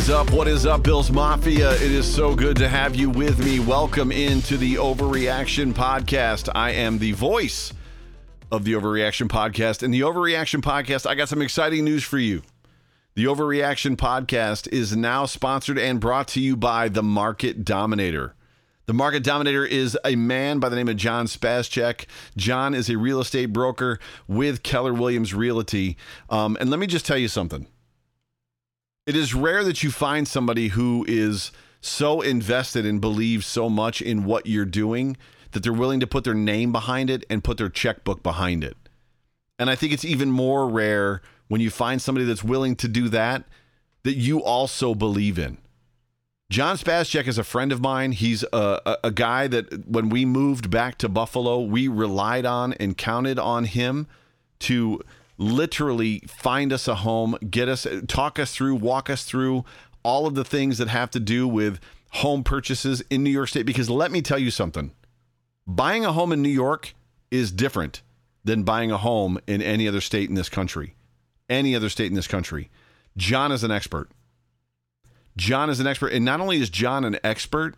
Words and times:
What 0.00 0.08
is 0.08 0.10
up? 0.10 0.30
What 0.30 0.48
is 0.48 0.64
up, 0.64 0.82
Bills 0.82 1.10
Mafia? 1.10 1.72
It 1.72 1.82
is 1.82 2.10
so 2.10 2.34
good 2.34 2.56
to 2.56 2.70
have 2.70 2.96
you 2.96 3.10
with 3.10 3.44
me. 3.44 3.60
Welcome 3.60 4.10
into 4.10 4.56
the 4.56 4.76
Overreaction 4.76 5.74
Podcast. 5.74 6.48
I 6.54 6.70
am 6.70 6.98
the 6.98 7.12
voice 7.12 7.74
of 8.50 8.64
the 8.64 8.72
Overreaction 8.72 9.28
Podcast. 9.28 9.82
And 9.82 9.92
the 9.92 10.00
Overreaction 10.00 10.62
Podcast, 10.62 11.04
I 11.06 11.14
got 11.14 11.28
some 11.28 11.42
exciting 11.42 11.84
news 11.84 12.02
for 12.02 12.16
you. 12.16 12.40
The 13.14 13.24
Overreaction 13.24 13.96
Podcast 13.96 14.72
is 14.72 14.96
now 14.96 15.26
sponsored 15.26 15.78
and 15.78 16.00
brought 16.00 16.28
to 16.28 16.40
you 16.40 16.56
by 16.56 16.88
The 16.88 17.02
Market 17.02 17.62
Dominator. 17.62 18.34
The 18.86 18.94
Market 18.94 19.22
Dominator 19.22 19.66
is 19.66 19.98
a 20.02 20.16
man 20.16 20.60
by 20.60 20.70
the 20.70 20.76
name 20.76 20.88
of 20.88 20.96
John 20.96 21.26
Spascheck. 21.26 22.06
John 22.38 22.72
is 22.72 22.88
a 22.88 22.96
real 22.96 23.20
estate 23.20 23.52
broker 23.52 24.00
with 24.26 24.62
Keller 24.62 24.94
Williams 24.94 25.34
Realty. 25.34 25.98
Um, 26.30 26.56
and 26.58 26.70
let 26.70 26.80
me 26.80 26.86
just 26.86 27.04
tell 27.04 27.18
you 27.18 27.28
something. 27.28 27.66
It 29.10 29.16
is 29.16 29.34
rare 29.34 29.64
that 29.64 29.82
you 29.82 29.90
find 29.90 30.28
somebody 30.28 30.68
who 30.68 31.04
is 31.08 31.50
so 31.80 32.20
invested 32.20 32.86
and 32.86 33.00
believes 33.00 33.44
so 33.44 33.68
much 33.68 34.00
in 34.00 34.22
what 34.22 34.46
you're 34.46 34.64
doing 34.64 35.16
that 35.50 35.64
they're 35.64 35.72
willing 35.72 35.98
to 35.98 36.06
put 36.06 36.22
their 36.22 36.32
name 36.32 36.70
behind 36.70 37.10
it 37.10 37.24
and 37.28 37.42
put 37.42 37.58
their 37.58 37.68
checkbook 37.68 38.22
behind 38.22 38.62
it. 38.62 38.76
And 39.58 39.68
I 39.68 39.74
think 39.74 39.92
it's 39.92 40.04
even 40.04 40.30
more 40.30 40.68
rare 40.68 41.22
when 41.48 41.60
you 41.60 41.70
find 41.70 42.00
somebody 42.00 42.24
that's 42.24 42.44
willing 42.44 42.76
to 42.76 42.86
do 42.86 43.08
that 43.08 43.46
that 44.04 44.14
you 44.14 44.44
also 44.44 44.94
believe 44.94 45.40
in. 45.40 45.58
John 46.48 46.76
Spascheck 46.76 47.26
is 47.26 47.36
a 47.36 47.42
friend 47.42 47.72
of 47.72 47.80
mine. 47.80 48.12
He's 48.12 48.44
a, 48.52 48.80
a, 48.86 48.96
a, 49.02 49.10
guy 49.10 49.48
that 49.48 49.88
when 49.88 50.08
we 50.08 50.24
moved 50.24 50.70
back 50.70 50.98
to 50.98 51.08
Buffalo, 51.08 51.58
we 51.58 51.88
relied 51.88 52.46
on 52.46 52.74
and 52.74 52.96
counted 52.96 53.40
on 53.40 53.64
him 53.64 54.06
to 54.60 55.00
literally 55.40 56.20
find 56.28 56.72
us 56.72 56.86
a 56.86 56.96
home, 56.96 57.36
get 57.50 57.68
us, 57.68 57.86
talk 58.06 58.38
us 58.38 58.54
through, 58.54 58.74
walk 58.76 59.08
us 59.08 59.24
through 59.24 59.64
all 60.02 60.26
of 60.26 60.34
the 60.34 60.44
things 60.44 60.78
that 60.78 60.88
have 60.88 61.10
to 61.10 61.18
do 61.18 61.48
with 61.48 61.80
home 62.10 62.44
purchases 62.44 63.02
in 63.08 63.24
New 63.24 63.30
York 63.30 63.48
State. 63.48 63.64
Because 63.64 63.88
let 63.88 64.12
me 64.12 64.20
tell 64.20 64.38
you 64.38 64.50
something 64.50 64.92
buying 65.66 66.04
a 66.04 66.12
home 66.12 66.32
in 66.32 66.42
New 66.42 66.50
York 66.50 66.94
is 67.30 67.50
different 67.50 68.02
than 68.44 68.64
buying 68.64 68.90
a 68.90 68.98
home 68.98 69.38
in 69.46 69.62
any 69.62 69.88
other 69.88 70.00
state 70.00 70.28
in 70.28 70.34
this 70.34 70.48
country. 70.48 70.94
Any 71.48 71.74
other 71.74 71.88
state 71.88 72.06
in 72.06 72.14
this 72.14 72.28
country. 72.28 72.70
John 73.16 73.50
is 73.50 73.64
an 73.64 73.70
expert. 73.70 74.10
John 75.36 75.70
is 75.70 75.80
an 75.80 75.86
expert. 75.86 76.12
And 76.12 76.24
not 76.24 76.40
only 76.40 76.58
is 76.58 76.70
John 76.70 77.04
an 77.04 77.18
expert, 77.24 77.76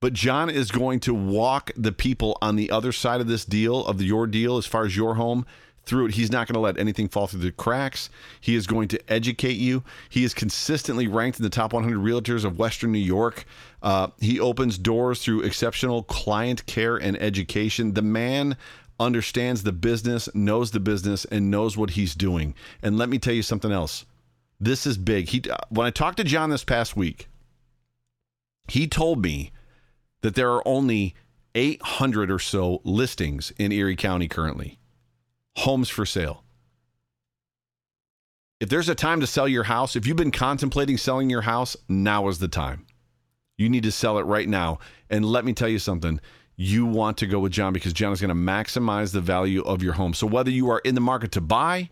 but 0.00 0.12
John 0.12 0.50
is 0.50 0.70
going 0.70 1.00
to 1.00 1.14
walk 1.14 1.70
the 1.76 1.92
people 1.92 2.36
on 2.42 2.56
the 2.56 2.70
other 2.70 2.92
side 2.92 3.20
of 3.20 3.28
this 3.28 3.44
deal, 3.44 3.86
of 3.86 4.02
your 4.02 4.26
deal, 4.26 4.56
as 4.56 4.66
far 4.66 4.84
as 4.84 4.96
your 4.96 5.14
home, 5.14 5.46
through 5.84 6.06
it. 6.06 6.14
He's 6.14 6.30
not 6.30 6.46
going 6.46 6.54
to 6.54 6.60
let 6.60 6.78
anything 6.78 7.08
fall 7.08 7.26
through 7.26 7.40
the 7.40 7.52
cracks. 7.52 8.08
He 8.40 8.54
is 8.54 8.66
going 8.66 8.88
to 8.88 9.12
educate 9.12 9.56
you. 9.56 9.82
He 10.08 10.24
is 10.24 10.34
consistently 10.34 11.06
ranked 11.06 11.38
in 11.38 11.42
the 11.42 11.50
top 11.50 11.72
100 11.72 11.98
realtors 11.98 12.44
of 12.44 12.58
Western 12.58 12.92
New 12.92 12.98
York. 12.98 13.44
Uh, 13.82 14.08
he 14.20 14.38
opens 14.38 14.78
doors 14.78 15.22
through 15.22 15.42
exceptional 15.42 16.02
client 16.04 16.64
care 16.66 16.96
and 16.96 17.20
education. 17.20 17.94
The 17.94 18.02
man 18.02 18.56
understands 19.00 19.62
the 19.62 19.72
business, 19.72 20.28
knows 20.34 20.70
the 20.70 20.80
business, 20.80 21.24
and 21.24 21.50
knows 21.50 21.76
what 21.76 21.90
he's 21.90 22.14
doing. 22.14 22.54
And 22.82 22.96
let 22.96 23.08
me 23.08 23.18
tell 23.18 23.34
you 23.34 23.42
something 23.42 23.72
else. 23.72 24.06
This 24.60 24.86
is 24.86 24.96
big. 24.96 25.28
He 25.30 25.42
when 25.70 25.86
I 25.86 25.90
talked 25.90 26.18
to 26.18 26.24
John 26.24 26.50
this 26.50 26.62
past 26.62 26.96
week, 26.96 27.28
he 28.68 28.86
told 28.86 29.20
me 29.20 29.50
that 30.20 30.36
there 30.36 30.52
are 30.52 30.66
only 30.66 31.16
800 31.56 32.30
or 32.30 32.38
so 32.38 32.80
listings 32.84 33.52
in 33.58 33.72
Erie 33.72 33.96
County 33.96 34.28
currently 34.28 34.78
homes 35.56 35.88
for 35.88 36.06
sale. 36.06 36.44
If 38.60 38.68
there's 38.68 38.88
a 38.88 38.94
time 38.94 39.20
to 39.20 39.26
sell 39.26 39.48
your 39.48 39.64
house, 39.64 39.96
if 39.96 40.06
you've 40.06 40.16
been 40.16 40.30
contemplating 40.30 40.96
selling 40.96 41.28
your 41.28 41.40
house, 41.42 41.76
now 41.88 42.28
is 42.28 42.38
the 42.38 42.48
time. 42.48 42.86
You 43.58 43.68
need 43.68 43.82
to 43.82 43.92
sell 43.92 44.18
it 44.18 44.22
right 44.22 44.48
now. 44.48 44.78
And 45.10 45.24
let 45.24 45.44
me 45.44 45.52
tell 45.52 45.68
you 45.68 45.78
something. 45.78 46.20
You 46.56 46.86
want 46.86 47.18
to 47.18 47.26
go 47.26 47.40
with 47.40 47.52
John 47.52 47.72
because 47.72 47.92
John 47.92 48.12
is 48.12 48.20
going 48.20 48.28
to 48.28 48.34
maximize 48.34 49.12
the 49.12 49.20
value 49.20 49.62
of 49.62 49.82
your 49.82 49.94
home. 49.94 50.14
So 50.14 50.26
whether 50.26 50.50
you 50.50 50.70
are 50.70 50.78
in 50.80 50.94
the 50.94 51.00
market 51.00 51.32
to 51.32 51.40
buy 51.40 51.90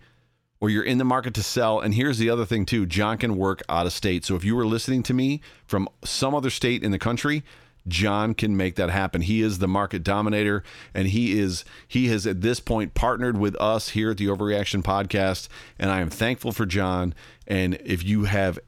or 0.60 0.70
you're 0.70 0.84
in 0.84 0.98
the 0.98 1.04
market 1.04 1.34
to 1.34 1.42
sell, 1.42 1.80
and 1.80 1.94
here's 1.94 2.18
the 2.18 2.30
other 2.30 2.44
thing 2.44 2.66
too, 2.66 2.86
John 2.86 3.18
can 3.18 3.36
work 3.36 3.62
out 3.68 3.86
of 3.86 3.92
state. 3.92 4.24
So 4.24 4.36
if 4.36 4.44
you 4.44 4.54
were 4.54 4.66
listening 4.66 5.02
to 5.04 5.14
me 5.14 5.40
from 5.66 5.88
some 6.04 6.34
other 6.34 6.50
state 6.50 6.84
in 6.84 6.92
the 6.92 6.98
country, 6.98 7.42
John 7.88 8.34
can 8.34 8.56
make 8.56 8.76
that 8.76 8.90
happen. 8.90 9.22
He 9.22 9.42
is 9.42 9.58
the 9.58 9.68
market 9.68 10.02
dominator 10.02 10.62
and 10.94 11.08
he 11.08 11.38
is 11.38 11.64
he 11.86 12.08
has 12.08 12.26
at 12.26 12.40
this 12.40 12.60
point 12.60 12.94
partnered 12.94 13.38
with 13.38 13.56
us 13.60 13.90
here 13.90 14.10
at 14.10 14.16
the 14.18 14.26
Overreaction 14.26 14.82
podcast 14.82 15.48
and 15.78 15.90
I 15.90 16.00
am 16.00 16.10
thankful 16.10 16.52
for 16.52 16.66
John 16.66 17.14
and 17.46 17.78
if 17.84 18.04
you 18.04 18.24
have 18.24 18.58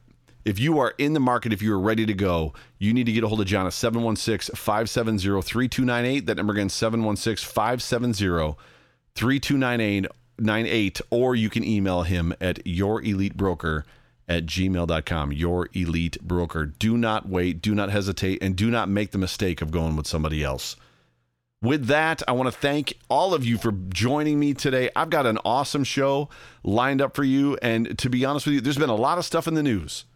if 0.44 0.58
you 0.58 0.80
are 0.80 0.94
in 0.98 1.12
the 1.12 1.20
market, 1.20 1.52
if 1.52 1.62
you 1.62 1.72
are 1.72 1.78
ready 1.78 2.04
to 2.04 2.14
go, 2.14 2.52
you 2.78 2.92
need 2.92 3.06
to 3.06 3.12
get 3.12 3.22
a 3.22 3.28
hold 3.28 3.40
of 3.40 3.46
John 3.46 3.66
at 3.66 3.72
716 3.72 4.56
570 4.56 5.40
3298. 5.40 6.26
That 6.26 6.36
number 6.36 6.52
again, 6.52 6.68
716 6.68 7.48
570 7.48 8.56
3298, 9.14 11.00
or 11.10 11.36
you 11.36 11.48
can 11.48 11.62
email 11.62 12.02
him 12.02 12.34
at 12.40 12.64
yourelitebroker.com 12.64 13.84
at 14.32 14.46
gmail.com, 14.46 15.32
your 15.32 15.68
elite 15.74 16.20
broker. 16.22 16.64
Do 16.64 16.96
not 16.96 17.28
wait, 17.28 17.60
do 17.60 17.74
not 17.74 17.90
hesitate, 17.90 18.42
and 18.42 18.56
do 18.56 18.70
not 18.70 18.88
make 18.88 19.10
the 19.10 19.18
mistake 19.18 19.60
of 19.60 19.70
going 19.70 19.94
with 19.94 20.06
somebody 20.06 20.42
else. 20.42 20.74
With 21.60 21.86
that, 21.86 22.22
I 22.26 22.32
want 22.32 22.52
to 22.52 22.58
thank 22.58 22.94
all 23.10 23.34
of 23.34 23.44
you 23.44 23.58
for 23.58 23.72
joining 23.90 24.40
me 24.40 24.54
today. 24.54 24.88
I've 24.96 25.10
got 25.10 25.26
an 25.26 25.38
awesome 25.44 25.84
show 25.84 26.30
lined 26.64 27.02
up 27.02 27.14
for 27.14 27.24
you. 27.24 27.58
And 27.60 27.96
to 27.98 28.08
be 28.08 28.24
honest 28.24 28.46
with 28.46 28.54
you, 28.54 28.60
there's 28.62 28.78
been 28.78 28.88
a 28.88 28.96
lot 28.96 29.18
of 29.18 29.26
stuff 29.26 29.46
in 29.46 29.52
the 29.52 29.62
news. 29.62 30.06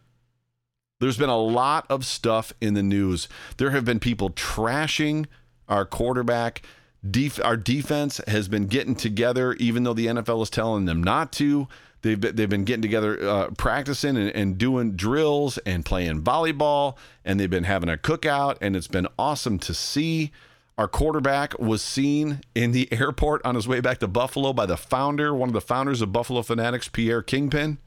There's 0.98 1.18
been 1.18 1.28
a 1.28 1.38
lot 1.38 1.84
of 1.90 2.06
stuff 2.06 2.54
in 2.60 2.72
the 2.72 2.82
news. 2.82 3.28
There 3.58 3.70
have 3.70 3.84
been 3.84 4.00
people 4.00 4.30
trashing 4.30 5.26
our 5.68 5.84
quarterback. 5.84 6.62
Def- 7.08 7.44
our 7.44 7.58
defense 7.58 8.20
has 8.26 8.48
been 8.48 8.66
getting 8.66 8.96
together, 8.96 9.52
even 9.54 9.82
though 9.84 9.92
the 9.92 10.06
NFL 10.06 10.42
is 10.42 10.50
telling 10.50 10.86
them 10.86 11.04
not 11.04 11.32
to. 11.32 11.68
They've 12.06 12.20
been, 12.20 12.36
they've 12.36 12.48
been 12.48 12.64
getting 12.64 12.82
together, 12.82 13.28
uh, 13.28 13.50
practicing 13.56 14.16
and, 14.16 14.30
and 14.30 14.56
doing 14.56 14.92
drills 14.92 15.58
and 15.58 15.84
playing 15.84 16.22
volleyball, 16.22 16.96
and 17.24 17.40
they've 17.40 17.50
been 17.50 17.64
having 17.64 17.88
a 17.88 17.96
cookout, 17.96 18.58
and 18.60 18.76
it's 18.76 18.86
been 18.86 19.08
awesome 19.18 19.58
to 19.58 19.74
see. 19.74 20.30
Our 20.78 20.86
quarterback 20.86 21.58
was 21.58 21.82
seen 21.82 22.42
in 22.54 22.70
the 22.70 22.88
airport 22.92 23.44
on 23.44 23.56
his 23.56 23.66
way 23.66 23.80
back 23.80 23.98
to 23.98 24.06
Buffalo 24.06 24.52
by 24.52 24.66
the 24.66 24.76
founder, 24.76 25.34
one 25.34 25.48
of 25.48 25.52
the 25.52 25.60
founders 25.60 26.00
of 26.00 26.12
Buffalo 26.12 26.42
Fanatics, 26.42 26.88
Pierre 26.88 27.22
Kingpin. 27.22 27.78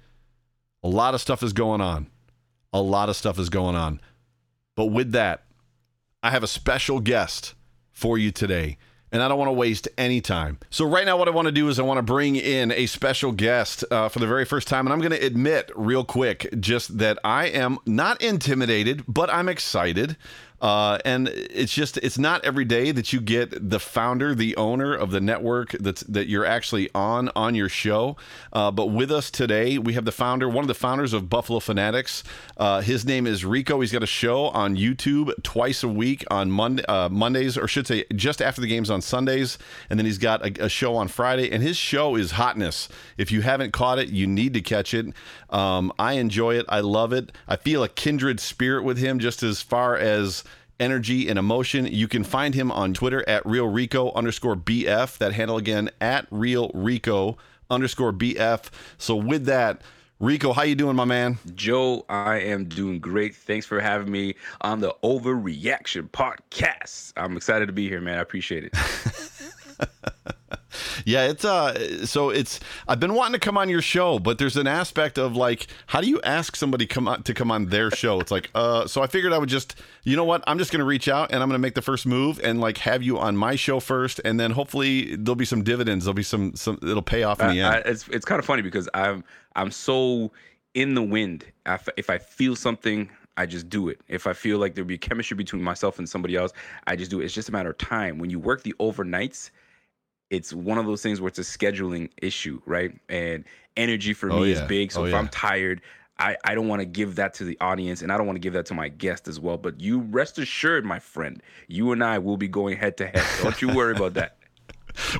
A 0.83 0.89
lot 0.89 1.13
of 1.13 1.21
stuff 1.21 1.41
is 1.41 1.53
going 1.53 1.79
on. 1.79 2.07
A 2.73 2.81
lot 2.81 3.07
of 3.07 3.15
stuff 3.15 3.39
is 3.39 3.49
going 3.49 3.75
on. 3.75 4.01
But 4.75 4.87
with 4.87 5.13
that, 5.13 5.45
I 6.21 6.31
have 6.31 6.43
a 6.43 6.47
special 6.47 6.99
guest 6.99 7.53
for 7.91 8.17
you 8.17 8.31
today 8.31 8.77
and 9.11 9.23
I 9.23 9.27
don't 9.27 9.37
want 9.37 9.49
to 9.49 9.53
waste 9.53 9.87
any 9.97 10.21
time. 10.21 10.59
So, 10.69 10.85
right 10.85 11.05
now, 11.05 11.17
what 11.17 11.27
I 11.27 11.31
want 11.31 11.47
to 11.47 11.51
do 11.51 11.67
is 11.69 11.79
I 11.79 11.83
want 11.83 11.97
to 11.97 12.03
bring 12.03 12.35
in 12.35 12.71
a 12.71 12.85
special 12.85 13.31
guest 13.31 13.83
uh, 13.91 14.09
for 14.09 14.19
the 14.19 14.27
very 14.27 14.45
first 14.45 14.67
time. 14.67 14.85
And 14.85 14.93
I'm 14.93 14.99
going 14.99 15.11
to 15.11 15.25
admit, 15.25 15.71
real 15.75 16.03
quick, 16.03 16.47
just 16.59 16.97
that 16.99 17.17
I 17.23 17.45
am 17.47 17.77
not 17.85 18.21
intimidated, 18.21 19.03
but 19.07 19.29
I'm 19.29 19.49
excited. 19.49 20.17
Uh, 20.61 20.97
and 21.05 21.29
it's 21.29 21.73
just 21.73 21.97
it's 21.97 22.17
not 22.17 22.43
every 22.43 22.65
day 22.65 22.91
that 22.91 23.13
you 23.13 23.21
get 23.21 23.69
the 23.69 23.79
founder, 23.79 24.35
the 24.35 24.55
owner 24.57 24.93
of 24.93 25.11
the 25.11 25.21
network 25.21 25.71
that's 25.79 26.01
that 26.01 26.27
you're 26.27 26.45
actually 26.45 26.89
on 26.93 27.29
on 27.35 27.55
your 27.55 27.69
show. 27.69 28.17
Uh, 28.51 28.69
but 28.71 28.87
with 28.87 29.11
us 29.11 29.31
today, 29.31 29.77
we 29.77 29.93
have 29.93 30.05
the 30.05 30.11
founder, 30.11 30.49
one 30.49 30.63
of 30.63 30.67
the 30.67 30.73
founders 30.73 31.13
of 31.13 31.29
Buffalo 31.29 31.59
Fanatics. 31.59 32.23
Uh, 32.57 32.81
his 32.81 33.05
name 33.05 33.25
is 33.25 33.45
Rico. 33.45 33.79
He's 33.79 33.91
got 33.91 34.03
a 34.03 34.07
show 34.07 34.45
on 34.47 34.75
YouTube 34.75 35.31
twice 35.43 35.83
a 35.83 35.87
week 35.87 36.25
on 36.29 36.51
Monday, 36.51 36.83
uh, 36.85 37.09
Mondays, 37.09 37.57
or 37.57 37.67
should 37.67 37.87
say 37.87 38.05
just 38.15 38.41
after 38.41 38.59
the 38.59 38.67
games 38.67 38.89
on 38.89 39.01
Sundays, 39.01 39.57
and 39.89 39.97
then 39.97 40.05
he's 40.05 40.17
got 40.17 40.45
a, 40.45 40.65
a, 40.65 40.69
show 40.69 40.95
on 40.95 41.07
Friday. 41.07 41.51
And 41.51 41.63
his 41.63 41.77
show 41.77 42.15
is 42.15 42.31
hotness. 42.31 42.89
If 43.17 43.31
you 43.31 43.41
haven't 43.41 43.71
caught 43.71 43.99
it, 43.99 44.09
you 44.09 44.27
need 44.27 44.53
to 44.53 44.61
catch 44.61 44.93
it. 44.93 45.07
Um, 45.49 45.91
I 45.97 46.13
enjoy 46.13 46.55
it. 46.55 46.65
I 46.69 46.81
love 46.81 47.13
it. 47.13 47.31
I 47.47 47.55
feel 47.55 47.83
a 47.83 47.89
kindred 47.89 48.39
spirit 48.39 48.83
with 48.83 48.97
him, 48.97 49.19
just 49.19 49.41
as 49.41 49.61
far 49.61 49.95
as 49.95 50.43
energy 50.79 51.27
and 51.29 51.37
emotion. 51.37 51.85
You 51.85 52.07
can 52.07 52.23
find 52.23 52.55
him 52.55 52.71
on 52.71 52.93
Twitter 52.93 53.27
at 53.27 53.45
Real 53.45 53.67
Rico 53.67 54.11
underscore 54.13 54.55
BF. 54.55 55.17
That 55.17 55.33
handle 55.33 55.57
again 55.57 55.89
at 55.99 56.27
Real 56.31 56.71
Rico 56.73 57.37
underscore 57.69 58.13
BF. 58.13 58.65
So 58.97 59.15
with 59.15 59.45
that, 59.45 59.81
Rico, 60.19 60.51
how 60.51 60.63
you 60.63 60.75
doing, 60.75 60.97
my 60.97 61.05
man? 61.05 61.37
Joe, 61.55 62.05
I 62.09 62.39
am 62.39 62.65
doing 62.65 62.99
great. 62.99 63.35
Thanks 63.35 63.65
for 63.65 63.79
having 63.79 64.11
me 64.11 64.35
on 64.61 64.81
the 64.81 64.93
Overreaction 65.01 66.09
Podcast. 66.09 67.13
I'm 67.15 67.37
excited 67.37 67.67
to 67.67 67.73
be 67.73 67.87
here, 67.87 68.01
man. 68.01 68.17
I 68.17 68.21
appreciate 68.21 68.65
it. 68.65 68.73
yeah, 71.05 71.27
it's 71.27 71.45
uh 71.45 72.05
so 72.05 72.29
it's 72.29 72.59
I've 72.87 72.99
been 72.99 73.13
wanting 73.13 73.33
to 73.33 73.39
come 73.39 73.57
on 73.57 73.69
your 73.69 73.81
show, 73.81 74.19
but 74.19 74.37
there's 74.37 74.57
an 74.57 74.67
aspect 74.67 75.17
of 75.17 75.35
like 75.35 75.67
how 75.87 76.01
do 76.01 76.07
you 76.07 76.21
ask 76.21 76.55
somebody 76.55 76.85
come 76.85 77.07
on 77.07 77.23
to 77.23 77.33
come 77.33 77.51
on 77.51 77.67
their 77.67 77.91
show? 77.91 78.19
It's 78.19 78.31
like 78.31 78.49
uh 78.55 78.87
so 78.87 79.01
I 79.01 79.07
figured 79.07 79.33
I 79.33 79.37
would 79.37 79.49
just 79.49 79.75
you 80.03 80.15
know 80.15 80.23
what? 80.23 80.43
I'm 80.47 80.57
just 80.57 80.71
going 80.71 80.79
to 80.79 80.85
reach 80.85 81.07
out 81.07 81.31
and 81.31 81.43
I'm 81.43 81.49
going 81.49 81.59
to 81.59 81.61
make 81.61 81.75
the 81.75 81.81
first 81.81 82.05
move 82.05 82.39
and 82.43 82.59
like 82.59 82.79
have 82.79 83.03
you 83.03 83.19
on 83.19 83.35
my 83.35 83.55
show 83.55 83.79
first 83.79 84.19
and 84.23 84.39
then 84.39 84.51
hopefully 84.51 85.15
there'll 85.15 85.35
be 85.35 85.45
some 85.45 85.63
dividends. 85.63 86.05
There'll 86.05 86.13
be 86.13 86.23
some 86.23 86.55
some 86.55 86.79
it'll 86.81 87.01
pay 87.01 87.23
off 87.23 87.41
in 87.41 87.49
the 87.49 87.61
end. 87.61 87.75
I, 87.75 87.77
it's 87.89 88.07
it's 88.07 88.25
kind 88.25 88.39
of 88.39 88.45
funny 88.45 88.61
because 88.61 88.89
I'm 88.93 89.23
I'm 89.55 89.71
so 89.71 90.31
in 90.73 90.93
the 90.93 91.01
wind. 91.01 91.45
If, 91.65 91.89
if 91.97 92.09
I 92.09 92.17
feel 92.17 92.55
something, 92.55 93.09
I 93.37 93.45
just 93.45 93.69
do 93.69 93.87
it. 93.89 94.01
If 94.07 94.27
I 94.27 94.33
feel 94.33 94.57
like 94.57 94.75
there'd 94.75 94.87
be 94.87 94.97
chemistry 94.97 95.35
between 95.35 95.63
myself 95.63 95.97
and 95.97 96.07
somebody 96.07 96.35
else, 96.35 96.51
I 96.87 96.95
just 96.95 97.09
do 97.09 97.21
it. 97.21 97.25
It's 97.25 97.33
just 97.33 97.49
a 97.49 97.51
matter 97.51 97.69
of 97.69 97.77
time. 97.77 98.17
When 98.19 98.29
you 98.29 98.39
work 98.39 98.63
the 98.63 98.73
overnights, 98.79 99.51
it's 100.29 100.53
one 100.53 100.77
of 100.77 100.85
those 100.85 101.01
things 101.01 101.19
where 101.21 101.27
it's 101.27 101.39
a 101.39 101.43
scheduling 101.43 102.09
issue, 102.21 102.61
right? 102.65 102.91
And 103.09 103.43
energy 103.77 104.13
for 104.13 104.31
Oh, 104.31 104.41
me 104.41 104.47
yeah. 104.51 104.61
is 104.61 104.61
big. 104.67 104.91
So 104.91 105.01
Oh, 105.01 105.05
if 105.05 105.11
yeah. 105.11 105.19
I'm 105.19 105.27
tired, 105.29 105.81
I, 106.19 106.35
I 106.43 106.53
don't 106.53 106.67
want 106.67 106.81
to 106.81 106.85
give 106.85 107.15
that 107.15 107.33
to 107.35 107.45
the 107.45 107.57
audience 107.61 108.01
and 108.01 108.11
I 108.11 108.17
don't 108.17 108.27
want 108.27 108.35
to 108.35 108.41
give 108.41 108.53
that 108.53 108.65
to 108.67 108.73
my 108.73 108.89
guest 108.89 109.27
as 109.27 109.39
well. 109.39 109.57
But 109.57 109.79
you 109.79 109.99
rest 109.99 110.37
assured, 110.37 110.85
my 110.85 110.99
friend, 110.99 111.41
you 111.67 111.91
and 111.93 112.03
I 112.03 112.17
will 112.19 112.35
be 112.37 112.47
going 112.49 112.77
head 112.77 112.97
to 112.97 113.07
head. 113.07 113.23
Don't 113.41 113.61
you 113.61 113.69
worry 113.73 113.95
about 113.95 114.13
that. 114.15 114.35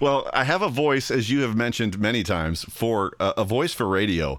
Well, 0.02 0.30
I 0.34 0.44
have 0.44 0.62
a 0.62 0.68
voice, 0.68 1.10
as 1.10 1.30
you 1.30 1.42
have 1.42 1.56
mentioned 1.56 2.00
many 2.00 2.22
times, 2.24 2.66
for 2.66 3.14
uh, 3.20 3.34
a 3.38 3.46
voice 3.46 3.72
for 3.74 3.88
radio. 3.88 4.38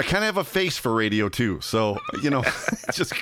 I 0.00 0.02
kind 0.02 0.24
of 0.24 0.34
have 0.34 0.36
a 0.38 0.42
face 0.42 0.78
for 0.78 0.92
radio 0.92 1.28
too. 1.28 1.60
So 1.60 1.98
you 2.22 2.30
know, 2.30 2.42
just 2.92 3.12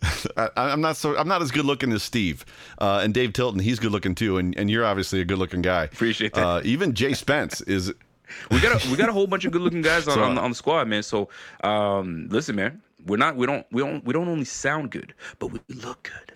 I, 0.36 0.48
I'm 0.56 0.80
not 0.80 0.96
so 0.96 1.16
I'm 1.16 1.28
not 1.28 1.42
as 1.42 1.50
good 1.50 1.64
looking 1.64 1.92
as 1.92 2.02
Steve 2.02 2.44
uh, 2.78 3.00
and 3.02 3.12
Dave 3.12 3.32
Tilton. 3.32 3.60
He's 3.60 3.78
good 3.78 3.90
looking 3.92 4.14
too, 4.14 4.38
and, 4.38 4.56
and 4.56 4.70
you're 4.70 4.84
obviously 4.84 5.20
a 5.20 5.24
good 5.24 5.38
looking 5.38 5.62
guy. 5.62 5.84
Appreciate 5.84 6.34
that. 6.34 6.46
Uh, 6.46 6.60
even 6.64 6.94
Jay 6.94 7.14
Spence 7.14 7.60
is. 7.62 7.92
we 8.50 8.60
got 8.60 8.84
a, 8.84 8.90
we 8.90 8.96
got 8.96 9.08
a 9.08 9.12
whole 9.12 9.26
bunch 9.26 9.44
of 9.46 9.52
good 9.52 9.62
looking 9.62 9.80
guys 9.82 10.06
on, 10.06 10.14
So- 10.18 10.22
on, 10.22 10.34
the- 10.34 10.40
on 10.42 10.50
the 10.50 10.54
squad, 10.54 10.86
man. 10.86 11.02
So 11.02 11.28
um, 11.64 12.28
listen, 12.30 12.56
man, 12.56 12.82
we're 13.06 13.16
not 13.16 13.36
we 13.36 13.46
don't 13.46 13.66
we 13.72 13.82
don't 13.82 14.04
we 14.04 14.12
don't 14.12 14.28
only 14.28 14.44
sound 14.44 14.90
good, 14.90 15.14
but 15.38 15.48
we 15.48 15.60
look 15.68 16.10
good. 16.12 16.34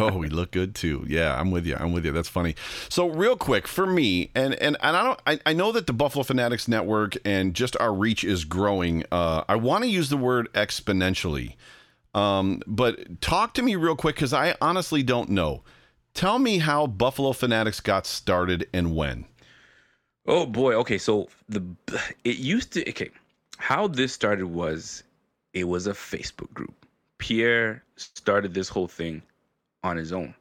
oh, 0.00 0.16
we 0.16 0.28
look 0.28 0.50
good 0.50 0.74
too. 0.74 1.04
Yeah, 1.06 1.38
I'm 1.38 1.50
with 1.50 1.66
you. 1.66 1.76
I'm 1.78 1.92
with 1.92 2.06
you. 2.06 2.10
That's 2.12 2.28
funny. 2.30 2.56
So, 2.88 3.06
real 3.10 3.36
quick 3.36 3.68
for 3.68 3.84
me, 3.86 4.30
and 4.34 4.54
and 4.54 4.78
and 4.80 4.96
I 4.96 5.02
don't. 5.04 5.20
I, 5.26 5.40
I 5.44 5.52
know 5.52 5.72
that 5.72 5.86
the 5.86 5.92
Buffalo 5.92 6.22
Fanatics 6.22 6.68
Network 6.68 7.18
and 7.26 7.52
just 7.52 7.76
our 7.78 7.92
reach 7.92 8.24
is 8.24 8.46
growing. 8.46 9.04
Uh, 9.12 9.44
I 9.46 9.56
want 9.56 9.84
to 9.84 9.90
use 9.90 10.08
the 10.08 10.16
word 10.16 10.48
exponentially, 10.54 11.56
um, 12.14 12.62
but 12.66 13.20
talk 13.20 13.54
to 13.54 13.62
me 13.62 13.76
real 13.76 13.96
quick 13.96 14.16
because 14.16 14.32
I 14.32 14.54
honestly 14.60 15.02
don't 15.02 15.30
know. 15.30 15.62
Tell 16.14 16.38
me 16.38 16.58
how 16.58 16.86
Buffalo 16.86 17.32
Fanatics 17.32 17.80
got 17.80 18.06
started 18.06 18.68
and 18.72 18.96
when. 18.96 19.26
Oh 20.26 20.46
boy. 20.46 20.74
Okay, 20.74 20.98
so 20.98 21.28
the 21.48 21.64
it 22.24 22.38
used 22.38 22.72
to 22.72 22.88
okay. 22.90 23.10
How 23.56 23.88
this 23.88 24.12
started 24.12 24.46
was 24.46 25.02
it 25.54 25.64
was 25.64 25.86
a 25.86 25.92
Facebook 25.92 26.52
group. 26.52 26.74
Pierre 27.18 27.82
started 27.96 28.54
this 28.54 28.68
whole 28.68 28.88
thing 28.88 29.22
on 29.82 29.96
his 29.96 30.12
own, 30.12 30.34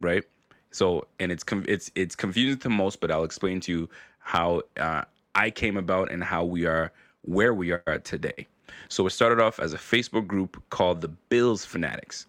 right? 0.00 0.24
So 0.70 1.06
and 1.20 1.30
it's 1.30 1.44
it's 1.66 1.90
it's 1.94 2.16
confusing 2.16 2.58
to 2.60 2.68
most, 2.68 3.00
but 3.00 3.10
I'll 3.10 3.24
explain 3.24 3.60
to 3.60 3.72
you 3.72 3.90
how 4.18 4.62
uh, 4.78 5.04
I 5.34 5.50
came 5.50 5.76
about 5.76 6.10
and 6.10 6.22
how 6.22 6.44
we 6.44 6.66
are 6.66 6.92
where 7.22 7.54
we 7.54 7.72
are 7.72 7.98
today. 8.04 8.46
So 8.88 9.06
it 9.06 9.10
started 9.10 9.40
off 9.40 9.58
as 9.60 9.72
a 9.72 9.78
Facebook 9.78 10.26
group 10.26 10.62
called 10.70 11.00
the 11.00 11.08
Bills 11.08 11.64
Fanatics. 11.64 12.26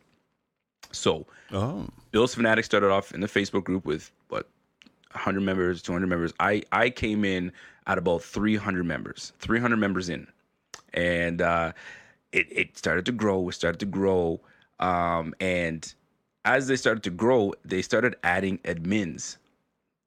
So 0.91 1.25
Oh, 1.51 1.87
Bills 2.11 2.33
Fanatics 2.35 2.65
started 2.65 2.91
off 2.91 3.11
in 3.13 3.21
the 3.21 3.27
Facebook 3.27 3.63
group 3.63 3.85
with 3.85 4.11
what 4.29 4.47
100 5.11 5.41
members, 5.41 5.81
200 5.81 6.07
members. 6.07 6.33
I 6.39 6.63
I 6.71 6.89
came 6.89 7.23
in 7.23 7.51
at 7.87 7.97
about 7.97 8.23
300 8.23 8.83
members, 8.85 9.33
300 9.39 9.77
members 9.77 10.09
in, 10.09 10.27
and 10.93 11.41
uh, 11.41 11.71
it 12.31 12.47
it 12.49 12.77
started 12.77 13.05
to 13.05 13.11
grow. 13.11 13.47
It 13.49 13.53
started 13.53 13.79
to 13.79 13.85
grow, 13.85 14.41
um, 14.79 15.33
and 15.39 15.93
as 16.45 16.67
they 16.67 16.75
started 16.75 17.03
to 17.03 17.11
grow, 17.11 17.53
they 17.63 17.81
started 17.81 18.15
adding 18.23 18.57
admins 18.59 19.37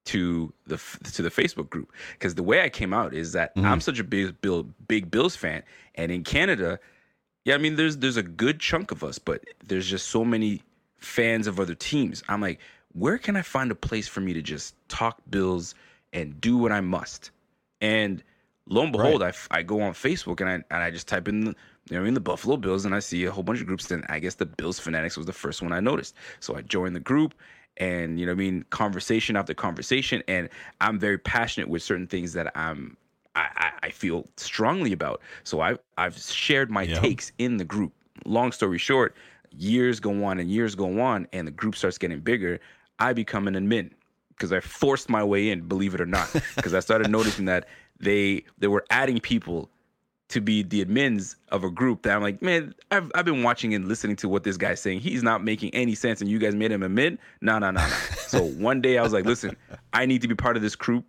to 0.09 0.51
the 0.65 0.77
to 1.13 1.21
the 1.21 1.29
Facebook 1.29 1.69
group 1.69 1.91
because 2.13 2.33
the 2.33 2.41
way 2.41 2.63
I 2.63 2.69
came 2.69 2.93
out 2.93 3.13
is 3.13 3.33
that 3.33 3.55
mm-hmm. 3.55 3.67
I'm 3.67 3.79
such 3.79 3.99
a 3.99 4.03
big 4.03 4.41
Bill 4.41 4.63
big 4.87 5.11
Bills 5.11 5.35
fan, 5.35 5.61
and 5.93 6.11
in 6.11 6.23
Canada, 6.23 6.79
yeah, 7.45 7.53
I 7.53 7.59
mean 7.59 7.75
there's 7.75 7.97
there's 7.97 8.17
a 8.17 8.23
good 8.23 8.59
chunk 8.59 8.89
of 8.89 9.03
us, 9.03 9.19
but 9.19 9.43
there's 9.67 9.87
just 9.87 10.07
so 10.07 10.25
many 10.25 10.63
fans 10.97 11.45
of 11.45 11.59
other 11.59 11.75
teams. 11.75 12.23
I'm 12.27 12.41
like, 12.41 12.59
where 12.93 13.19
can 13.19 13.35
I 13.35 13.43
find 13.43 13.69
a 13.69 13.75
place 13.75 14.07
for 14.07 14.19
me 14.19 14.33
to 14.33 14.41
just 14.41 14.73
talk 14.87 15.21
Bills 15.29 15.75
and 16.11 16.41
do 16.41 16.57
what 16.57 16.71
I 16.71 16.81
must? 16.81 17.29
And 17.79 18.23
lo 18.65 18.81
and 18.81 18.91
behold, 18.91 19.21
I 19.21 19.31
I 19.51 19.61
go 19.61 19.79
on 19.81 19.93
Facebook 19.93 20.41
and 20.41 20.49
I 20.49 20.53
and 20.53 20.83
I 20.83 20.89
just 20.89 21.07
type 21.07 21.27
in 21.27 21.41
the, 21.41 21.55
you 21.91 21.97
know 21.97 22.01
I 22.01 22.03
mean 22.03 22.15
the 22.15 22.19
Buffalo 22.19 22.57
Bills 22.57 22.83
and 22.83 22.95
I 22.95 22.99
see 22.99 23.25
a 23.25 23.31
whole 23.31 23.43
bunch 23.43 23.61
of 23.61 23.67
groups. 23.67 23.85
Then 23.85 24.03
I 24.09 24.17
guess 24.17 24.33
the 24.35 24.47
Bills 24.47 24.79
Fanatics 24.79 25.17
was 25.17 25.27
the 25.27 25.33
first 25.33 25.61
one 25.61 25.71
I 25.71 25.79
noticed. 25.79 26.15
So 26.39 26.55
I 26.55 26.61
joined 26.61 26.95
the 26.95 26.99
group 26.99 27.35
and 27.79 28.19
you 28.19 28.25
know 28.25 28.31
what 28.33 28.37
I 28.37 28.39
mean 28.39 28.65
conversation 28.69 29.35
after 29.35 29.53
conversation 29.53 30.21
and 30.27 30.49
I'm 30.81 30.99
very 30.99 31.17
passionate 31.17 31.69
with 31.69 31.81
certain 31.81 32.07
things 32.07 32.33
that 32.33 32.51
I'm 32.55 32.97
I, 33.35 33.47
I, 33.55 33.71
I 33.83 33.89
feel 33.91 34.27
strongly 34.37 34.91
about. 34.91 35.21
So 35.43 35.61
I 35.61 35.77
I've 35.97 36.17
shared 36.17 36.69
my 36.69 36.85
Yeah. 36.85 36.99
takes 36.99 37.31
in 37.37 37.57
the 37.57 37.65
group. 37.65 37.93
Long 38.25 38.51
story 38.51 38.77
short, 38.77 39.15
years 39.51 39.99
go 39.99 40.23
on 40.25 40.39
and 40.39 40.49
years 40.51 40.75
go 40.75 40.99
on 40.99 41.27
and 41.31 41.47
the 41.47 41.51
group 41.51 41.75
starts 41.75 41.97
getting 41.97 42.19
bigger. 42.19 42.59
I 42.99 43.13
become 43.13 43.47
an 43.47 43.53
admin 43.55 43.91
because 44.29 44.51
I 44.51 44.59
forced 44.59 45.09
my 45.09 45.23
way 45.23 45.49
in, 45.49 45.67
believe 45.67 45.93
it 45.93 46.01
or 46.01 46.05
not, 46.05 46.35
because 46.55 46.73
I 46.73 46.79
started 46.79 47.07
noticing 47.09 47.45
that 47.45 47.67
they 47.99 48.43
they 48.57 48.67
were 48.67 48.85
adding 48.89 49.19
people 49.19 49.69
to 50.29 50.39
be 50.39 50.61
the 50.61 50.85
admins 50.85 51.35
of 51.49 51.63
a 51.63 51.71
group 51.71 52.03
that 52.03 52.15
I'm 52.15 52.21
like, 52.21 52.41
man, 52.41 52.73
I've, 52.91 53.11
I've 53.15 53.25
been 53.25 53.43
watching 53.43 53.73
and 53.73 53.87
listening 53.87 54.15
to 54.17 54.29
what 54.29 54.43
this 54.43 54.57
guy's 54.57 54.79
saying. 54.79 54.99
He's 54.99 55.23
not 55.23 55.43
making 55.43 55.73
any 55.73 55.95
sense, 55.95 56.21
and 56.21 56.29
you 56.29 56.37
guys 56.37 56.55
made 56.55 56.71
him 56.71 56.81
admin? 56.81 57.17
No, 57.41 57.57
no, 57.57 57.71
no, 57.71 57.81
no. 57.81 57.93
so 58.27 58.43
one 58.43 58.79
day 58.79 58.99
I 58.99 59.03
was 59.03 59.11
like, 59.11 59.25
listen, 59.25 59.57
I 59.91 60.05
need 60.05 60.21
to 60.21 60.27
be 60.27 60.35
part 60.35 60.55
of 60.55 60.61
this 60.61 60.75
group. 60.75 61.03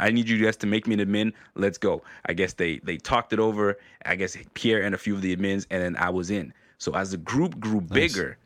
I 0.00 0.10
need 0.10 0.28
you 0.28 0.44
guys 0.44 0.56
to 0.58 0.66
make 0.66 0.88
me 0.88 0.94
an 0.94 1.00
admin. 1.00 1.32
Let's 1.54 1.78
go. 1.78 2.02
I 2.26 2.32
guess 2.32 2.54
they 2.54 2.78
they 2.80 2.96
talked 2.96 3.32
it 3.32 3.38
over. 3.38 3.78
I 4.04 4.16
guess 4.16 4.36
Pierre 4.54 4.82
and 4.82 4.96
a 4.96 4.98
few 4.98 5.14
of 5.14 5.22
the 5.22 5.34
admins, 5.34 5.64
and 5.70 5.80
then 5.80 5.96
I 5.96 6.10
was 6.10 6.30
in. 6.30 6.52
So 6.78 6.92
as 6.96 7.12
the 7.12 7.18
group 7.18 7.60
grew 7.60 7.80
bigger, 7.80 8.36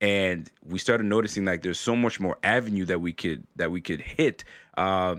and 0.00 0.50
we 0.66 0.78
started 0.78 1.04
noticing 1.04 1.44
like 1.44 1.60
there's 1.60 1.78
so 1.78 1.94
much 1.94 2.18
more 2.18 2.38
avenue 2.42 2.86
that 2.86 3.00
we 3.00 3.12
could 3.12 3.46
that 3.56 3.70
we 3.70 3.82
could 3.82 4.00
hit. 4.00 4.44
Uh, 4.78 5.16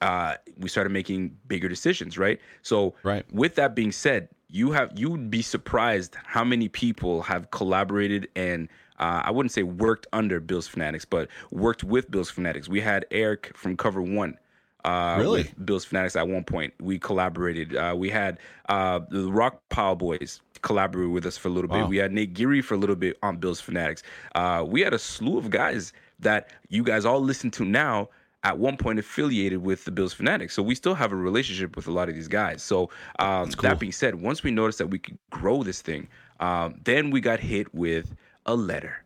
uh, 0.00 0.34
we 0.58 0.68
started 0.68 0.90
making 0.90 1.36
bigger 1.48 1.68
decisions, 1.68 2.16
right? 2.18 2.40
So, 2.62 2.94
Right. 3.02 3.24
with 3.32 3.54
that 3.56 3.74
being 3.74 3.92
said, 3.92 4.28
you 4.50 4.70
have 4.72 4.98
you 4.98 5.10
would 5.10 5.30
be 5.30 5.42
surprised 5.42 6.14
how 6.24 6.42
many 6.44 6.68
people 6.68 7.22
have 7.22 7.50
collaborated 7.50 8.28
and 8.34 8.68
uh, 8.98 9.22
I 9.24 9.30
wouldn't 9.30 9.52
say 9.52 9.62
worked 9.62 10.06
under 10.12 10.40
Bills 10.40 10.66
Fanatics, 10.66 11.04
but 11.04 11.28
worked 11.52 11.84
with 11.84 12.10
Bills 12.10 12.30
Fanatics. 12.30 12.68
We 12.68 12.80
had 12.80 13.06
Eric 13.10 13.52
from 13.54 13.76
Cover 13.76 14.02
One. 14.02 14.36
Uh, 14.84 15.16
Really? 15.18 15.42
with 15.42 15.66
Bills 15.66 15.84
Fanatics 15.84 16.16
at 16.16 16.26
one 16.28 16.44
point. 16.44 16.72
We 16.80 16.98
collaborated. 16.98 17.76
Uh, 17.76 17.94
we 17.96 18.10
had 18.10 18.38
uh, 18.68 19.00
the 19.10 19.30
Rock 19.30 19.60
Pile 19.68 19.94
Boys 19.96 20.40
collaborated 20.62 21.12
with 21.12 21.26
us 21.26 21.36
for 21.36 21.48
a 21.48 21.50
little 21.50 21.68
bit. 21.70 21.86
We 21.88 21.98
had 21.98 22.12
Nate 22.12 22.32
Geary 22.32 22.62
for 22.62 22.74
a 22.74 22.76
little 22.78 22.96
bit 22.96 23.16
on 23.22 23.36
Bills 23.36 23.60
Fanatics. 23.60 24.02
Uh, 24.34 24.64
we 24.66 24.80
had 24.80 24.94
a 24.94 24.98
slew 24.98 25.36
of 25.38 25.50
guys 25.50 25.92
that 26.20 26.50
you 26.68 26.82
guys 26.82 27.04
all 27.04 27.20
listen 27.20 27.50
to 27.52 27.64
now 27.64 28.08
at 28.44 28.58
one 28.58 28.76
point 28.76 28.98
affiliated 28.98 29.58
with 29.62 29.84
the 29.84 29.90
Bills 29.90 30.12
Fanatics. 30.14 30.54
So 30.54 30.62
we 30.62 30.74
still 30.74 30.94
have 30.94 31.12
a 31.12 31.16
relationship 31.16 31.76
with 31.76 31.86
a 31.88 31.90
lot 31.92 32.08
of 32.08 32.14
these 32.14 32.28
guys. 32.28 32.62
So 32.62 32.90
um, 33.18 33.50
cool. 33.52 33.68
that 33.68 33.78
being 33.80 33.92
said, 33.92 34.14
once 34.16 34.42
we 34.42 34.50
noticed 34.50 34.78
that 34.78 34.86
we 34.88 34.98
could 34.98 35.18
grow 35.30 35.62
this 35.62 35.82
thing, 35.82 36.08
um, 36.40 36.80
then 36.84 37.10
we 37.10 37.20
got 37.20 37.40
hit 37.40 37.74
with 37.74 38.14
a 38.46 38.54
letter. 38.54 39.04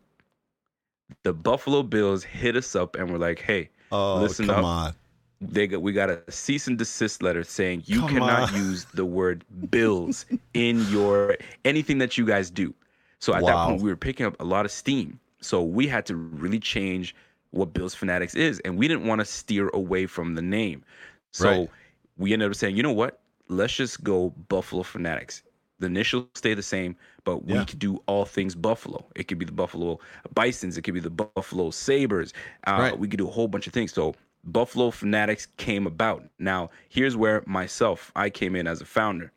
The 1.25 1.33
Buffalo 1.33 1.83
Bills 1.83 2.25
hit 2.25 2.57
us 2.57 2.75
up 2.75 2.97
and 2.97 3.11
were 3.11 3.19
like, 3.19 3.41
"Hey, 3.41 3.71
oh, 3.91 4.21
Listen 4.21 4.47
come 4.47 4.65
up. 4.65 4.65
on. 4.65 4.95
they 5.41 5.67
got 5.67 5.83
we 5.83 5.93
got 5.93 6.11
a 6.11 6.23
cease 6.31 6.67
and 6.69 6.79
desist 6.79 7.23
letter 7.23 7.43
saying 7.45 7.83
you 7.87 8.01
Come 8.01 8.09
cannot 8.11 8.49
on. 8.51 8.55
use 8.55 8.87
the 8.95 9.05
word 9.05 9.45
bills 9.71 10.25
in 10.55 10.81
your 10.91 11.37
anything 11.65 11.99
that 11.99 12.17
you 12.17 12.25
guys 12.27 12.51
do. 12.51 12.75
So 13.19 13.35
at 13.35 13.43
Wow. 13.43 13.47
that 13.47 13.65
point 13.67 13.83
we 13.83 13.91
were 13.91 13.97
picking 13.97 14.27
up 14.27 14.37
a 14.41 14.45
lot 14.45 14.65
of 14.65 14.71
steam. 14.73 15.19
So 15.41 15.63
we 15.63 15.87
had 15.89 16.07
to 16.07 16.17
really 16.17 16.61
change 16.61 17.15
what 17.53 17.73
Bills 17.73 17.95
Fanatics 17.95 18.35
is 18.35 18.61
and 18.61 18.77
we 18.79 18.89
didn't 18.89 19.07
want 19.07 19.21
to 19.21 19.25
steer 19.25 19.71
away 19.75 20.07
from 20.07 20.35
the 20.35 20.43
name. 20.43 20.85
So 21.33 21.49
Right. 21.49 21.71
we 22.19 22.33
ended 22.33 22.51
up 22.51 22.57
saying, 22.57 22.77
"You 22.77 22.83
know 22.83 22.93
what? 22.93 23.21
Let's 23.49 23.75
just 23.75 24.03
go 24.05 24.31
Buffalo 24.49 24.83
Fanatics." 24.83 25.43
The 25.79 25.87
initials 25.87 26.27
stay 26.35 26.55
the 26.55 26.63
same, 26.63 26.97
but 27.25 27.45
we 27.47 27.55
Yeah. 27.55 27.65
could 27.65 27.79
do 27.79 28.03
all 28.07 28.25
things 28.25 28.55
Buffalo. 28.55 29.05
It 29.17 29.29
could 29.29 29.39
be 29.39 29.45
the 29.47 29.53
Buffalo 29.53 29.99
Bisons, 30.35 30.77
it 30.79 30.83
could 30.83 30.95
be 30.95 31.01
the 31.01 31.11
Buffalo 31.11 31.71
Sabres. 31.71 32.33
Uh, 32.67 32.77
Right. 32.79 32.99
We 32.99 33.09
could 33.09 33.19
do 33.19 33.29
a 33.29 33.31
whole 33.31 33.49
bunch 33.49 33.67
of 33.67 33.73
things. 33.73 33.93
So 33.93 34.15
Buffalo 34.45 34.91
Fanatics 34.91 35.47
came 35.57 35.87
about. 35.87 36.25
Now, 36.39 36.71
here's 36.89 37.17
where 37.17 37.43
myself, 37.47 38.13
I 38.15 38.31
came 38.31 38.55
in 38.57 38.67
as 38.69 38.81
a 38.81 38.85
founder 38.85 39.33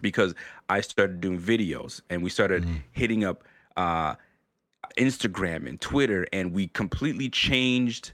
because 0.00 0.34
I 0.70 0.80
started 0.80 1.20
doing 1.20 1.38
videos 1.38 2.00
and 2.10 2.22
we 2.22 2.30
started 2.30 2.66
hitting 2.92 3.24
up 3.24 3.44
uh, 3.76 4.14
Instagram 4.96 5.68
and 5.68 5.80
Twitter, 5.80 6.26
and 6.32 6.52
we 6.52 6.68
completely 6.68 7.28
changed 7.28 8.12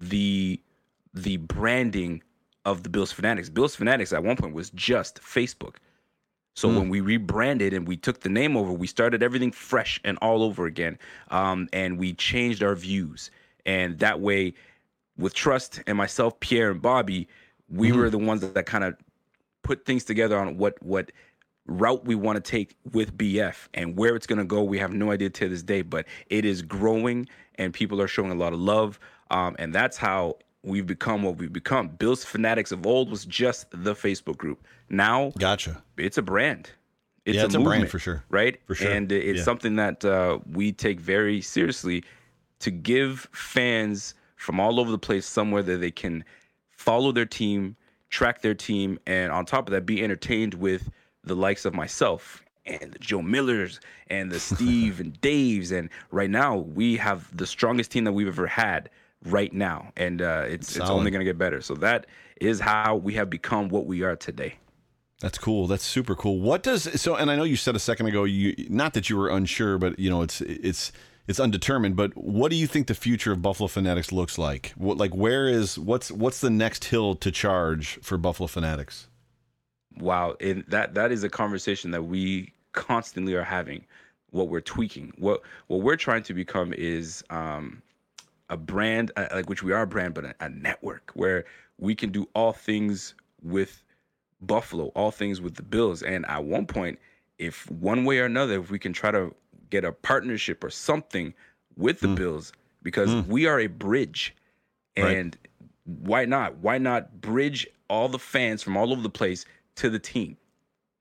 the 0.00 0.60
the 1.14 1.38
branding 1.38 2.22
of 2.64 2.82
the 2.82 2.88
Bills 2.88 3.12
Fanatics. 3.12 3.48
Bills 3.48 3.74
Fanatics 3.74 4.12
at 4.12 4.22
one 4.22 4.36
point 4.36 4.54
was 4.54 4.70
just 4.70 5.20
Facebook. 5.20 5.76
So 6.54 6.68
when 6.68 6.88
we 6.88 7.00
rebranded 7.00 7.72
and 7.72 7.86
we 7.86 7.96
took 7.96 8.18
the 8.18 8.28
name 8.28 8.56
over, 8.56 8.72
we 8.72 8.88
started 8.88 9.22
everything 9.22 9.52
fresh 9.52 10.00
and 10.02 10.18
all 10.20 10.42
over 10.42 10.66
again, 10.66 10.98
um, 11.30 11.68
and 11.72 12.00
we 12.00 12.14
changed 12.14 12.64
our 12.64 12.74
views. 12.74 13.30
And 13.64 14.00
that 14.00 14.18
way, 14.18 14.54
with 15.16 15.34
Trust 15.34 15.80
and 15.86 15.96
myself, 15.96 16.40
Pierre 16.40 16.72
and 16.72 16.82
Bobby, 16.82 17.28
we 17.68 17.92
were 17.92 18.10
the 18.10 18.18
ones 18.18 18.40
that, 18.40 18.54
that 18.54 18.66
kind 18.66 18.82
of 18.82 18.96
put 19.62 19.84
things 19.84 20.02
together 20.02 20.36
on 20.36 20.56
what 20.56 20.82
what 20.82 21.12
route 21.68 22.04
we 22.04 22.14
want 22.14 22.42
to 22.42 22.50
take 22.50 22.74
with 22.92 23.16
BF 23.16 23.68
and 23.74 23.96
where 23.96 24.16
it's 24.16 24.26
going 24.26 24.38
to 24.38 24.44
go, 24.44 24.62
we 24.62 24.78
have 24.78 24.92
no 24.92 25.10
idea 25.12 25.30
to 25.30 25.48
this 25.48 25.62
day, 25.62 25.82
but 25.82 26.06
it 26.30 26.44
is 26.44 26.62
growing 26.62 27.28
and 27.56 27.72
people 27.72 28.00
are 28.00 28.08
showing 28.08 28.32
a 28.32 28.34
lot 28.34 28.52
of 28.52 28.58
love. 28.58 28.98
Um, 29.30 29.54
and 29.58 29.74
that's 29.74 29.96
how 29.96 30.38
we've 30.62 30.86
become 30.86 31.22
what 31.22 31.36
we've 31.36 31.52
become. 31.52 31.88
Bills 31.88 32.24
Fanatics 32.24 32.72
of 32.72 32.86
old 32.86 33.10
was 33.10 33.24
just 33.24 33.70
the 33.70 33.94
Facebook 33.94 34.38
group. 34.38 34.64
Now, 34.88 35.32
gotcha. 35.38 35.82
It's 35.96 36.18
a 36.18 36.22
brand. 36.22 36.70
It's 37.26 37.36
yeah, 37.36 37.42
a 37.42 37.46
it's 37.46 37.54
a, 37.54 37.60
brand 37.60 37.90
for 37.90 37.98
sure. 37.98 38.24
right? 38.30 38.58
For 38.66 38.74
sure. 38.74 38.90
And 38.90 39.12
it's 39.12 39.38
Yeah. 39.38 39.44
something 39.44 39.76
that 39.76 40.04
uh, 40.04 40.38
we 40.50 40.72
take 40.72 40.98
very 40.98 41.42
seriously 41.42 42.02
to 42.60 42.70
give 42.70 43.28
fans 43.32 44.14
from 44.36 44.58
all 44.58 44.80
over 44.80 44.90
the 44.90 44.98
place 44.98 45.26
somewhere 45.26 45.62
that 45.62 45.76
they 45.78 45.90
can 45.90 46.24
follow 46.70 47.12
their 47.12 47.26
team, 47.26 47.76
track 48.08 48.40
their 48.40 48.54
team, 48.54 48.98
and 49.06 49.30
on 49.30 49.44
top 49.44 49.68
of 49.68 49.72
that, 49.72 49.84
be 49.84 50.02
entertained 50.02 50.54
with 50.54 50.88
the 51.28 51.36
likes 51.36 51.64
of 51.64 51.74
myself 51.74 52.42
and 52.66 52.92
the 52.92 52.98
Joe 52.98 53.22
Millers 53.22 53.80
and 54.08 54.30
the 54.30 54.40
Steve 54.50 55.00
and 55.00 55.18
Daves. 55.20 55.72
And 55.72 55.88
right 56.10 56.30
now, 56.30 56.56
we 56.56 56.96
have 56.96 57.34
the 57.36 57.46
strongest 57.46 57.90
team 57.90 58.04
that 58.04 58.12
we've 58.12 58.28
ever 58.28 58.46
had 58.46 58.90
right 59.24 59.52
now, 59.52 59.92
and 59.96 60.22
uh, 60.22 60.44
it's 60.46 60.76
it's 60.76 60.90
only 60.90 61.10
going 61.10 61.20
to 61.20 61.24
get 61.24 61.38
better. 61.38 61.60
So 61.60 61.74
that 61.74 62.06
is 62.40 62.60
how 62.60 62.96
we 62.96 63.14
have 63.14 63.30
become 63.30 63.68
what 63.68 63.86
we 63.86 64.02
are 64.02 64.16
today. 64.16 64.56
That's 65.20 65.38
cool. 65.38 65.66
That's 65.66 65.84
super 65.84 66.14
cool. 66.14 66.38
What 66.38 66.62
does 66.62 67.00
so? 67.00 67.16
And 67.16 67.30
I 67.30 67.36
know 67.36 67.42
you 67.42 67.56
said 67.56 67.74
a 67.74 67.80
second 67.80 68.06
ago, 68.06 68.24
you 68.24 68.54
not 68.68 68.94
that 68.94 69.10
you 69.10 69.16
were 69.16 69.28
unsure, 69.28 69.78
but 69.78 69.98
you 69.98 70.08
know 70.08 70.22
it's 70.22 70.40
it's 70.40 70.92
it's 71.26 71.40
undetermined. 71.40 71.96
But 71.96 72.16
what 72.16 72.50
do 72.50 72.56
you 72.56 72.66
think 72.68 72.86
the 72.86 72.94
future 72.94 73.32
of 73.32 73.42
Buffalo 73.42 73.66
Fanatics 73.66 74.12
looks 74.12 74.38
like? 74.38 74.72
What 74.76 74.96
like 74.96 75.14
where 75.14 75.48
is 75.48 75.78
what's 75.78 76.12
what's 76.12 76.40
the 76.40 76.50
next 76.50 76.84
hill 76.86 77.16
to 77.16 77.32
charge 77.32 77.98
for 78.00 78.16
Buffalo 78.16 78.46
Fanatics? 78.46 79.08
Wow 80.00 80.34
and 80.40 80.64
that 80.68 80.94
that 80.94 81.12
is 81.12 81.24
a 81.24 81.28
conversation 81.28 81.90
that 81.90 82.02
we 82.02 82.52
constantly 82.72 83.34
are 83.34 83.44
having 83.44 83.84
what 84.30 84.48
we're 84.48 84.60
tweaking. 84.60 85.12
What 85.18 85.42
what 85.68 85.80
we're 85.80 85.96
trying 85.96 86.22
to 86.24 86.34
become 86.34 86.72
is 86.72 87.24
um 87.30 87.82
a 88.50 88.56
brand 88.56 89.12
uh, 89.16 89.28
like 89.32 89.48
which 89.48 89.62
we 89.62 89.72
are 89.72 89.82
a 89.82 89.86
brand 89.86 90.14
but 90.14 90.24
a, 90.24 90.34
a 90.40 90.48
network 90.48 91.10
where 91.14 91.44
we 91.78 91.94
can 91.94 92.10
do 92.10 92.28
all 92.34 92.52
things 92.52 93.14
with 93.42 93.82
buffalo 94.40 94.86
all 94.94 95.10
things 95.10 95.40
with 95.40 95.54
the 95.54 95.62
bills. 95.62 96.02
And 96.02 96.26
at 96.26 96.44
one 96.44 96.66
point 96.66 96.98
if 97.38 97.70
one 97.70 98.04
way 98.04 98.18
or 98.18 98.24
another 98.24 98.60
if 98.60 98.70
we 98.70 98.78
can 98.78 98.92
try 98.92 99.10
to 99.10 99.34
get 99.70 99.84
a 99.84 99.92
partnership 99.92 100.64
or 100.64 100.70
something 100.70 101.34
with 101.76 102.00
the 102.00 102.08
bills 102.08 102.52
because 102.82 103.10
we 103.28 103.46
are 103.46 103.60
a 103.60 103.66
bridge. 103.66 104.34
Right. 104.96 105.16
and 105.16 105.38
why 105.84 106.24
not? 106.24 106.56
Why 106.58 106.78
not 106.78 107.20
bridge 107.20 107.68
all 107.88 108.08
the 108.08 108.18
fans 108.18 108.62
from 108.62 108.76
all 108.76 108.92
over 108.92 109.00
the 109.00 109.08
place 109.08 109.44
to 109.78 109.90
the 109.90 109.98
team. 109.98 110.36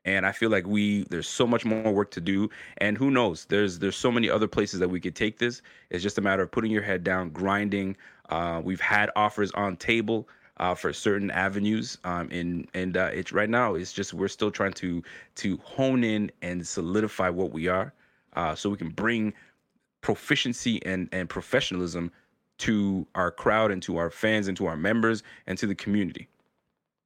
And 0.05 0.25
i 0.25 0.31
feel 0.31 0.49
like 0.49 0.65
we 0.65 1.03
there's 1.09 1.27
so 1.27 1.45
much 1.45 1.65
more 1.65 1.91
work 1.91 2.11
to 2.11 2.21
do. 2.21 2.49
And 2.77 2.97
who 2.97 3.11
knows? 3.11 3.45
There's 3.45 3.77
there's 3.79 3.97
so 3.97 4.11
many 4.11 4.29
other 4.29 4.47
places 4.47 4.79
that 4.79 4.89
we 4.89 5.01
could 5.01 5.15
take 5.15 5.37
this. 5.37 5.61
It's 5.89 6.01
just 6.01 6.17
a 6.17 6.21
matter 6.21 6.43
of 6.43 6.51
putting 6.51 6.71
your 6.71 6.81
head 6.81 7.03
down 7.03 7.29
grinding. 7.31 7.97
Uh, 8.29 8.61
we've 8.63 8.79
had 8.79 9.09
offers 9.15 9.51
on 9.51 9.75
table 9.75 10.27
uh, 10.57 10.73
for 10.73 10.93
certain 10.93 11.29
avenues 11.31 11.97
um, 12.03 12.29
and 12.31 12.67
and 12.73 12.97
uh, 12.97 13.09
it's 13.13 13.31
right 13.31 13.49
now 13.49 13.75
it's 13.75 13.93
just 13.93 14.13
we're 14.13 14.27
still 14.27 14.49
trying 14.49 14.73
to 14.73 15.03
to 15.35 15.57
hone 15.57 16.03
in 16.03 16.31
and 16.41 16.65
solidify 16.65 17.29
what 17.29 17.51
we 17.51 17.67
are 17.67 17.93
uh, 18.33 18.55
so 18.55 18.69
we 18.69 18.77
can 18.77 18.89
bring 18.89 19.33
proficiency 20.01 20.83
and 20.85 21.09
and 21.11 21.29
professionalism 21.29 22.11
to 22.57 23.05
our 23.15 23.31
crowd 23.31 23.71
and 23.71 23.81
to 23.83 23.97
our 23.97 24.09
fans 24.09 24.47
and 24.47 24.57
to 24.57 24.65
our 24.65 24.77
members 24.77 25.23
and 25.45 25.57
to 25.57 25.67
the 25.67 25.75
community. 25.75 26.27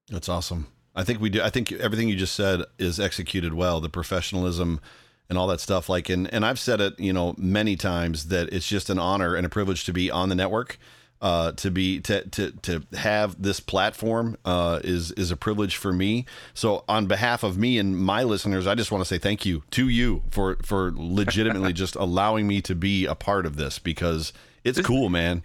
That's 0.10 0.30
awesome. 0.30 0.68
I 0.96 1.04
think 1.04 1.22
we 1.22 1.30
do. 1.30 1.42
I 1.42 1.50
think 1.50 1.72
everything 1.72 2.10
you 2.10 2.16
just 2.16 2.36
said 2.36 2.64
is 2.78 3.00
executed 3.00 3.54
well. 3.54 3.80
The 3.80 3.90
professionalism 3.90 4.82
and 5.30 5.38
all 5.38 5.48
that 5.48 5.62
stuff. 5.62 5.88
Like, 5.88 6.10
and 6.10 6.32
and 6.34 6.46
I've 6.46 6.60
said 6.60 6.82
it, 6.82 7.00
you 7.00 7.14
know, 7.14 7.34
many 7.38 7.76
times 7.78 8.26
that 8.28 8.52
it's 8.54 8.68
just 8.68 8.90
an 8.90 9.00
honor 9.00 9.36
and 9.36 9.46
a 9.46 9.50
privilege 9.50 9.86
to 9.86 9.94
be 9.94 10.12
on 10.12 10.30
the 10.30 10.36
network. 10.36 10.78
Uh, 11.22 11.52
to 11.52 11.70
be 11.70 12.00
to 12.00 12.28
to 12.30 12.50
to 12.64 12.84
have 12.94 13.40
this 13.40 13.60
platform 13.60 14.36
uh, 14.44 14.80
is 14.84 15.12
is 15.12 15.30
a 15.30 15.38
privilege 15.38 15.76
for 15.76 15.94
me. 15.94 16.26
So 16.56 16.84
on 16.90 17.06
behalf 17.06 17.44
of 17.44 17.60
me 17.60 17.78
and 17.78 17.96
my 17.96 18.24
listeners, 18.24 18.66
I 18.66 18.74
just 18.74 18.92
want 18.92 19.04
to 19.04 19.06
say 19.06 19.20
thank 19.20 19.46
you 19.46 19.62
to 19.72 19.88
you 19.88 20.24
for 20.32 20.58
for 20.66 20.92
legitimately 20.96 21.74
just 21.84 21.96
allowing 21.96 22.48
me 22.48 22.60
to 22.64 22.74
be 22.74 23.06
a 23.06 23.14
part 23.14 23.46
of 23.46 23.56
this 23.56 23.78
because 23.78 24.34
it's 24.64 24.82
cool, 24.82 25.10
man. 25.10 25.44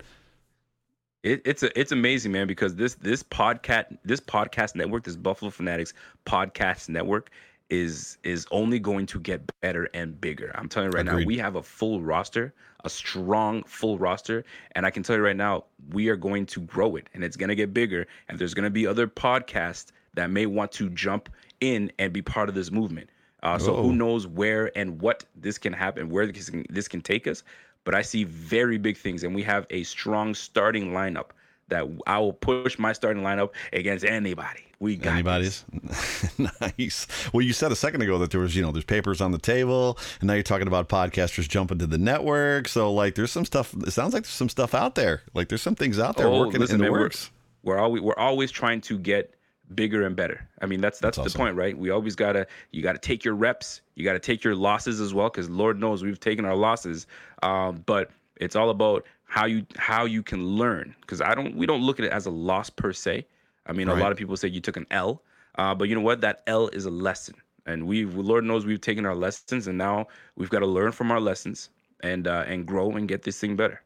It, 1.26 1.42
it's 1.44 1.64
a, 1.64 1.76
it's 1.78 1.90
amazing, 1.90 2.30
man, 2.30 2.46
because 2.46 2.76
this 2.76 2.94
this 2.94 3.20
podcast 3.24 3.98
this 4.04 4.20
podcast 4.20 4.76
network, 4.76 5.02
this 5.02 5.16
Buffalo 5.16 5.50
Fanatics 5.50 5.92
podcast 6.24 6.88
network, 6.88 7.30
is 7.68 8.18
is 8.22 8.46
only 8.52 8.78
going 8.78 9.06
to 9.06 9.18
get 9.18 9.42
better 9.60 9.90
and 9.92 10.20
bigger. 10.20 10.52
I'm 10.54 10.68
telling 10.68 10.92
you 10.92 10.96
right 10.96 11.04
Agreed. 11.04 11.22
now, 11.22 11.26
we 11.26 11.36
have 11.38 11.56
a 11.56 11.62
full 11.64 12.00
roster, 12.00 12.54
a 12.84 12.88
strong 12.88 13.64
full 13.64 13.98
roster, 13.98 14.44
and 14.76 14.86
I 14.86 14.90
can 14.90 15.02
tell 15.02 15.16
you 15.16 15.22
right 15.22 15.36
now, 15.36 15.64
we 15.90 16.10
are 16.10 16.16
going 16.16 16.46
to 16.46 16.60
grow 16.60 16.94
it, 16.94 17.08
and 17.12 17.24
it's 17.24 17.36
going 17.36 17.48
to 17.48 17.56
get 17.56 17.74
bigger. 17.74 18.06
And 18.28 18.38
there's 18.38 18.54
going 18.54 18.62
to 18.62 18.70
be 18.70 18.86
other 18.86 19.08
podcasts 19.08 19.86
that 20.14 20.30
may 20.30 20.46
want 20.46 20.70
to 20.72 20.88
jump 20.90 21.28
in 21.60 21.90
and 21.98 22.12
be 22.12 22.22
part 22.22 22.48
of 22.48 22.54
this 22.54 22.70
movement. 22.70 23.10
Uh, 23.42 23.58
so 23.58 23.76
who 23.76 23.92
knows 23.92 24.26
where 24.26 24.76
and 24.76 25.00
what 25.00 25.24
this 25.36 25.58
can 25.58 25.72
happen, 25.72 26.08
where 26.08 26.26
this 26.26 26.50
can, 26.50 26.64
this 26.70 26.88
can 26.88 27.00
take 27.00 27.26
us. 27.26 27.42
But 27.86 27.94
I 27.94 28.02
see 28.02 28.24
very 28.24 28.76
big 28.76 28.98
things, 28.98 29.24
and 29.24 29.34
we 29.34 29.42
have 29.44 29.66
a 29.70 29.82
strong 29.84 30.34
starting 30.34 30.90
lineup 30.92 31.28
that 31.68 31.84
I 32.06 32.18
will 32.18 32.34
push 32.34 32.78
my 32.78 32.92
starting 32.92 33.22
lineup 33.22 33.50
against 33.72 34.04
anybody. 34.04 34.60
We 34.78 34.96
got 34.96 35.14
Anybody's 35.14 35.64
nice. 36.60 37.06
Well, 37.32 37.40
you 37.40 37.52
said 37.52 37.72
a 37.72 37.76
second 37.76 38.02
ago 38.02 38.18
that 38.18 38.30
there 38.30 38.40
was, 38.40 38.54
you 38.54 38.60
know, 38.62 38.72
there's 38.72 38.84
papers 38.84 39.20
on 39.20 39.32
the 39.32 39.38
table, 39.38 39.98
and 40.20 40.26
now 40.26 40.34
you're 40.34 40.42
talking 40.42 40.66
about 40.66 40.88
podcasters 40.88 41.48
jumping 41.48 41.78
to 41.78 41.86
the 41.86 41.96
network. 41.98 42.68
So, 42.68 42.92
like, 42.92 43.14
there's 43.14 43.32
some 43.32 43.44
stuff. 43.44 43.74
It 43.86 43.92
sounds 43.92 44.12
like 44.14 44.24
there's 44.24 44.34
some 44.34 44.48
stuff 44.50 44.74
out 44.74 44.96
there. 44.96 45.22
Like, 45.32 45.48
there's 45.48 45.62
some 45.62 45.74
things 45.76 45.98
out 45.98 46.16
there 46.16 46.26
Oh, 46.26 46.40
working 46.40 46.60
listen, 46.60 46.74
in 46.74 46.80
the 46.80 46.84
man, 46.84 46.92
we're- 46.92 47.04
works. 47.04 47.30
We're 47.62 47.78
always 47.78 48.02
we're 48.02 48.14
always 48.18 48.50
trying 48.52 48.80
to 48.82 48.96
get 48.98 49.34
bigger 49.74 50.06
and 50.06 50.14
better. 50.16 50.48
I 50.62 50.66
mean, 50.66 50.80
that's 50.80 50.98
that's, 50.98 51.16
That's 51.16 51.32
the 51.34 51.38
awesome. 51.38 51.48
point, 51.48 51.56
right? 51.56 51.76
We 51.76 51.90
always 51.90 52.14
gotta 52.16 52.46
you 52.72 52.82
gotta 52.82 52.98
take 52.98 53.24
your 53.24 53.34
reps, 53.34 53.80
you 53.94 54.04
gotta 54.04 54.18
take 54.20 54.44
your 54.44 54.54
losses 54.54 55.00
as 55.00 55.12
well, 55.14 55.28
because 55.28 55.48
Lord 55.50 55.78
knows 55.80 56.02
we've 56.02 56.20
taken 56.20 56.44
our 56.44 56.56
losses. 56.56 57.06
Um, 57.42 57.82
but 57.86 58.10
it's 58.36 58.54
all 58.56 58.70
about 58.70 59.04
how 59.24 59.46
you 59.46 59.66
how 59.76 60.04
you 60.04 60.22
can 60.22 60.46
learn. 60.46 60.94
Because 61.00 61.20
I 61.20 61.34
don't 61.34 61.56
we 61.56 61.66
don't 61.66 61.82
look 61.82 61.98
at 61.98 62.04
it 62.06 62.12
as 62.12 62.26
a 62.26 62.30
loss 62.30 62.70
per 62.70 62.92
se. 62.92 63.26
I 63.66 63.72
mean, 63.72 63.88
Right. 63.88 63.98
a 63.98 64.00
lot 64.00 64.12
of 64.12 64.18
people 64.18 64.36
say 64.36 64.46
you 64.48 64.60
took 64.60 64.76
an 64.76 64.86
L, 64.92 65.22
uh, 65.56 65.74
but 65.74 65.88
you 65.88 65.94
know 65.94 66.00
what? 66.00 66.20
That 66.20 66.42
L 66.46 66.68
is 66.68 66.86
a 66.86 66.90
lesson, 66.90 67.34
and 67.66 67.86
we 67.86 68.04
Lord 68.04 68.44
knows 68.44 68.64
we've 68.66 68.80
taken 68.80 69.04
our 69.04 69.16
lessons, 69.16 69.66
and 69.66 69.76
now 69.76 70.06
we've 70.36 70.50
got 70.50 70.60
to 70.60 70.66
learn 70.66 70.92
from 70.92 71.10
our 71.10 71.20
lessons 71.20 71.70
and 72.00 72.28
uh, 72.28 72.44
and 72.46 72.66
grow 72.66 72.92
and 72.92 73.08
get 73.08 73.22
this 73.24 73.40
thing 73.40 73.56
better. 73.56 73.82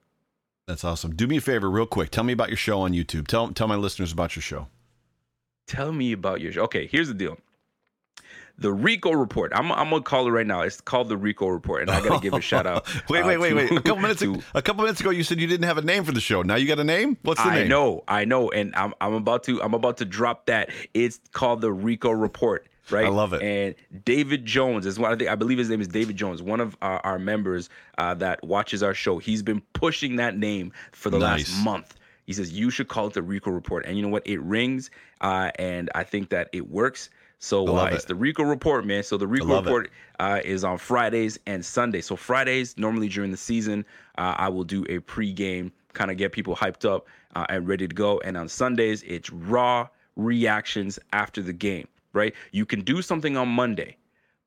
That's 0.66 0.84
awesome. 0.84 1.16
Do 1.16 1.26
me 1.26 1.38
a 1.38 1.40
favor, 1.40 1.68
real 1.70 1.86
quick. 1.86 2.10
Tell 2.10 2.22
me 2.22 2.32
about 2.34 2.48
your 2.50 2.56
show 2.58 2.80
on 2.82 2.92
YouTube. 2.92 3.26
Tell 3.26 3.48
tell 3.48 3.66
my 3.66 3.76
listeners 3.76 4.12
about 4.12 4.36
your 4.36 4.42
show. 4.42 4.68
Tell 5.70 5.92
me 5.92 6.10
about 6.12 6.40
your 6.40 6.50
show. 6.52 6.62
Okay, 6.64 6.86
here's 6.88 7.06
the 7.08 7.14
deal. 7.14 7.38
The 8.58 8.72
Rico 8.72 9.12
Report. 9.12 9.52
I'm, 9.54 9.70
I'm 9.72 9.88
gonna 9.88 10.02
call 10.02 10.26
it 10.26 10.30
right 10.32 10.46
now. 10.46 10.60
It's 10.62 10.80
called 10.82 11.08
the 11.08 11.16
Rico 11.16 11.46
Report, 11.46 11.80
and 11.82 11.90
I 11.90 12.02
gotta 12.06 12.20
give 12.20 12.34
a 12.34 12.40
shout 12.42 12.66
out. 12.66 12.86
wait, 13.08 13.22
uh, 13.22 13.26
wait, 13.28 13.38
wait, 13.38 13.50
to- 13.50 13.54
wait. 13.56 13.70
A 13.72 13.74
couple 13.80 14.02
minutes 14.02 14.20
to- 14.22 14.32
ago, 14.34 14.42
a 14.52 14.60
couple 14.60 14.82
minutes 14.82 15.00
ago, 15.00 15.08
you 15.10 15.22
said 15.22 15.40
you 15.40 15.46
didn't 15.46 15.64
have 15.66 15.78
a 15.78 15.82
name 15.82 16.04
for 16.04 16.12
the 16.12 16.20
show. 16.20 16.42
Now 16.42 16.56
you 16.56 16.66
got 16.68 16.78
a 16.78 16.84
name. 16.84 17.16
What's 17.22 17.40
the 17.42 17.48
I 17.48 17.54
name? 17.54 17.64
I 17.64 17.68
know, 17.68 18.04
I 18.08 18.24
know, 18.26 18.50
and 18.50 18.74
I'm 18.74 18.92
I'm 19.00 19.14
about 19.14 19.44
to 19.44 19.62
I'm 19.62 19.72
about 19.72 19.96
to 19.98 20.04
drop 20.04 20.46
that. 20.46 20.68
It's 20.92 21.20
called 21.32 21.62
the 21.62 21.72
Rico 21.72 22.10
Report, 22.10 22.66
right? 22.90 23.06
I 23.06 23.08
love 23.08 23.32
it. 23.32 23.40
And 23.42 23.76
David 24.04 24.44
Jones 24.44 24.84
is 24.84 24.98
one. 24.98 25.10
I 25.10 25.16
think 25.16 25.30
I 25.30 25.36
believe 25.36 25.56
his 25.56 25.70
name 25.70 25.80
is 25.80 25.88
David 25.88 26.16
Jones, 26.16 26.42
one 26.42 26.60
of 26.60 26.76
our, 26.82 26.98
our 27.06 27.18
members 27.18 27.70
uh, 27.96 28.12
that 28.14 28.44
watches 28.44 28.82
our 28.82 28.92
show. 28.94 29.16
He's 29.18 29.42
been 29.42 29.62
pushing 29.72 30.16
that 30.16 30.36
name 30.36 30.72
for 30.92 31.08
the 31.08 31.18
Nice. 31.18 31.48
last 31.50 31.64
month. 31.64 31.94
He 32.30 32.34
says 32.34 32.52
you 32.52 32.70
should 32.70 32.86
call 32.86 33.08
it 33.08 33.14
the 33.14 33.22
Rico 33.22 33.50
Report, 33.50 33.84
and 33.84 33.96
you 33.96 34.04
know 34.04 34.08
what? 34.08 34.24
It 34.24 34.40
rings, 34.42 34.88
uh, 35.20 35.50
and 35.58 35.90
I 35.96 36.04
think 36.04 36.28
that 36.28 36.48
it 36.52 36.70
works. 36.70 37.10
So 37.40 37.76
uh, 37.76 37.86
it's 37.86 38.04
the 38.04 38.14
Rico 38.14 38.44
Report, 38.44 38.86
man. 38.86 39.02
So 39.02 39.16
the 39.16 39.26
Rico. 39.26 39.60
Report 39.60 39.90
uh, 40.20 40.40
is 40.44 40.62
on 40.62 40.78
Fridays 40.78 41.40
and 41.48 41.66
Sundays. 41.66 42.06
So 42.06 42.14
Fridays, 42.14 42.78
normally 42.78 43.08
during 43.08 43.32
the 43.32 43.36
season, 43.36 43.84
uh, 44.16 44.36
I 44.38 44.48
will 44.48 44.62
do 44.62 44.84
a 44.84 45.00
pregame, 45.00 45.72
kind 45.92 46.08
of 46.08 46.18
get 46.18 46.30
people 46.30 46.54
hyped 46.54 46.88
up 46.88 47.08
uh, 47.34 47.46
and 47.48 47.66
ready 47.66 47.88
to 47.88 47.94
go. 47.96 48.20
And 48.20 48.36
on 48.36 48.48
Sundays, 48.48 49.02
it's 49.02 49.30
raw 49.30 49.88
reactions 50.14 51.00
after 51.12 51.42
the 51.42 51.52
game. 51.52 51.88
Right? 52.12 52.32
You 52.52 52.64
can 52.64 52.82
do 52.82 53.02
something 53.02 53.36
on 53.36 53.48
Monday, 53.48 53.96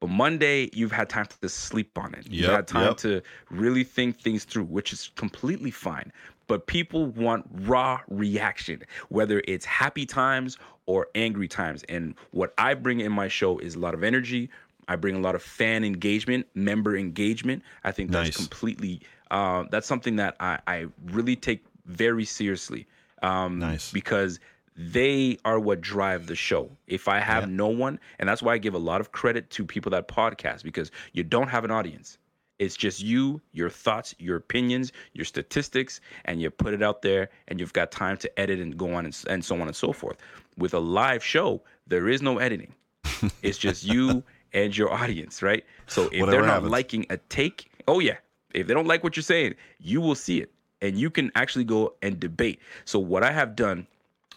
but 0.04 0.10
Monday 0.10 0.70
you've 0.74 0.92
had 0.92 1.08
time 1.08 1.26
to 1.40 1.48
sleep 1.48 1.98
on 1.98 2.14
it. 2.14 2.28
You've 2.30 2.52
had 2.52 2.68
time 2.68 2.88
yep. 2.88 2.98
to 2.98 3.22
really 3.50 3.86
think 3.86 4.20
things 4.20 4.44
through, 4.44 4.66
which 4.66 4.92
is 4.92 5.12
completely 5.16 5.72
fine. 5.72 6.12
But 6.48 6.68
people 6.68 7.06
want 7.06 7.46
raw 7.62 8.02
reaction, 8.10 8.84
whether 9.08 9.42
it's 9.48 9.64
happy 9.64 10.06
times 10.06 10.58
or 10.88 11.08
angry 11.16 11.48
times. 11.48 11.84
And 11.88 12.16
what 12.32 12.54
I 12.58 12.74
bring 12.74 13.00
in 13.00 13.14
my 13.14 13.30
show 13.30 13.60
is 13.60 13.76
a 13.76 13.80
lot 13.80 13.94
of 13.94 14.04
energy. 14.04 14.50
I 14.90 14.98
bring 14.98 15.16
a 15.16 15.22
lot 15.22 15.36
of 15.36 15.42
fan 15.42 15.86
engagement, 15.86 16.48
member 16.54 16.98
engagement. 16.98 17.64
I 17.86 17.94
think 17.94 18.12
that's 18.12 18.28
Nice. 18.28 18.36
completely 18.36 19.00
uh, 19.32 19.64
that's 19.72 19.88
something 19.88 20.18
that 20.18 20.36
I, 20.42 20.60
I 20.68 20.88
really 21.14 21.38
take 21.38 21.64
very 21.86 22.26
seriously. 22.26 22.88
Um, 23.22 23.58
Nice. 23.58 23.90
because 23.90 24.42
they 24.75 25.38
are 25.46 25.60
what 25.60 25.82
drive 25.82 26.27
the 26.27 26.36
show. 26.36 26.70
If 26.88 27.08
I 27.08 27.20
have 27.20 27.44
Yeah. 27.44 27.56
no 27.56 27.68
one, 27.68 28.00
and 28.20 28.27
that's 28.27 28.42
why 28.42 28.53
I 28.53 28.58
give 28.58 28.74
a 28.74 28.80
lot 28.80 29.01
of 29.01 29.12
credit 29.12 29.50
to 29.51 29.65
people 29.65 29.89
that 29.92 30.08
podcast 30.08 30.63
because 30.63 30.92
you 31.13 31.24
don't 31.24 31.48
have 31.50 31.63
an 31.63 31.72
audience. 31.72 32.18
It's 32.60 32.75
just 32.77 33.01
you, 33.01 33.42
your 33.51 33.70
thoughts, 33.70 34.15
your 34.20 34.38
opinions, 34.38 34.92
your 35.13 35.25
statistics, 35.25 36.00
and 36.25 36.42
you 36.42 36.50
put 36.50 36.74
it 36.74 36.82
out 36.84 37.01
there, 37.01 37.30
and 37.48 37.60
you've 37.60 37.74
got 37.74 37.92
time 37.92 38.15
to 38.18 38.39
edit 38.39 38.60
and 38.60 38.77
go 38.77 38.94
on 38.94 39.06
and, 39.06 39.24
and 39.27 39.44
so 39.44 39.56
on 39.56 39.68
and 39.68 39.75
so 39.75 39.92
forth. 39.92 40.18
With 40.58 40.74
a 40.74 40.80
live 40.80 41.24
show, 41.24 41.62
there 41.88 42.08
is 42.08 42.22
no 42.22 42.38
editing. 42.38 42.74
it's 43.42 43.58
just 43.58 43.84
you 43.84 44.24
and 44.53 44.75
your 44.77 44.92
audience, 44.94 45.42
right? 45.42 45.65
So 45.88 46.03
if 46.03 46.22
Whatever 46.22 46.32
they're 46.32 46.42
not 46.42 46.53
happens. 46.53 46.72
liking 46.72 47.06
a 47.10 47.18
take, 47.18 47.70
oh 47.88 48.00
yeah, 48.00 48.18
if 48.53 48.68
they 48.68 48.74
don't 48.74 48.88
like 48.88 49.03
what 49.03 49.18
you're 49.18 49.24
saying, 49.24 49.56
you 49.80 50.00
will 50.00 50.15
see 50.15 50.39
it, 50.39 50.51
and 50.82 50.96
you 50.98 51.10
can 51.10 51.32
actually 51.36 51.65
go 51.65 51.96
and 52.03 52.20
debate. 52.20 52.60
So 52.86 53.00
what 53.00 53.24
I 53.24 53.32
have 53.32 53.56
done 53.56 53.88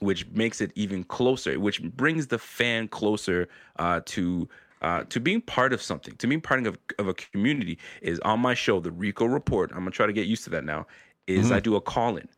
which 0.00 0.26
makes 0.31 0.61
it 0.61 0.73
even 0.75 1.05
closer, 1.05 1.59
which 1.59 1.83
brings 1.83 2.26
the 2.26 2.38
fan 2.38 2.88
closer 2.88 3.49
uh, 3.79 4.00
to 4.07 4.49
uh, 4.83 5.05
to 5.05 5.19
being 5.21 5.41
part 5.41 5.73
of 5.73 5.81
something, 5.81 6.15
to 6.17 6.26
being 6.26 6.41
part 6.41 6.67
of, 6.67 6.79
of 6.99 7.09
a 7.09 7.15
community. 7.15 7.79
Is 8.03 8.21
on 8.21 8.41
my 8.41 8.55
show, 8.55 8.81
the 8.81 8.91
Rico 8.91 9.25
Report. 9.25 9.71
I'm 9.73 9.79
gonna 9.79 9.91
try 9.91 10.07
to 10.07 10.12
get 10.12 10.26
used 10.26 10.45
to 10.45 10.50
that 10.50 10.65
now. 10.65 10.87
Is 11.26 11.50
I 11.50 11.61
do 11.61 11.75
a 11.75 11.81
call 11.81 12.17
in. 12.17 12.29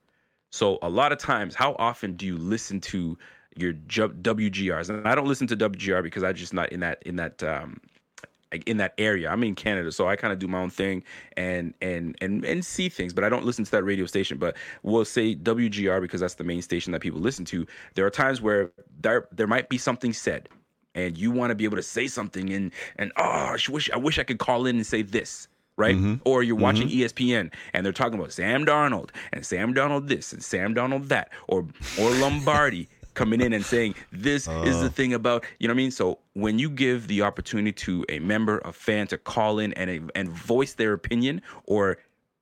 So 0.50 0.78
a 0.80 0.88
lot 0.88 1.12
of 1.12 1.18
times, 1.18 1.54
how 1.54 1.76
often 1.78 2.14
do 2.14 2.24
you 2.24 2.38
listen 2.38 2.80
to 2.80 3.18
your 3.56 3.74
WGRs? 3.74 4.88
And 4.88 5.06
I 5.06 5.14
don't 5.14 5.26
listen 5.26 5.46
to 5.48 5.56
WGR 5.56 6.02
because 6.02 6.22
I'm 6.22 6.34
just 6.34 6.54
not 6.54 6.72
in 6.72 6.80
that 6.80 7.02
in 7.04 7.16
that 7.16 7.42
um, 7.42 7.80
like, 8.52 8.64
in 8.66 8.78
that 8.78 8.94
area. 8.98 9.30
I'm 9.30 9.42
in 9.44 9.54
Canada, 9.54 9.92
so 9.92 10.08
I 10.08 10.16
kind 10.16 10.32
of 10.32 10.38
do 10.38 10.48
my 10.48 10.58
own 10.58 10.70
thing 10.70 11.02
and 11.36 11.74
and 11.80 12.16
and 12.20 12.44
and 12.44 12.64
see 12.64 12.88
things, 12.88 13.12
but 13.12 13.24
I 13.24 13.28
don't 13.28 13.44
listen 13.44 13.64
to 13.64 13.70
that 13.72 13.84
radio 13.84 14.06
station. 14.06 14.38
But 14.38 14.56
we'll 14.82 15.04
say 15.04 15.34
WGR 15.34 16.00
because 16.00 16.20
that's 16.20 16.34
the 16.34 16.44
main 16.44 16.62
station 16.62 16.92
that 16.92 17.00
people 17.00 17.20
listen 17.20 17.44
to. 17.46 17.66
There 17.94 18.06
are 18.06 18.10
times 18.10 18.40
where 18.40 18.70
there 19.00 19.28
there 19.32 19.46
might 19.46 19.68
be 19.68 19.78
something 19.78 20.12
said, 20.12 20.48
and 20.94 21.16
you 21.16 21.30
want 21.30 21.50
to 21.50 21.54
be 21.54 21.64
able 21.64 21.76
to 21.76 21.82
say 21.82 22.06
something, 22.06 22.52
and 22.52 22.72
and 22.96 23.12
oh, 23.16 23.22
I 23.22 23.58
wish 23.68 23.90
I 23.90 23.96
wish 23.96 24.18
I 24.18 24.24
could 24.24 24.38
call 24.38 24.66
in 24.66 24.76
and 24.76 24.86
say 24.86 25.02
this. 25.02 25.48
Right, 25.76 25.94
mm-hmm. 25.94 26.14
or 26.24 26.42
you're 26.42 26.56
watching 26.56 26.88
mm-hmm. 26.88 27.02
E 27.02 27.30
ESPN 27.32 27.52
and 27.72 27.86
they're 27.86 27.92
talking 27.92 28.18
about 28.18 28.32
Sam 28.32 28.66
Darnold 28.66 29.10
and 29.32 29.46
Sam 29.46 29.72
Darnold 29.72 30.08
this 30.08 30.32
and 30.32 30.42
Sam 30.42 30.74
Darnold 30.74 31.06
that, 31.06 31.30
or 31.46 31.68
or 32.00 32.10
Lombardi 32.10 32.88
coming 33.18 33.40
in 33.40 33.52
and 33.52 33.64
saying 33.64 33.94
this 34.12 34.46
is 34.48 34.80
the 34.80 34.86
uh. 34.86 34.98
thing 34.98 35.12
about 35.14 35.44
you 35.58 35.68
know 35.68 35.74
what 35.74 35.80
I 35.80 35.84
mean. 35.84 35.90
So 35.90 36.18
when 36.34 36.58
you 36.58 36.70
give 36.70 37.08
the 37.08 37.22
opportunity 37.22 37.72
to 37.86 38.04
a 38.08 38.18
member, 38.20 38.58
a 38.64 38.72
fan, 38.72 39.06
to 39.08 39.18
call 39.18 39.58
in 39.58 39.72
and 39.74 40.10
and 40.14 40.28
voice 40.30 40.74
their 40.74 40.92
opinion, 40.92 41.42
or 41.66 41.98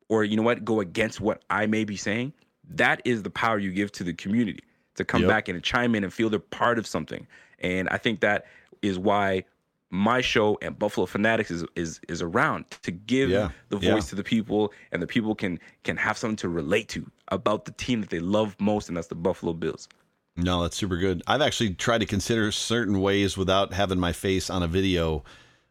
or 0.08 0.24
you 0.24 0.36
know 0.36 0.42
what, 0.42 0.64
go 0.64 0.80
against 0.80 1.20
what 1.20 1.42
I 1.50 1.66
may 1.66 1.84
be 1.84 1.96
saying, 1.96 2.32
that 2.70 3.00
is 3.04 3.22
the 3.22 3.30
power 3.30 3.58
you 3.58 3.72
give 3.72 3.90
to 3.92 4.04
the 4.04 4.12
community 4.12 4.62
to 4.96 5.04
come 5.04 5.22
Yep. 5.22 5.28
back 5.28 5.48
and 5.48 5.62
chime 5.62 5.94
in 5.94 6.04
and 6.04 6.12
feel 6.12 6.28
they're 6.30 6.38
part 6.40 6.78
of 6.78 6.86
something. 6.86 7.26
And 7.60 7.88
I 7.90 7.98
think 7.98 8.20
that 8.20 8.46
is 8.82 8.98
why 8.98 9.44
my 9.90 10.20
show 10.20 10.58
and 10.62 10.78
Buffalo 10.78 11.06
Fanatics 11.06 11.50
is 11.50 11.64
is 11.76 12.00
is 12.08 12.20
around 12.22 12.64
to 12.82 12.90
give 12.90 13.30
Yeah, 13.30 13.50
the 13.68 13.78
yeah. 13.78 13.92
voice 13.92 14.08
to 14.10 14.16
the 14.16 14.24
people 14.24 14.72
and 14.92 15.00
the 15.02 15.06
people 15.06 15.34
can 15.34 15.58
can 15.84 15.96
have 15.96 16.16
something 16.18 16.36
to 16.44 16.48
relate 16.48 16.88
to 16.88 17.00
about 17.28 17.64
the 17.64 17.72
team 17.72 18.00
that 18.00 18.10
they 18.10 18.20
love 18.20 18.56
most 18.60 18.88
and 18.88 18.96
that's 18.96 19.08
the 19.08 19.14
Buffalo 19.14 19.52
Bills. 19.52 19.88
No, 20.36 20.62
that's 20.62 20.76
super 20.76 20.96
good. 20.96 21.22
I've 21.26 21.40
actually 21.40 21.74
tried 21.74 21.98
to 21.98 22.06
consider 22.06 22.52
certain 22.52 23.00
ways 23.00 23.36
without 23.36 23.72
having 23.72 23.98
my 23.98 24.12
face 24.12 24.50
on 24.50 24.62
a 24.62 24.68
video, 24.68 25.24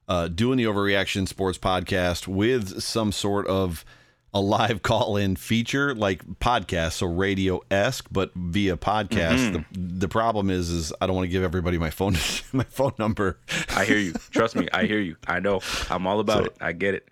uh, 0.07 0.27
doing 0.27 0.57
the 0.57 0.63
Overreaction 0.65 1.27
Sports 1.27 1.57
Podcast 1.57 2.27
with 2.27 2.81
some 2.81 3.11
sort 3.11 3.45
of 3.47 3.85
a 4.33 4.41
live 4.41 4.81
call 4.81 5.17
in 5.17 5.35
feature 5.35 5.93
like 5.95 6.25
podcast, 6.39 6.93
so 6.93 7.05
radio 7.07 7.61
esque, 7.71 8.07
but 8.11 8.31
via 8.35 8.75
podcast. 8.75 9.53
The, 9.53 9.65
the 9.79 10.07
problem 10.09 10.49
is, 10.49 10.69
is 10.69 10.91
I 10.99 11.07
don't 11.07 11.15
want 11.15 11.25
to 11.25 11.31
give 11.31 11.43
everybody 11.43 11.77
my 11.77 11.89
phone 11.91 12.15
my 12.53 12.63
phone 12.65 12.93
number, 12.99 13.39
I 13.69 13.85
hear 13.85 13.97
you. 13.99 14.13
Trust 14.31 14.55
me, 14.55 14.67
I 14.73 14.85
hear 14.85 14.99
you. 14.99 15.15
I 15.27 15.39
know. 15.39 15.61
I'm 15.89 16.05
all 16.07 16.19
about 16.19 16.39
So- 16.39 16.45
it. 16.45 16.57
I 16.59 16.71
get 16.73 16.95
it. 16.95 17.07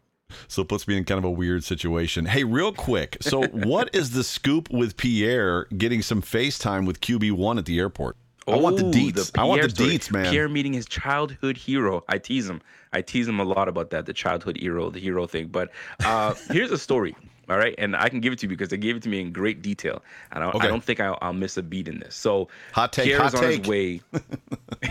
So 0.47 0.61
it 0.61 0.67
puts 0.67 0.87
me 0.87 0.97
in 0.97 1.05
kind 1.05 1.17
of 1.17 1.25
a 1.25 1.31
weird 1.31 1.63
situation. 1.63 2.25
Hey, 2.25 2.43
real 2.43 2.71
quick, 2.71 3.17
so 3.21 3.43
what 3.43 3.93
is 3.93 4.11
the 4.11 4.23
scoop 4.23 4.69
with 4.69 4.97
Pierre 4.97 5.65
getting 5.77 6.01
some 6.01 6.21
FaceTime 6.21 6.85
with 6.85 7.01
QB 7.01 7.33
one 7.33 7.57
at 7.57 7.65
the 7.65 7.79
airport? 7.79 8.17
I 8.47 8.57
want 8.57 8.77
the 8.77 8.83
deets. 8.83 9.31
I 9.37 9.43
want 9.45 9.61
the 9.61 9.69
story. 9.69 9.97
deets, 9.97 10.11
man. 10.11 10.29
Pierre 10.29 10.49
meeting 10.49 10.73
his 10.73 10.85
childhood 10.85 11.55
hero. 11.55 12.03
I 12.09 12.17
tease 12.17 12.49
him. 12.49 12.61
I 12.91 13.01
tease 13.01 13.27
him 13.27 13.39
a 13.39 13.43
lot 13.43 13.67
about 13.67 13.89
that, 13.91 14.05
the 14.05 14.13
childhood 14.13 14.57
hero, 14.57 14.89
the 14.89 14.99
hero 14.99 15.25
thing. 15.25 15.47
But 15.47 15.71
uh, 16.03 16.35
here's 16.51 16.71
a 16.71 16.77
story, 16.77 17.15
all 17.49 17.57
right? 17.57 17.75
And 17.77 17.95
I 17.95 18.09
can 18.09 18.19
give 18.19 18.33
it 18.33 18.39
to 18.39 18.43
you 18.45 18.49
because 18.49 18.69
they 18.69 18.77
gave 18.77 18.95
it 18.95 19.03
to 19.03 19.09
me 19.09 19.19
in 19.21 19.31
great 19.31 19.61
detail. 19.61 20.01
And 20.31 20.43
I, 20.43 20.47
Okay. 20.49 20.59
I 20.65 20.67
don't 20.67 20.83
think 20.83 20.99
I'll, 20.99 21.17
I'll 21.21 21.33
miss 21.33 21.57
a 21.57 21.63
beat 21.63 21.87
in 21.87 21.99
this. 21.99 22.15
So 22.15 22.47
Hot 22.73 22.93
take, 22.93 23.05
Pierre 23.05 23.19
hot 23.19 23.27
is 23.27 23.35
on 23.35 23.41
take. 23.41 23.59
his 23.59 23.67
way. 23.67 24.01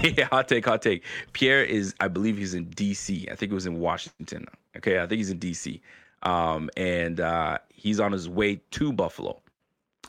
yeah, 0.17 0.25
hot 0.27 0.49
take, 0.49 0.65
hot 0.65 0.83
take. 0.83 1.03
Pierre 1.33 1.63
is, 1.65 1.95
I 2.01 2.09
believe 2.09 2.37
he's 2.39 2.55
in 2.55 2.65
D.C. 2.71 3.29
I 3.31 3.35
think 3.35 3.53
it 3.53 3.55
was 3.55 3.67
in 3.67 3.79
Washington. 3.79 4.47
Okay, 4.77 4.99
I 5.01 5.07
think 5.07 5.19
he's 5.19 5.31
in 5.31 5.39
D.C. 5.39 5.81
Um, 6.23 6.71
and 6.77 7.21
uh, 7.21 7.59
he's 7.73 8.01
on 8.01 8.13
his 8.13 8.29
way 8.29 8.61
to 8.73 8.93
Buffalo. 8.93 9.41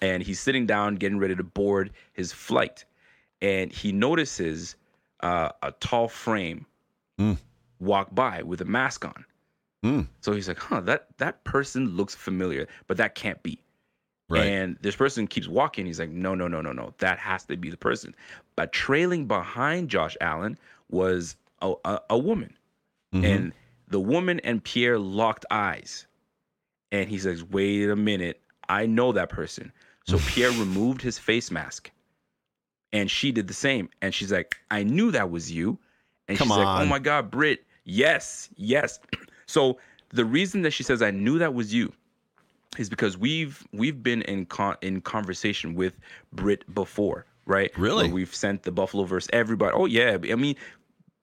And 0.02 0.22
he's 0.24 0.40
sitting 0.40 0.66
down, 0.66 0.96
getting 0.96 1.18
ready 1.20 1.36
to 1.36 1.44
board 1.44 1.92
his 2.14 2.32
flight 2.34 2.86
and 3.42 3.72
he 3.74 3.92
notices 3.92 4.76
uh, 5.22 5.50
a 5.62 5.72
tall 5.74 6.08
frame 6.08 6.66
Mm. 7.20 7.38
walk 7.80 8.16
by 8.16 8.42
with 8.42 8.62
a 8.62 8.66
mask 8.66 9.06
on. 9.06 9.24
Mm. 9.84 10.08
So 10.22 10.32
he's 10.32 10.48
like, 10.48 10.60
"Huh, 10.60 10.82
that 10.82 11.08
that 11.18 11.44
person 11.44 11.90
looks 11.98 12.16
familiar, 12.16 12.68
but 12.88 12.98
that 12.98 13.16
can't 13.16 13.42
be." 13.44 13.60
Right. 14.30 14.46
And 14.46 14.78
this 14.82 14.96
person 14.96 15.28
keeps 15.28 15.48
walking. 15.48 15.86
He's 15.86 16.00
like, 16.00 16.10
"No, 16.10 16.34
no, 16.34 16.48
no, 16.48 16.62
no, 16.62 16.72
no. 16.72 16.94
That 17.00 17.20
has 17.20 17.44
to 17.46 17.58
be 17.58 17.70
the 17.70 17.78
person." 17.78 18.16
But 18.56 18.72
trailing 18.72 19.28
behind 19.28 19.90
Josh 19.90 20.16
Allen 20.22 20.58
was 20.90 21.36
a, 21.62 21.74
a, 21.86 22.00
a 22.12 22.18
woman, 22.18 22.58
Mhm. 23.14 23.26
and 23.26 23.54
the 23.90 24.00
woman 24.00 24.40
and 24.42 24.64
Pierre 24.64 24.98
locked 24.98 25.46
eyes. 25.52 26.08
And 26.92 27.10
he 27.10 27.20
says, 27.20 27.44
"Wait 27.44 27.90
a 27.90 27.96
minute, 27.96 28.42
I 28.70 28.86
know 28.86 29.12
that 29.12 29.30
person." 29.30 29.72
So 30.06 30.18
Pierre 30.28 30.52
removed 30.52 31.02
his 31.02 31.18
face 31.20 31.52
mask 31.52 31.92
and 32.92 33.10
she 33.10 33.32
did 33.32 33.48
the 33.48 33.54
same. 33.54 33.90
And 34.02 34.14
she's 34.14 34.32
like, 34.32 34.58
I 34.70 34.84
knew 34.84 35.12
that 35.12 35.32
was 35.32 35.52
you. 35.52 35.80
And 36.28 36.38
Come 36.38 36.48
she's 36.48 36.58
like, 36.58 36.82
Oh 36.82 36.86
my 36.86 37.00
God, 37.00 37.32
Britt, 37.32 37.66
yes, 37.86 38.50
yes. 38.56 39.00
So 39.54 39.78
the 40.10 40.26
reason 40.26 40.64
that 40.64 40.72
she 40.72 40.82
says 40.82 41.04
I 41.04 41.12
knew 41.12 41.38
that 41.38 41.54
was 41.54 41.72
you 41.72 41.94
is 42.80 42.90
because 42.90 43.20
we've 43.20 43.64
we've 43.72 44.02
been 44.02 44.24
in 44.24 44.48
con- 44.48 44.78
in 44.82 45.00
conversation 45.00 45.76
with 45.76 46.00
Britt 46.32 46.62
before, 46.74 47.28
right? 47.46 47.72
Really? 47.78 48.06
Where 48.06 48.14
we've 48.16 48.34
sent 48.34 48.64
the 48.64 48.72
Buffalo 48.72 49.04
verse 49.04 49.28
everybody. 49.32 49.72
Oh 49.76 49.86
yeah, 49.86 50.18
I 50.32 50.36
mean, 50.36 50.56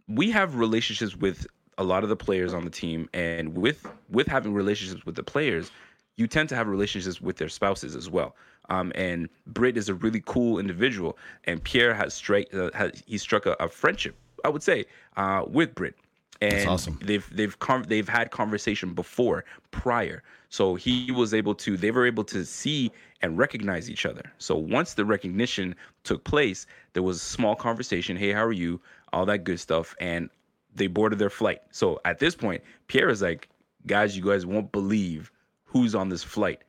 we 0.07 0.31
have 0.31 0.55
relationships 0.55 1.17
with 1.17 1.45
a 1.77 1.83
lot 1.83 2.05
of 2.05 2.09
the 2.09 2.15
players 2.15 2.55
on 2.55 2.65
the 2.65 2.71
team, 2.71 3.09
and 3.13 3.57
with 3.57 3.85
with 4.09 4.29
having 4.29 4.55
relationships 4.55 5.05
with 5.05 5.17
the 5.17 5.25
players, 5.25 5.73
you 6.17 6.29
tend 6.29 6.49
to 6.51 6.55
have 6.55 6.69
relationships 6.69 7.21
with 7.21 7.37
their 7.37 7.49
spouses 7.49 7.97
as 7.97 8.09
well. 8.09 8.37
Um, 8.69 8.93
and 8.95 9.29
Britt 9.49 9.77
is 9.77 9.89
a 9.89 9.95
really 9.95 10.23
cool 10.25 10.61
individual, 10.61 11.19
and 11.47 11.61
Pierre 11.65 11.95
has 11.95 12.15
straight 12.15 12.55
uh, 12.55 12.71
has 12.75 13.03
he 13.07 13.19
struck 13.19 13.47
a, 13.47 13.57
a 13.59 13.69
friendship, 13.69 14.15
I 14.45 14.51
would 14.51 14.63
say, 14.63 14.85
uh, 15.17 15.43
with 15.49 15.75
Britt. 15.75 15.97
And 16.41 16.69
awesome. 16.69 16.99
they've 17.03 17.29
they've 17.35 17.59
con- 17.59 17.85
they've 17.87 18.09
had 18.09 18.31
conversation 18.31 18.95
before 18.95 19.45
prior, 19.73 20.23
so 20.49 20.75
he 20.75 21.13
was 21.13 21.35
able 21.35 21.55
to 21.57 21.77
they 21.77 21.91
were 21.91 22.07
able 22.07 22.25
to 22.25 22.45
see 22.45 22.91
and 23.23 23.37
recognize 23.37 23.91
each 23.91 24.07
other. 24.07 24.23
So 24.39 24.57
once 24.57 24.95
the 24.95 25.05
recognition 25.05 25.75
took 26.05 26.25
place, 26.25 26.67
there 26.95 27.03
was 27.03 27.19
a 27.19 27.25
small 27.25 27.55
conversation. 27.55 28.17
Hey, 28.17 28.33
how 28.33 28.45
are 28.45 28.53
you? 28.53 28.81
All 29.13 29.27
that 29.27 29.45
good 29.45 29.61
stuff, 29.61 29.95
and 30.01 30.31
they 30.75 30.87
boarded 30.87 31.19
their 31.19 31.31
flight. 31.31 31.61
So 31.71 32.01
at 32.05 32.19
this 32.19 32.35
point, 32.35 32.63
Pierre 32.87 33.11
is 33.11 33.21
like, 33.21 33.49
guys, 33.87 34.17
you 34.17 34.25
guys 34.25 34.47
won't 34.47 34.73
believe 34.73 35.31
who's 35.65 35.95
on 35.95 36.09
this 36.09 36.23
flight. 36.23 36.63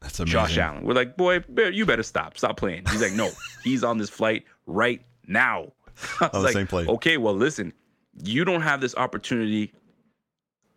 That's 0.00 0.20
amazing. 0.20 0.32
Josh 0.32 0.58
Allen. 0.58 0.84
We're 0.84 0.94
like, 0.94 1.16
boy, 1.16 1.42
you 1.72 1.86
better 1.86 2.02
stop. 2.02 2.36
Stop 2.36 2.56
playing. 2.58 2.84
He's 2.90 3.00
like, 3.00 3.12
no, 3.12 3.30
he's 3.64 3.82
on 3.82 3.96
this 3.96 4.10
flight 4.10 4.44
right 4.66 5.02
now. 5.26 5.72
I 6.20 6.26
oh, 6.26 6.28
was 6.28 6.34
On 6.34 6.40
the 6.40 6.40
like, 6.40 6.52
same 6.52 6.66
plane. 6.66 6.88
okay, 6.88 7.16
well, 7.16 7.34
listen, 7.34 7.72
you 8.22 8.44
don't 8.44 8.62
have 8.62 8.80
this 8.80 8.94
opportunity 8.96 9.72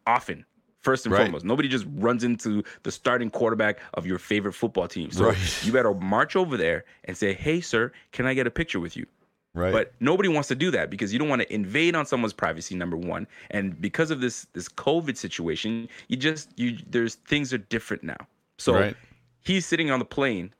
often. 0.05 0.45
First 0.81 1.05
and 1.05 1.13
Right. 1.13 1.23
foremost, 1.23 1.43
nobody 1.43 1.67
just 1.67 1.85
runs 1.95 2.23
into 2.23 2.63
the 2.83 2.91
starting 2.91 3.29
quarterback 3.29 3.79
of 3.95 4.05
your 4.05 4.19
favorite 4.19 4.53
football 4.53 4.87
team. 4.87 5.11
So 5.11 5.25
Right. 5.25 5.37
you 5.61 5.73
better 5.73 5.93
march 5.93 6.35
over 6.35 6.55
there 6.55 6.85
and 7.03 7.17
say, 7.17 7.33
hey, 7.33 7.59
sir, 7.59 7.91
can 8.13 8.25
I 8.25 8.33
get 8.33 8.47
a 8.47 8.51
picture 8.51 8.79
with 8.79 8.95
you? 8.95 9.05
Right. 9.53 9.71
But 9.71 9.93
nobody 9.99 10.29
wants 10.29 10.47
to 10.49 10.55
do 10.55 10.71
that 10.71 10.89
because 10.89 11.11
you 11.11 11.19
don't 11.19 11.27
want 11.27 11.41
to 11.41 11.53
invade 11.53 11.95
on 11.95 12.05
someone's 12.05 12.31
privacy. 12.31 12.75
Number 12.75 12.95
one, 12.95 13.27
and 13.49 13.79
because 13.81 14.11
of 14.11 14.21
this 14.21 14.45
this 14.53 14.69
COVID 14.69 15.17
situation, 15.17 15.89
you 16.07 16.15
just 16.15 16.57
you 16.57 16.77
there's 16.87 17.15
things 17.15 17.51
are 17.53 17.57
different 17.57 18.03
now. 18.03 18.27
So 18.59 18.75
Right. 18.75 18.97
he's 19.41 19.65
sitting 19.65 19.89
on 19.89 19.99
the 19.99 20.05
plane, 20.05 20.53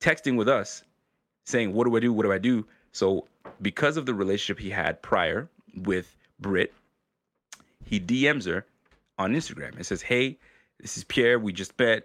texting 0.00 0.36
with 0.36 0.48
us, 0.48 0.84
saying, 1.46 1.72
"What 1.72 1.84
do 1.86 1.96
I 1.96 2.00
do? 2.00 2.12
What 2.12 2.24
do 2.24 2.32
I 2.32 2.38
do?" 2.38 2.66
So 2.92 3.26
because 3.62 3.96
of 3.96 4.04
the 4.04 4.14
relationship 4.14 4.60
he 4.60 4.70
had 4.70 5.00
prior 5.02 5.48
with 5.76 6.16
Britt, 6.40 6.72
he 7.84 8.00
DMs 8.00 8.46
her 8.46 8.64
on 9.18 9.32
Instagram 9.34 9.74
and 9.76 9.84
says, 9.86 10.02
"Hey, 10.02 10.38
this 10.80 10.96
is 10.96 11.04
Pierre. 11.04 11.38
We 11.38 11.52
just 11.52 11.78
met. 11.78 12.04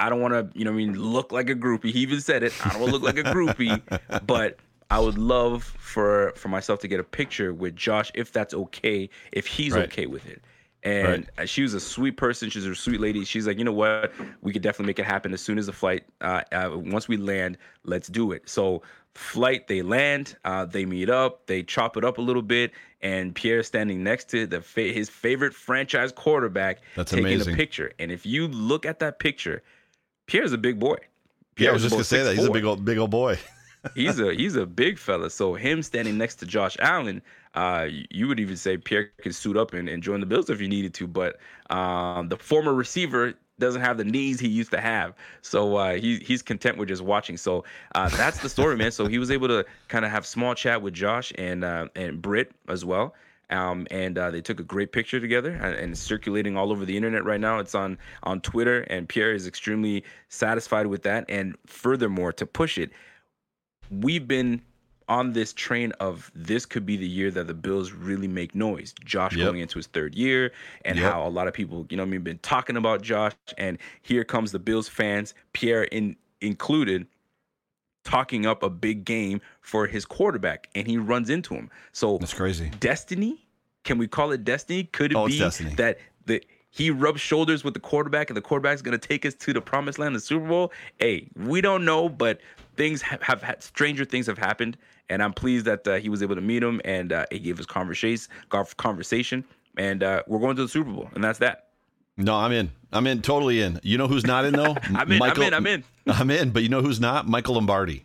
I 0.00 0.08
don't 0.10 0.20
want 0.20 0.32
to, 0.34 0.56
you 0.56 0.64
know, 0.64 0.70
what 0.70 0.76
I 0.76 0.86
mean, 0.86 1.00
look 1.00 1.32
like 1.32 1.50
a 1.50 1.56
groupie. 1.56 1.90
He 1.92 2.00
even 2.00 2.20
said 2.20 2.44
it. 2.44 2.52
I 2.64 2.70
don't 2.70 2.80
want 2.82 2.94
to 2.94 2.98
look 3.00 3.02
like 3.02 3.18
a 3.18 3.28
groupie, 3.34 3.82
but 4.26 4.58
I 4.90 5.00
would 5.00 5.18
love 5.18 5.64
for 5.64 6.32
for 6.36 6.48
myself 6.48 6.78
to 6.80 6.88
get 6.88 7.00
a 7.00 7.04
picture 7.04 7.52
with 7.52 7.74
Josh 7.74 8.10
if 8.14 8.32
that's 8.32 8.54
okay, 8.54 9.10
if 9.32 9.46
he's 9.46 9.72
Right. 9.74 9.84
okay 9.86 10.06
with 10.06 10.26
it. 10.26 10.40
And 10.84 11.28
uh 11.38 11.44
she 11.44 11.62
was 11.62 11.74
a 11.74 11.80
sweet 11.80 12.16
person. 12.16 12.50
She's 12.50 12.64
a 12.64 12.74
sweet 12.74 13.00
lady. 13.00 13.24
She's 13.24 13.46
like, 13.46 13.58
you 13.58 13.64
know 13.64 13.72
what? 13.72 14.12
We 14.42 14.52
could 14.52 14.62
definitely 14.62 14.86
make 14.86 14.98
it 14.98 15.06
happen 15.06 15.32
as 15.32 15.40
soon 15.40 15.58
as 15.58 15.66
the 15.66 15.72
flight. 15.72 16.04
Uh, 16.20 16.42
uh, 16.52 16.70
once 16.74 17.08
we 17.08 17.16
land, 17.16 17.58
let's 17.84 18.08
do 18.08 18.32
it. 18.32 18.48
So 18.48 18.82
flight, 19.14 19.66
they 19.66 19.82
land, 19.82 20.36
uh, 20.44 20.64
they 20.64 20.84
meet 20.84 21.10
up, 21.10 21.46
they 21.46 21.62
chop 21.64 21.96
it 21.96 22.04
up 22.04 22.18
a 22.18 22.20
little 22.20 22.42
bit, 22.42 22.70
and 23.02 23.34
Pierre 23.34 23.64
standing 23.64 24.04
next 24.04 24.28
to 24.30 24.46
the 24.46 24.60
fa- 24.60 24.82
his 24.92 25.08
favorite 25.08 25.52
franchise 25.54 26.12
quarterback, 26.12 26.78
That's 26.94 27.10
taking 27.10 27.26
amazing. 27.26 27.54
a 27.54 27.56
picture. 27.56 27.92
And 27.98 28.12
if 28.12 28.24
you 28.24 28.46
look 28.46 28.86
at 28.86 29.00
that 29.00 29.18
picture, 29.18 29.62
Pierre's 30.26 30.52
a 30.52 30.58
big 30.58 30.78
boy. 30.78 30.98
Yeah, 31.56 31.70
I 31.70 31.72
was 31.72 31.82
just 31.82 31.92
gonna 31.92 32.04
say 32.04 32.22
that 32.22 32.36
he's 32.36 32.44
a 32.44 32.50
big 32.52 32.64
old 32.64 32.84
big 32.84 32.98
old 32.98 33.10
boy. 33.10 33.36
he's 33.96 34.20
a 34.20 34.32
he's 34.32 34.54
a 34.54 34.64
big 34.66 34.98
fella. 34.98 35.30
So 35.30 35.54
him 35.54 35.82
standing 35.82 36.16
next 36.16 36.36
to 36.36 36.46
Josh 36.46 36.76
Allen, 36.78 37.20
uh, 37.58 37.88
you 38.10 38.28
would 38.28 38.38
even 38.38 38.56
say 38.56 38.76
Pierre 38.76 39.10
could 39.20 39.34
suit 39.34 39.56
up 39.56 39.74
and, 39.74 39.88
and 39.88 40.00
join 40.00 40.20
the 40.20 40.26
Bills 40.26 40.48
if 40.48 40.60
you 40.60 40.68
needed 40.68 40.94
to. 40.94 41.08
But 41.08 41.40
um, 41.70 42.28
the 42.28 42.36
former 42.36 42.72
receiver 42.72 43.34
doesn't 43.58 43.80
have 43.80 43.98
the 43.98 44.04
knees 44.04 44.38
he 44.38 44.46
used 44.46 44.70
to 44.70 44.80
have, 44.80 45.14
so 45.42 45.74
uh, 45.74 45.94
he 45.94 46.18
he's 46.18 46.40
content 46.40 46.78
with 46.78 46.88
just 46.88 47.02
watching. 47.02 47.36
So 47.36 47.64
uh, 47.96 48.10
that's 48.10 48.38
the 48.38 48.48
story, 48.48 48.76
man. 48.76 48.92
So 48.92 49.08
he 49.08 49.18
was 49.18 49.32
able 49.32 49.48
to 49.48 49.66
kind 49.88 50.04
of 50.04 50.12
have 50.12 50.24
small 50.24 50.54
chat 50.54 50.80
with 50.80 50.94
Josh 50.94 51.32
and 51.36 51.64
uh, 51.64 51.88
and 51.96 52.22
Britt 52.22 52.52
as 52.68 52.84
well. 52.84 53.14
Um, 53.50 53.88
and 53.90 54.16
uh, 54.18 54.30
they 54.30 54.42
took 54.42 54.60
a 54.60 54.62
great 54.62 54.92
picture 54.92 55.18
together 55.18 55.54
and, 55.54 55.74
and 55.74 55.98
circulating 55.98 56.56
all 56.56 56.70
over 56.70 56.84
the 56.84 56.96
internet 56.96 57.24
right 57.24 57.40
now. 57.40 57.58
It's 57.58 57.74
on 57.74 57.98
on 58.22 58.40
Twitter, 58.40 58.82
and 58.82 59.08
Pierre 59.08 59.32
is 59.32 59.48
extremely 59.48 60.04
satisfied 60.28 60.86
with 60.86 61.02
that. 61.02 61.24
And 61.28 61.56
furthermore, 61.66 62.32
to 62.34 62.46
push 62.46 62.78
it, 62.78 62.92
we've 63.90 64.28
been 64.28 64.62
on 65.08 65.32
this 65.32 65.52
train 65.52 65.92
of 66.00 66.30
this 66.34 66.66
could 66.66 66.84
be 66.84 66.96
the 66.96 67.06
year 67.06 67.30
that 67.30 67.46
the 67.46 67.54
Bills 67.54 67.92
really 67.92 68.28
make 68.28 68.54
noise. 68.54 68.94
Josh 69.04 69.34
Yep. 69.36 69.46
going 69.46 69.60
into 69.60 69.78
his 69.78 69.86
third 69.86 70.14
year, 70.14 70.52
and 70.84 70.98
Yep. 70.98 71.12
how 71.12 71.26
a 71.26 71.30
lot 71.30 71.48
of 71.48 71.54
people, 71.54 71.86
you 71.90 71.96
know, 71.96 72.02
I 72.02 72.06
mean, 72.06 72.20
been 72.22 72.38
talking 72.38 72.76
about 72.76 73.02
Josh, 73.02 73.32
and 73.56 73.78
here 74.02 74.24
comes 74.24 74.52
the 74.52 74.58
Bills 74.58 74.88
fans, 74.88 75.34
Pierre 75.52 75.84
in 75.84 76.16
included, 76.40 77.06
talking 78.04 78.46
up 78.46 78.62
a 78.62 78.70
big 78.70 79.04
game 79.04 79.40
for 79.60 79.86
his 79.86 80.04
quarterback, 80.04 80.68
and 80.74 80.86
he 80.86 80.96
runs 80.96 81.30
into 81.30 81.54
him. 81.54 81.70
So 81.92 82.18
That's 82.18 82.34
crazy. 82.34 82.70
destiny? 82.80 83.44
Can 83.84 83.98
we 83.98 84.06
call 84.06 84.32
it 84.32 84.44
destiny? 84.44 84.84
Could 84.84 85.12
it 85.12 85.16
Oh, 85.16 85.26
be 85.26 85.38
destiny. 85.38 85.74
that 85.76 85.98
the 86.26 86.42
he 86.70 86.90
rubs 86.90 87.20
shoulders 87.20 87.64
with 87.64 87.72
the 87.74 87.80
quarterback 87.80 88.28
and 88.30 88.36
the 88.36 88.42
quarterback's 88.42 88.82
going 88.82 88.98
to 88.98 89.08
take 89.08 89.24
us 89.24 89.34
to 89.34 89.52
the 89.54 89.60
promised 89.60 89.98
land, 89.98 90.14
the 90.14 90.20
Super 90.20 90.46
Bowl? 90.46 90.72
Hey, 90.98 91.28
we 91.34 91.60
don't 91.60 91.84
know, 91.84 92.08
but 92.08 92.40
things 92.76 93.02
have, 93.02 93.22
have 93.22 93.42
had 93.42 93.62
stranger 93.62 94.04
things 94.04 94.26
have 94.26 94.38
happened, 94.38 94.76
and 95.08 95.22
I'm 95.22 95.32
pleased 95.32 95.64
that 95.66 95.86
uh, 95.86 95.96
he 95.96 96.08
was 96.08 96.22
able 96.22 96.34
to 96.34 96.40
meet 96.40 96.62
him 96.62 96.80
and 96.84 97.12
uh, 97.12 97.26
he 97.30 97.38
gave 97.38 97.58
us 97.60 97.66
conversation, 97.66 98.30
conversation, 98.76 99.44
and 99.76 100.02
uh, 100.02 100.22
we're 100.26 100.40
going 100.40 100.56
to 100.56 100.62
the 100.62 100.68
Super 100.68 100.90
Bowl, 100.90 101.08
and 101.14 101.22
that's 101.22 101.38
that. 101.38 101.68
No, 102.16 102.34
I'm 102.34 102.52
in. 102.52 102.70
I'm 102.92 103.06
in. 103.06 103.22
Totally 103.22 103.62
in. 103.62 103.78
You 103.82 103.96
know 103.96 104.08
who's 104.08 104.26
not 104.26 104.44
in 104.44 104.54
though? 104.54 104.76
I'm 104.94 105.12
in, 105.12 105.22
I'm 105.22 105.42
in, 105.42 105.54
I'm 105.54 105.66
in. 105.66 105.84
I'm 106.08 106.30
in. 106.30 106.50
But 106.50 106.64
you 106.64 106.68
know 106.68 106.82
who's 106.82 107.00
not? 107.00 107.28
Michael 107.28 107.54
Lombardi. 107.54 108.04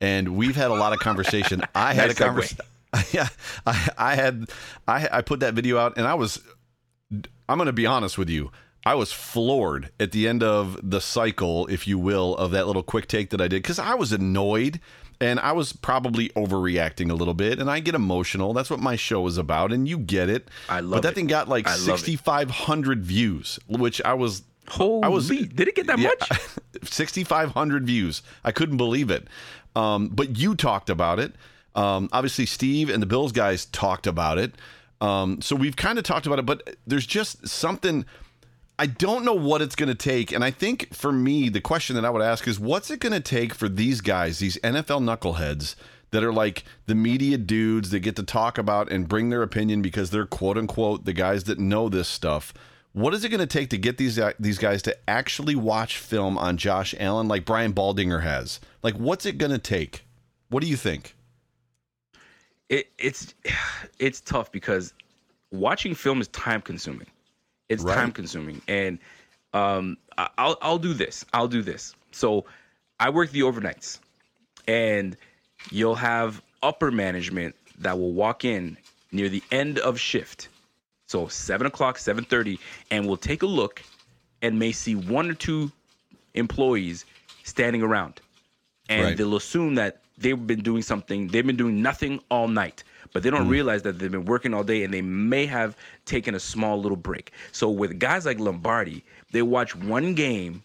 And 0.00 0.36
we've 0.36 0.54
had 0.54 0.70
a 0.70 0.74
lot 0.74 0.92
of 0.92 0.98
conversation. 0.98 1.62
I 1.74 1.94
had 1.94 2.08
Nice 2.08 2.20
a 2.20 2.24
conversation. 2.24 2.64
Yeah, 3.12 3.28
I, 3.66 3.88
I 3.98 4.14
had. 4.14 4.50
I 4.86 5.08
I 5.10 5.20
put 5.22 5.40
that 5.40 5.54
video 5.54 5.78
out, 5.78 5.96
and 5.96 6.06
I 6.06 6.14
was. 6.14 6.40
I'm 7.48 7.58
going 7.58 7.66
to 7.66 7.72
be 7.72 7.86
honest 7.86 8.18
with 8.18 8.28
you. 8.28 8.50
I 8.84 8.94
was 8.94 9.10
floored 9.10 9.90
at 9.98 10.12
the 10.12 10.28
end 10.28 10.42
of 10.42 10.78
the 10.82 11.00
cycle, 11.00 11.66
if 11.66 11.88
you 11.88 11.98
will, 11.98 12.36
of 12.36 12.52
that 12.52 12.66
little 12.66 12.82
quick 12.82 13.08
take 13.08 13.30
that 13.30 13.40
I 13.40 13.48
did 13.48 13.62
because 13.62 13.78
I 13.78 13.94
was 13.94 14.12
annoyed 14.12 14.80
and 15.20 15.40
I 15.40 15.52
was 15.52 15.72
probably 15.72 16.28
overreacting 16.30 17.10
a 17.10 17.14
little 17.14 17.34
bit. 17.34 17.58
And 17.58 17.70
I 17.70 17.80
get 17.80 17.94
emotional. 17.94 18.52
That's 18.52 18.70
what 18.70 18.80
my 18.80 18.96
show 18.96 19.26
is 19.26 19.38
about, 19.38 19.72
and 19.72 19.88
you 19.88 19.98
get 19.98 20.28
it. 20.28 20.48
I 20.68 20.80
love 20.80 20.90
But 20.98 21.02
that 21.04 21.12
it. 21.12 21.14
thing 21.14 21.26
got 21.26 21.48
like 21.48 21.66
love 21.66 21.76
it. 21.76 21.80
6,500 21.80 23.04
views, 23.04 23.58
which 23.68 24.00
I 24.04 24.14
was 24.14 24.42
Holy, 24.68 25.04
I 25.04 25.08
was- 25.08 25.28
did 25.28 25.60
it 25.60 25.74
get 25.76 25.86
that 25.86 25.98
yeah, 25.98 26.08
much? 26.08 26.40
6,500 26.82 27.86
views. 27.86 28.22
I 28.44 28.52
couldn't 28.52 28.76
believe 28.76 29.10
it. 29.10 29.28
Um, 29.74 30.08
but 30.08 30.38
you 30.38 30.54
talked 30.54 30.90
about 30.90 31.18
it. 31.18 31.34
Um, 31.74 32.08
obviously, 32.12 32.46
Steve 32.46 32.88
and 32.88 33.02
the 33.02 33.06
Bills 33.06 33.32
guys 33.32 33.66
talked 33.66 34.06
about 34.06 34.38
it. 34.38 34.54
Um, 35.00 35.42
so 35.42 35.54
we've 35.54 35.76
kind 35.76 35.98
of 35.98 36.04
talked 36.04 36.26
about 36.26 36.38
it, 36.38 36.46
but 36.46 36.76
there's 36.86 37.06
just 37.06 37.46
something. 37.46 38.06
I 38.78 38.86
don't 38.86 39.24
know 39.24 39.34
what 39.34 39.62
it's 39.62 39.76
going 39.76 39.88
to 39.88 39.94
take. 39.94 40.32
And 40.32 40.44
I 40.44 40.50
think 40.50 40.94
for 40.94 41.10
me, 41.12 41.48
the 41.48 41.60
question 41.60 41.96
that 41.96 42.04
I 42.04 42.10
would 42.10 42.22
ask 42.22 42.46
is 42.46 42.60
what's 42.60 42.90
it 42.90 43.00
going 43.00 43.12
to 43.12 43.20
take 43.20 43.54
for 43.54 43.68
these 43.68 44.00
guys, 44.00 44.38
these 44.38 44.58
NFL 44.58 45.02
knuckleheads 45.02 45.76
that 46.10 46.22
are 46.22 46.32
like 46.32 46.64
the 46.86 46.94
media 46.94 47.38
dudes 47.38 47.90
that 47.90 48.00
get 48.00 48.16
to 48.16 48.22
talk 48.22 48.58
about 48.58 48.90
and 48.90 49.08
bring 49.08 49.30
their 49.30 49.42
opinion 49.42 49.82
because 49.82 50.10
they're 50.10 50.26
quote 50.26 50.58
unquote 50.58 51.04
the 51.04 51.12
guys 51.12 51.44
that 51.44 51.58
know 51.58 51.88
this 51.88 52.08
stuff? 52.08 52.52
What 52.92 53.12
is 53.14 53.24
it 53.24 53.28
going 53.28 53.40
to 53.40 53.46
take 53.46 53.70
to 53.70 53.78
get 53.78 53.98
these 53.98 54.18
these 54.38 54.58
guys 54.58 54.82
to 54.82 54.96
actually 55.08 55.54
watch 55.54 55.98
film 55.98 56.38
on 56.38 56.56
Josh 56.56 56.94
Allen 56.98 57.28
like 57.28 57.44
Brian 57.44 57.74
Baldinger 57.74 58.22
has? 58.22 58.60
Like, 58.82 58.94
what's 58.94 59.26
it 59.26 59.38
going 59.38 59.52
to 59.52 59.58
take? 59.58 60.06
What 60.48 60.62
do 60.62 60.68
you 60.68 60.76
think? 60.76 61.16
it, 62.68 62.90
it's 62.98 63.34
it's 63.98 64.20
tough 64.20 64.50
because 64.52 64.94
watching 65.52 65.94
film 65.94 66.20
is 66.20 66.28
time 66.28 66.60
consuming. 66.60 67.06
It's 67.68 67.84
Right. 67.84 67.94
time 67.94 68.12
consuming, 68.12 68.62
and 68.68 68.98
um, 69.52 69.96
I'll 70.18 70.56
I'll 70.62 70.78
do 70.78 70.94
this. 70.94 71.24
I'll 71.32 71.48
do 71.48 71.62
this. 71.62 71.94
So 72.12 72.44
I 73.00 73.10
work 73.10 73.30
the 73.30 73.40
overnights, 73.40 74.00
and 74.68 75.16
you'll 75.70 75.96
have 75.96 76.42
upper 76.62 76.90
management 76.90 77.56
that 77.78 77.98
will 77.98 78.12
walk 78.12 78.44
in 78.44 78.78
near 79.12 79.28
the 79.28 79.42
end 79.50 79.78
of 79.80 79.98
shift, 79.98 80.48
so 81.08 81.28
seven 81.28 81.66
o'clock, 81.66 81.98
seven 81.98 82.24
thirty, 82.24 82.60
and 82.90 83.06
will 83.08 83.16
take 83.16 83.42
a 83.42 83.46
look, 83.46 83.82
and 84.42 84.58
may 84.58 84.72
see 84.72 84.94
one 84.94 85.30
or 85.30 85.34
two 85.34 85.72
employees 86.34 87.04
standing 87.42 87.82
around 87.82 88.20
and 88.88 89.02
Right. 89.02 89.16
they'll 89.16 89.36
assume 89.36 89.74
that 89.76 90.02
they've 90.18 90.46
been 90.46 90.62
doing 90.62 90.82
something 90.82 91.28
they've 91.28 91.46
been 91.46 91.56
doing 91.56 91.82
nothing 91.82 92.20
all 92.30 92.48
night 92.48 92.84
but 93.12 93.22
they 93.22 93.30
don't 93.30 93.46
mm. 93.46 93.50
realize 93.50 93.82
that 93.82 93.98
they've 93.98 94.10
been 94.10 94.24
working 94.24 94.54
all 94.54 94.64
day 94.64 94.84
and 94.84 94.92
they 94.92 95.02
may 95.02 95.46
have 95.46 95.76
taken 96.04 96.34
a 96.34 96.40
small 96.40 96.80
little 96.80 96.96
break 96.96 97.32
so 97.52 97.68
with 97.70 97.98
guys 97.98 98.26
like 98.26 98.38
lombardi 98.38 99.04
they 99.32 99.42
watch 99.42 99.74
one 99.76 100.14
game 100.14 100.62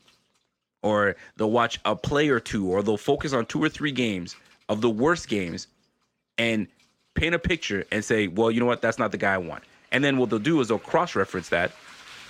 or 0.84 1.16
they'll 1.38 1.52
watch 1.52 1.80
a 1.86 1.96
play 1.96 2.30
or 2.30 2.40
two 2.40 2.68
or 2.68 2.82
they'll 2.82 2.98
focus 2.98 3.34
on 3.34 3.46
two 3.46 3.64
or 3.64 3.70
three 3.70 3.92
games 3.92 4.36
of 4.70 4.82
the 4.82 4.90
worst 4.90 5.28
games 5.28 5.68
and 6.38 6.68
paint 7.14 7.36
a 7.36 7.40
picture 7.40 7.86
and 7.92 8.04
say 8.04 8.28
well 8.28 8.50
you 8.52 8.60
know 8.60 8.66
what 8.66 8.82
that's 8.82 9.00
not 9.00 9.12
the 9.12 9.18
guy 9.18 9.34
i 9.34 9.38
want 9.38 9.64
and 9.92 10.04
then 10.04 10.18
what 10.18 10.30
they'll 10.30 10.40
do 10.40 10.60
is 10.62 10.70
they'll 10.70 10.80
cross-reference 10.80 11.50
that 11.50 11.72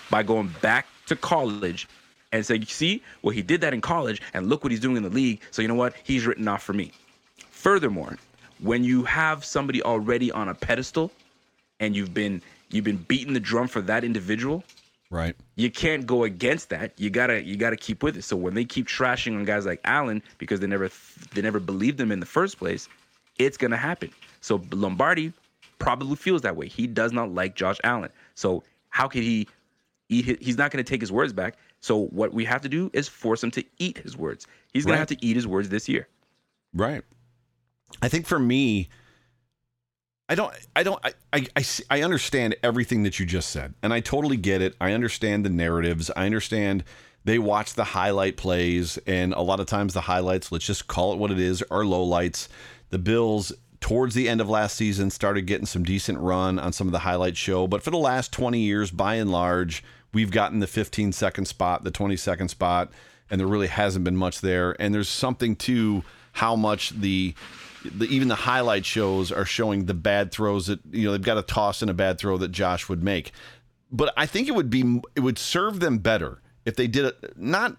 by 0.09 0.23
going 0.23 0.53
back 0.61 0.87
to 1.07 1.15
college 1.15 1.87
and 2.31 2.45
say, 2.45 2.61
see, 2.61 3.03
well, 3.21 3.31
he 3.31 3.41
did 3.41 3.61
that 3.61 3.73
in 3.73 3.81
college, 3.81 4.21
and 4.33 4.47
look 4.47 4.63
what 4.63 4.71
he's 4.71 4.79
doing 4.79 4.97
in 4.97 5.03
the 5.03 5.09
league. 5.09 5.41
So 5.51 5.61
you 5.61 5.67
know 5.67 5.75
what? 5.75 5.93
He's 6.03 6.25
written 6.25 6.47
off 6.47 6.63
for 6.63 6.73
me. 6.73 6.91
Furthermore, 7.49 8.17
when 8.61 8.83
you 8.83 9.03
have 9.03 9.43
somebody 9.43 9.81
already 9.83 10.31
on 10.31 10.49
a 10.49 10.53
pedestal 10.53 11.11
and 11.79 11.95
you've 11.95 12.13
been 12.13 12.41
you've 12.69 12.85
been 12.85 12.97
beating 12.97 13.33
the 13.33 13.39
drum 13.39 13.67
for 13.67 13.81
that 13.81 14.03
individual, 14.03 14.63
Right. 15.09 15.35
you 15.55 15.69
can't 15.69 16.05
go 16.05 16.23
against 16.23 16.69
that. 16.69 16.93
You 16.97 17.09
gotta 17.09 17.43
you 17.43 17.57
gotta 17.57 17.75
keep 17.77 18.03
with 18.03 18.17
it. 18.17 18.23
So 18.23 18.35
when 18.37 18.53
they 18.53 18.63
keep 18.65 18.87
trashing 18.87 19.35
on 19.35 19.43
guys 19.45 19.65
like 19.65 19.81
Allen 19.83 20.21
because 20.37 20.59
they 20.59 20.67
never 20.67 20.89
they 21.33 21.41
never 21.41 21.59
believed 21.59 21.97
them 21.97 22.11
in 22.11 22.19
the 22.19 22.25
first 22.25 22.57
place, 22.57 22.87
it's 23.37 23.57
gonna 23.57 23.77
happen. 23.77 24.11
So 24.41 24.61
Lombardi 24.71 25.33
probably 25.79 26.15
feels 26.15 26.41
that 26.43 26.55
way. 26.55 26.67
He 26.67 26.87
does 26.87 27.11
not 27.11 27.33
like 27.33 27.55
Josh 27.55 27.77
Allen. 27.83 28.11
So 28.35 28.63
how 28.89 29.07
could 29.07 29.23
he 29.23 29.47
eat? 30.09 30.41
He's 30.41 30.57
not 30.57 30.71
gonna 30.71 30.83
take 30.83 31.01
his 31.01 31.11
words 31.11 31.33
back. 31.33 31.55
So 31.81 32.05
what 32.07 32.31
we 32.33 32.45
have 32.45 32.61
to 32.61 32.69
do 32.69 32.91
is 32.93 33.07
force 33.07 33.43
him 33.43 33.49
to 33.51 33.63
eat 33.79 33.97
his 33.97 34.15
words. 34.15 34.45
He's 34.71 34.85
gonna 34.85 34.93
Right. 34.93 34.99
have 34.99 35.07
to 35.19 35.25
eat 35.25 35.35
his 35.35 35.47
words 35.47 35.69
this 35.69 35.89
year. 35.89 36.07
Right. 36.73 37.03
I 38.01 38.09
think 38.09 38.25
for 38.25 38.39
me, 38.39 38.89
I 40.29 40.35
don't, 40.35 40.53
I 40.75 40.83
don't, 40.83 40.99
I, 41.03 41.45
I, 41.55 41.65
I, 41.89 42.01
understand 42.03 42.55
everything 42.63 43.03
that 43.03 43.19
you 43.19 43.25
just 43.25 43.49
said, 43.49 43.73
and 43.83 43.93
I 43.93 43.99
totally 43.99 44.37
get 44.37 44.61
it. 44.61 44.75
I 44.79 44.93
understand 44.93 45.45
the 45.45 45.49
narratives. 45.49 46.09
I 46.15 46.25
understand 46.25 46.85
they 47.25 47.37
watch 47.37 47.73
the 47.73 47.83
highlight 47.83 48.37
plays, 48.37 48.97
and 49.05 49.33
a 49.33 49.41
lot 49.41 49.59
of 49.59 49.65
times 49.65 49.93
the 49.93 50.01
highlights, 50.01 50.51
let's 50.51 50.65
just 50.65 50.87
call 50.87 51.11
it 51.11 51.19
what 51.19 51.31
it 51.31 51.39
is, 51.39 51.61
are 51.63 51.83
lowlights. 51.83 52.47
The 52.89 52.97
Bills, 52.97 53.51
towards 53.81 54.15
the 54.15 54.29
end 54.29 54.41
of 54.41 54.49
last 54.49 54.75
season, 54.77 55.09
started 55.09 55.41
getting 55.41 55.65
some 55.65 55.83
decent 55.83 56.19
run 56.19 56.59
on 56.59 56.71
some 56.71 56.87
of 56.87 56.93
the 56.93 56.99
highlight 56.99 57.35
show, 57.35 57.67
but 57.67 57.83
for 57.83 57.91
the 57.91 57.97
last 57.97 58.31
20 58.31 58.59
years, 58.59 58.89
by 58.89 59.15
and 59.15 59.31
large, 59.31 59.83
we've 60.13 60.31
gotten 60.31 60.59
the 60.59 60.67
15 60.67 61.11
second 61.11 61.45
spot, 61.45 61.83
the 61.83 61.91
20 61.91 62.15
second 62.15 62.47
spot, 62.47 62.89
and 63.29 63.39
there 63.39 63.47
really 63.47 63.67
hasn't 63.67 64.05
been 64.05 64.17
much 64.17 64.41
there. 64.41 64.75
And 64.79 64.93
there's 64.93 65.09
something 65.09 65.55
to 65.57 66.03
how 66.33 66.55
much 66.55 66.89
the, 66.91 67.35
the 67.83 68.05
even 68.05 68.27
the 68.27 68.35
highlight 68.35 68.85
shows 68.85 69.31
are 69.31 69.45
showing 69.45 69.85
the 69.85 69.93
bad 69.93 70.31
throws 70.31 70.67
that 70.67 70.79
you 70.91 71.05
know 71.05 71.11
they've 71.11 71.21
got 71.21 71.37
a 71.37 71.43
toss 71.43 71.81
in 71.81 71.89
a 71.89 71.93
bad 71.93 72.17
throw 72.17 72.37
that 72.37 72.51
Josh 72.51 72.89
would 72.89 73.03
make. 73.03 73.31
But 73.91 74.13
I 74.15 74.25
think 74.25 74.47
it 74.47 74.55
would 74.55 74.69
be 74.69 75.01
it 75.15 75.21
would 75.21 75.37
serve 75.37 75.79
them 75.79 75.97
better 75.99 76.41
if 76.65 76.75
they 76.75 76.87
did 76.87 77.05
it 77.05 77.37
not 77.37 77.77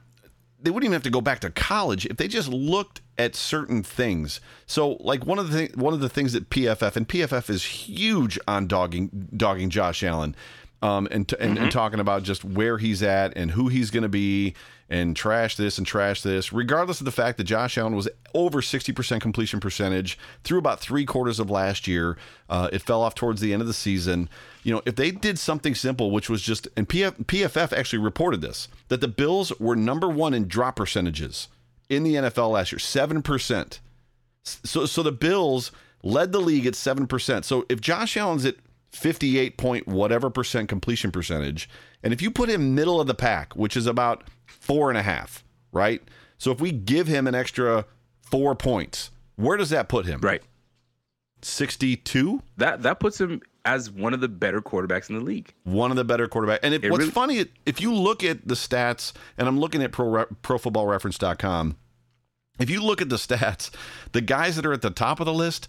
they 0.62 0.70
wouldn't 0.70 0.84
even 0.84 0.92
have 0.92 1.02
to 1.02 1.10
go 1.10 1.20
back 1.20 1.40
to 1.40 1.50
college 1.50 2.06
if 2.06 2.16
they 2.16 2.28
just 2.28 2.48
looked 2.48 3.00
at 3.18 3.34
certain 3.34 3.82
things. 3.82 4.40
So, 4.66 4.92
like 5.00 5.26
one 5.26 5.38
of 5.38 5.50
the 5.50 5.58
th- 5.58 5.76
one 5.76 5.92
of 5.92 6.00
the 6.00 6.08
things 6.08 6.32
that 6.32 6.50
PFF 6.50 6.96
and 6.96 7.08
PFF 7.08 7.50
is 7.50 7.64
huge 7.64 8.38
on 8.46 8.66
dogging 8.66 9.28
dogging 9.36 9.70
Josh 9.70 10.02
Allen, 10.02 10.36
um, 10.80 11.08
and, 11.10 11.28
t- 11.28 11.36
and, 11.38 11.58
and 11.58 11.70
talking 11.70 12.00
about 12.00 12.22
just 12.22 12.44
where 12.44 12.78
he's 12.78 13.02
at 13.02 13.36
and 13.36 13.50
who 13.52 13.68
he's 13.68 13.90
going 13.90 14.02
to 14.02 14.08
be 14.08 14.54
and 14.92 15.16
trash 15.16 15.56
this 15.56 15.78
and 15.78 15.86
trash 15.86 16.20
this, 16.20 16.52
regardless 16.52 17.00
of 17.00 17.06
the 17.06 17.10
fact 17.10 17.38
that 17.38 17.44
Josh 17.44 17.78
Allen 17.78 17.96
was 17.96 18.10
over 18.34 18.60
60% 18.60 19.22
completion 19.22 19.58
percentage 19.58 20.18
through 20.44 20.58
about 20.58 20.80
three 20.80 21.06
quarters 21.06 21.40
of 21.40 21.48
last 21.48 21.88
year. 21.88 22.18
Uh, 22.50 22.68
it 22.70 22.82
fell 22.82 23.00
off 23.00 23.14
towards 23.14 23.40
the 23.40 23.54
end 23.54 23.62
of 23.62 23.66
the 23.66 23.72
season. 23.72 24.28
You 24.62 24.74
know, 24.74 24.82
if 24.84 24.94
they 24.96 25.10
did 25.10 25.38
something 25.38 25.74
simple, 25.74 26.10
which 26.10 26.28
was 26.28 26.42
just, 26.42 26.68
and 26.76 26.86
PF, 26.86 27.24
PFF 27.24 27.72
actually 27.72 28.00
reported 28.00 28.42
this, 28.42 28.68
that 28.88 29.00
the 29.00 29.08
Bills 29.08 29.58
were 29.58 29.74
number 29.74 30.10
one 30.10 30.34
in 30.34 30.46
drop 30.46 30.76
percentages 30.76 31.48
in 31.88 32.02
the 32.02 32.16
NFL 32.16 32.50
last 32.50 32.70
year, 32.70 32.78
7%. 32.78 33.78
So, 34.44 34.84
so 34.84 35.02
the 35.02 35.10
Bills 35.10 35.72
led 36.02 36.32
the 36.32 36.40
league 36.40 36.66
at 36.66 36.74
7%. 36.74 37.44
So 37.44 37.64
if 37.70 37.80
Josh 37.80 38.18
Allen's 38.18 38.44
at 38.44 38.56
58 38.92 39.56
point 39.56 39.88
whatever 39.88 40.30
percent 40.30 40.68
completion 40.68 41.10
percentage. 41.10 41.68
And 42.02 42.12
if 42.12 42.20
you 42.20 42.30
put 42.30 42.50
him 42.50 42.74
middle 42.74 43.00
of 43.00 43.06
the 43.06 43.14
pack, 43.14 43.56
which 43.56 43.76
is 43.76 43.86
about 43.86 44.24
four 44.62 44.88
and 44.88 44.96
a 44.98 45.02
half, 45.02 45.44
right? 45.72 46.00
So 46.38 46.52
if 46.52 46.60
we 46.60 46.70
give 46.72 47.08
him 47.08 47.26
an 47.26 47.34
extra 47.34 47.84
four 48.20 48.54
points, 48.54 49.10
where 49.36 49.56
does 49.56 49.70
that 49.70 49.88
put 49.88 50.06
him? 50.06 50.20
Right. 50.20 50.42
62? 51.42 52.40
That 52.56 52.82
that 52.82 53.00
puts 53.00 53.20
him 53.20 53.42
as 53.64 53.90
one 53.90 54.14
of 54.14 54.20
the 54.20 54.28
better 54.28 54.60
quarterbacks 54.60 55.08
in 55.10 55.16
the 55.16 55.24
league. 55.24 55.52
One 55.64 55.90
of 55.90 55.96
the 55.96 56.04
better 56.04 56.28
quarterbacks. 56.28 56.60
And 56.62 56.74
if, 56.74 56.82
what's 56.82 56.98
really- 56.98 57.10
funny, 57.10 57.44
if 57.66 57.80
you 57.80 57.92
look 57.92 58.22
at 58.24 58.46
the 58.46 58.54
stats, 58.54 59.12
and 59.36 59.48
I'm 59.48 59.58
looking 59.58 59.82
at 59.82 59.92
pro, 59.92 60.24
profootballreference.com, 60.42 61.76
if 62.58 62.70
you 62.70 62.82
look 62.82 63.02
at 63.02 63.08
the 63.08 63.16
stats, 63.16 63.70
the 64.12 64.20
guys 64.20 64.56
that 64.56 64.66
are 64.66 64.72
at 64.72 64.82
the 64.82 64.90
top 64.90 65.20
of 65.20 65.26
the 65.26 65.32
list 65.32 65.68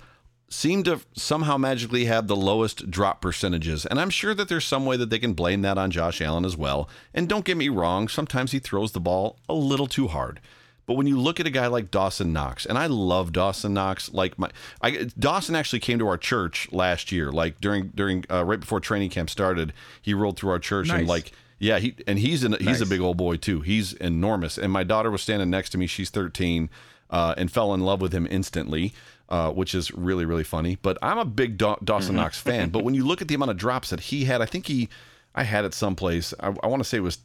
seem 0.54 0.84
to 0.84 1.02
somehow 1.14 1.58
magically 1.58 2.06
have 2.06 2.28
the 2.28 2.36
lowest 2.36 2.90
drop 2.90 3.22
percentages. 3.22 3.86
And 3.86 4.00
I'm 4.00 4.10
sure 4.10 4.34
that 4.34 4.50
there's 4.50 4.66
some 4.66 4.86
way 4.86 4.98
that 4.98 5.10
they 5.10 5.20
can 5.20 5.34
blame 5.34 5.62
that 5.64 5.78
on 5.78 5.92
Josh 5.92 6.22
Allen 6.22 6.46
as 6.46 6.56
well. 6.56 6.88
And 7.14 7.28
don't 7.28 7.46
get 7.46 7.58
me 7.58 7.70
wrong, 7.70 8.08
sometimes 8.08 8.52
he 8.52 8.60
throws 8.60 8.92
the 8.92 9.00
ball 9.00 9.38
a 9.50 9.54
little 9.54 9.88
too 9.88 10.08
hard. 10.08 10.40
But 10.86 10.96
when 10.96 11.08
you 11.08 11.18
look 11.18 11.40
at 11.40 11.48
a 11.48 11.50
guy 11.50 11.68
like 11.68 11.92
Dawson 11.92 12.34
Knox, 12.34 12.66
and 12.66 12.78
I 12.78 12.88
love 12.88 13.32
Dawson 13.32 13.74
Knox, 13.74 14.12
like 14.14 14.38
my 14.38 14.50
I, 14.82 15.10
Dawson 15.18 15.56
actually 15.56 15.80
came 15.80 15.98
to 16.00 16.08
our 16.08 16.18
church 16.18 16.68
last 16.74 17.12
year, 17.12 17.32
like 17.32 17.62
during 17.62 17.88
during 17.96 18.26
uh, 18.30 18.44
right 18.44 18.60
before 18.60 18.82
training 18.82 19.10
camp 19.10 19.30
started, 19.30 19.72
he 20.02 20.14
rolled 20.14 20.38
through 20.38 20.52
our 20.52 20.60
church 20.60 20.90
and 20.90 21.08
like 21.08 21.32
yeah, 21.58 21.80
he 21.80 21.96
and 22.06 22.20
he's 22.20 22.44
an, 22.44 22.58
he's 22.60 22.82
a 22.82 22.86
big 22.86 23.00
old 23.00 23.16
boy 23.16 23.38
too. 23.38 23.62
He's 23.62 23.94
enormous. 23.94 24.58
And 24.58 24.74
my 24.74 24.84
daughter 24.84 25.10
was 25.10 25.22
standing 25.22 25.50
next 25.50 25.70
to 25.70 25.78
me. 25.78 25.88
She's 25.88 26.10
13, 26.10 26.70
uh, 27.14 27.36
and 27.38 27.50
fell 27.52 27.74
in 27.74 27.82
love 27.82 28.02
with 28.02 28.12
him 28.12 28.28
instantly, 28.30 28.94
uh, 29.34 29.52
which 29.52 29.74
is 29.74 29.92
really 29.92 30.26
really 30.26 30.44
funny. 30.44 30.78
But 30.80 31.00
I'm 31.02 31.18
a 31.18 31.26
big 31.26 31.58
Daw- 31.58 31.80
Dawson 31.84 32.16
Knox 32.18 32.40
fan. 32.40 32.70
But 32.70 32.84
when 32.84 32.94
you 32.94 33.04
look 33.04 33.20
at 33.20 33.28
the 33.28 33.34
amount 33.34 33.50
of 33.50 33.58
drops 33.58 33.90
that 33.90 34.00
he 34.00 34.26
had, 34.26 34.44
I 34.44 34.46
think 34.46 34.68
he, 34.68 34.90
I 35.34 35.44
had 35.44 35.66
it 35.66 35.74
someplace. 35.74 36.36
I, 36.40 36.54
I 36.62 36.68
want 36.68 36.82
to 36.82 36.88
say 36.88 36.98
it 36.98 37.02
was, 37.02 37.18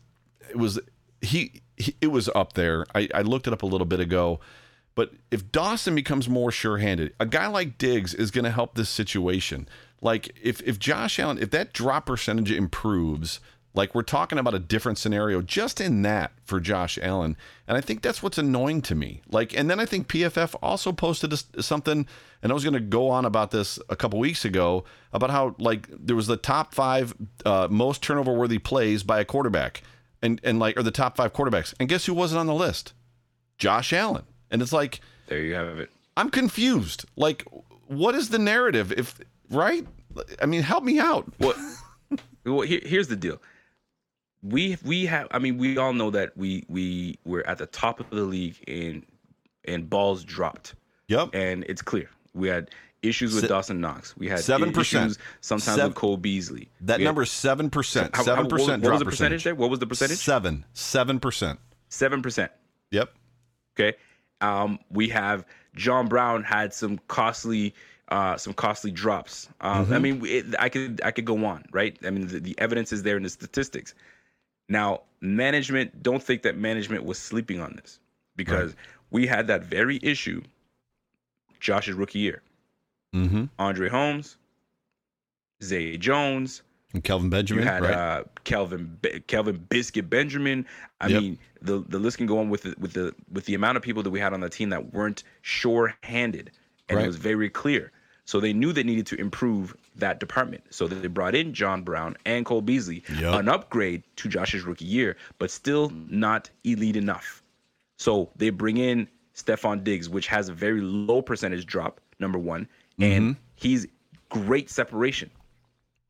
it 0.49 0.57
was 0.57 0.81
he, 1.21 1.61
he. 1.77 1.95
It 2.01 2.07
was 2.07 2.31
up 2.35 2.55
there. 2.55 2.87
I, 2.95 3.11
I 3.15 3.21
looked 3.21 3.47
it 3.47 3.53
up 3.53 3.63
a 3.63 3.67
little 3.67 3.85
bit 3.85 4.01
ago. 4.01 4.41
But 4.95 5.13
if 5.31 5.53
Dawson 5.53 5.95
becomes 5.95 6.31
more 6.31 6.51
sure-handed, 6.51 7.15
a 7.21 7.27
guy 7.27 7.47
like 7.47 7.77
Diggs 7.77 8.15
is 8.15 8.31
going 8.31 8.47
to 8.47 8.51
help 8.51 8.75
this 8.75 8.89
situation. 8.89 9.69
Like 10.01 10.35
if 10.43 10.63
if 10.63 10.79
Josh 10.79 11.19
Allen, 11.19 11.39
if 11.39 11.51
that 11.51 11.75
drop 11.75 12.07
percentage 12.07 12.51
improves, 12.51 13.39
like 13.79 13.95
we're 13.95 14.03
talking 14.03 14.41
about 14.41 14.55
a 14.55 14.59
different 14.59 14.99
scenario 14.99 15.41
just 15.41 15.81
in 15.81 16.03
that 16.03 16.33
for 16.45 16.59
Josh 16.59 16.99
Allen, 17.01 17.37
and 17.69 17.79
I 17.79 17.81
think 17.81 18.03
that's 18.03 18.25
what's 18.25 18.37
annoying 18.37 18.83
to 18.83 18.97
me. 18.97 19.23
Like, 19.31 19.57
and 19.57 19.71
then 19.71 19.79
I 19.79 19.87
think 19.87 20.09
PFF 20.09 20.57
also 20.61 20.91
posted 20.91 21.33
a- 21.33 21.63
something, 21.63 22.05
and 22.43 22.53
I 22.53 22.55
was 22.55 22.65
going 22.65 22.75
to 22.75 22.81
go 22.81 23.09
on 23.09 23.25
about 23.25 23.53
this 23.53 23.79
a 23.89 23.95
couple 23.95 24.19
weeks 24.19 24.45
ago 24.45 24.83
about 25.13 25.31
how 25.31 25.55
like 25.61 25.87
there 25.91 26.17
was 26.17 26.27
the 26.27 26.37
top 26.37 26.75
five 26.75 27.15
uh, 27.47 27.69
most 27.71 28.03
turnover-worthy 28.03 28.59
plays 28.59 29.05
by 29.05 29.21
a 29.21 29.25
quarterback, 29.25 29.85
and 30.23 30.41
and 30.43 30.59
like 30.59 30.77
or 30.77 30.83
the 30.83 30.91
top 30.91 31.17
five 31.17 31.33
quarterbacks, 31.33 31.73
and 31.79 31.89
guess 31.89 32.07
who 32.07 32.15
wasn't 32.15 32.41
on 32.41 32.49
the 32.49 32.55
list? 32.55 32.95
Josh 33.59 33.93
Allen, 33.93 34.25
and 34.51 34.61
it's 34.61 34.73
like. 34.73 35.01
There 35.29 35.41
you 35.41 35.55
have 35.55 35.79
it. 35.79 35.91
I'm 36.17 36.31
confused. 36.31 37.05
Like, 37.15 37.47
what 37.87 38.17
is 38.17 38.31
the 38.31 38.41
narrative? 38.41 38.91
If 38.91 39.21
right? 39.51 39.87
I 40.43 40.47
mean, 40.47 40.63
help 40.63 40.83
me 40.83 40.99
out. 40.99 41.33
What? 41.39 41.57
well 42.45 42.63
here, 42.63 42.81
here's 42.83 43.07
the 43.07 43.15
deal. 43.15 43.41
We 44.43 44.77
we 44.85 45.07
have. 45.07 45.27
I 45.31 45.39
mean, 45.39 45.59
we 45.59 45.79
all 45.79 45.93
know 45.93 46.11
that 46.11 46.37
we 46.37 46.65
we 46.69 47.19
were 47.25 47.47
at 47.47 47.59
the 47.59 47.67
top 47.67 47.99
of 48.01 48.09
the 48.11 48.23
league 48.23 48.57
in 48.67 49.05
in 49.65 49.85
balls 49.87 50.23
dropped, 50.25 50.75
Yep. 51.09 51.31
and 51.35 51.65
it's 51.69 51.83
clear 51.83 52.09
we 52.35 52.49
had 52.49 52.71
issues 53.03 53.33
with 53.35 53.43
Se- 53.43 53.49
Dawson 53.49 53.81
Knox. 53.81 54.17
We 54.17 54.29
had 54.29 54.39
7%. 54.41 54.77
issues 54.81 55.19
sometimes 55.41 55.65
Seven- 55.77 55.87
with 55.89 55.95
Cole 55.97 56.17
Beasley. 56.17 56.69
That 56.81 56.99
We 56.99 57.05
number 57.05 57.23
is 57.23 57.31
seven 57.31 57.69
percent. 57.71 58.15
Seven 58.17 58.45
what 58.45 58.53
was- 58.53 58.63
percent 58.63 58.83
What 58.83 58.91
was 58.93 58.99
the 59.01 59.05
percentage 59.05 59.45
there? 59.45 59.55
What 59.55 59.71
was 59.71 59.79
the 59.81 59.87
percentage? 59.87 60.19
Seven. 60.19 60.65
Seven 60.73 61.19
percent. 61.21 61.59
Seven 61.89 62.23
percent. 62.23 62.51
Yep. 62.93 63.11
Okay. 63.79 63.97
Um, 64.41 64.79
we 64.91 65.09
have 65.09 65.45
John 65.75 66.07
Brown 66.09 66.45
had 66.45 66.73
some 66.73 66.99
costly, 67.09 67.75
uh, 68.09 68.37
some 68.37 68.53
costly 68.53 68.91
drops. 68.93 69.49
Um, 69.61 69.93
I 69.93 69.99
mean, 69.99 70.25
it, 70.25 70.47
I 70.59 70.69
could 70.69 71.01
I 71.05 71.11
could 71.11 71.25
go 71.25 71.45
on, 71.45 71.65
right? 71.73 71.97
I 72.07 72.11
mean, 72.11 72.29
the, 72.29 72.39
the 72.41 72.55
evidence 72.59 72.93
is 72.93 73.03
there 73.03 73.17
in 73.17 73.23
the 73.25 73.29
statistics. 73.31 73.95
Now, 74.69 75.03
management 75.21 76.03
don't 76.03 76.23
think 76.23 76.43
that 76.43 76.57
management 76.57 77.05
was 77.05 77.19
sleeping 77.19 77.61
on 77.61 77.75
this 77.77 77.99
because 78.37 78.75
we 79.11 79.27
had 79.27 79.47
that 79.49 79.65
very 79.65 79.99
issue. 80.03 80.43
Josh's 81.61 81.95
rookie 81.95 82.21
year, 82.21 82.43
Mm-hmm. 83.15 83.45
Andre 83.59 83.89
Holmes, 83.89 84.37
Zay 85.63 85.97
Jones, 85.97 86.63
And 86.95 87.03
Kelvin 87.03 87.31
Benjamin. 87.31 87.65
you 87.65 87.69
had 87.71 87.83
right? 87.83 87.93
uh, 87.95 88.25
Kelvin 88.45 88.97
Be- 89.03 89.21
Kelvin 89.27 89.57
Biscuit 89.69 90.09
Benjamin. 90.09 90.67
I 91.01 91.09
Yep. 91.09 91.23
mean, 91.23 91.39
the 91.63 91.81
the 91.89 91.99
list 91.99 92.19
can 92.19 92.27
go 92.27 92.39
on 92.39 92.49
with 92.51 92.63
the, 92.63 92.75
with 92.79 92.93
the 92.93 93.15
with 93.33 93.47
the 93.47 93.55
amount 93.55 93.77
of 93.77 93.83
people 93.83 94.03
that 94.05 94.11
we 94.11 94.21
had 94.21 94.33
on 94.33 94.41
the 94.41 94.49
team 94.49 94.69
that 94.71 94.93
weren't 94.93 95.25
sure-handed, 95.43 96.51
and 96.89 96.97
Right. 96.97 97.05
it 97.05 97.07
was 97.09 97.17
very 97.17 97.51
clear. 97.51 97.91
So 98.29 98.41
they 98.41 98.53
knew 98.53 98.75
they 98.75 98.83
needed 98.83 99.07
to 99.07 99.17
improve 99.19 99.75
that 99.97 100.21
department. 100.21 100.63
So 100.69 100.87
they 100.87 101.09
brought 101.09 101.35
in 101.35 101.55
John 101.55 101.81
Brown 101.83 102.15
and 102.27 102.45
Cole 102.45 102.61
Beasley, 102.61 103.03
Yep. 103.19 103.33
an 103.41 103.49
upgrade 103.49 104.03
to 104.17 104.29
Josh's 104.29 104.65
rookie 104.65 104.85
year, 104.85 105.17
but 105.39 105.51
still 105.51 105.89
not 106.11 106.51
elite 106.63 106.97
enough. 106.97 107.43
So 107.97 108.29
they 108.37 108.51
bring 108.51 108.77
in 108.77 109.09
Stefon 109.35 109.83
Diggs, 109.83 110.11
which 110.11 110.27
has 110.27 110.51
a 110.51 110.53
very 110.53 110.83
low 110.83 111.23
percentage 111.23 111.65
drop, 111.65 112.03
number 112.19 112.39
one, 112.39 112.69
and 113.01 113.35
Mm-hmm. 113.37 113.41
he's 113.55 113.87
great 114.29 114.69
separation. 114.69 115.31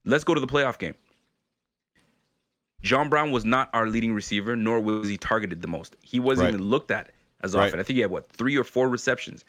Let's 0.04 0.24
go 0.24 0.34
to 0.34 0.40
the 0.40 0.48
playoff 0.48 0.76
game. 0.76 0.96
John 2.82 3.08
Brown 3.08 3.30
was 3.30 3.44
not 3.44 3.70
our 3.72 3.86
leading 3.86 4.12
receiver, 4.12 4.56
nor 4.56 4.80
was 4.80 5.08
he 5.08 5.16
targeted 5.18 5.62
the 5.62 5.68
most. 5.68 5.94
He 6.02 6.18
wasn't 6.18 6.46
Right. 6.46 6.54
even 6.54 6.66
looked 6.66 6.90
at 6.90 7.12
as 7.42 7.54
Right. 7.54 7.66
often. 7.68 7.78
I 7.78 7.84
think 7.84 7.94
he 7.94 8.00
had 8.00 8.10
what 8.10 8.28
three 8.32 8.56
or 8.56 8.64
four 8.64 8.88
receptions. 8.88 9.44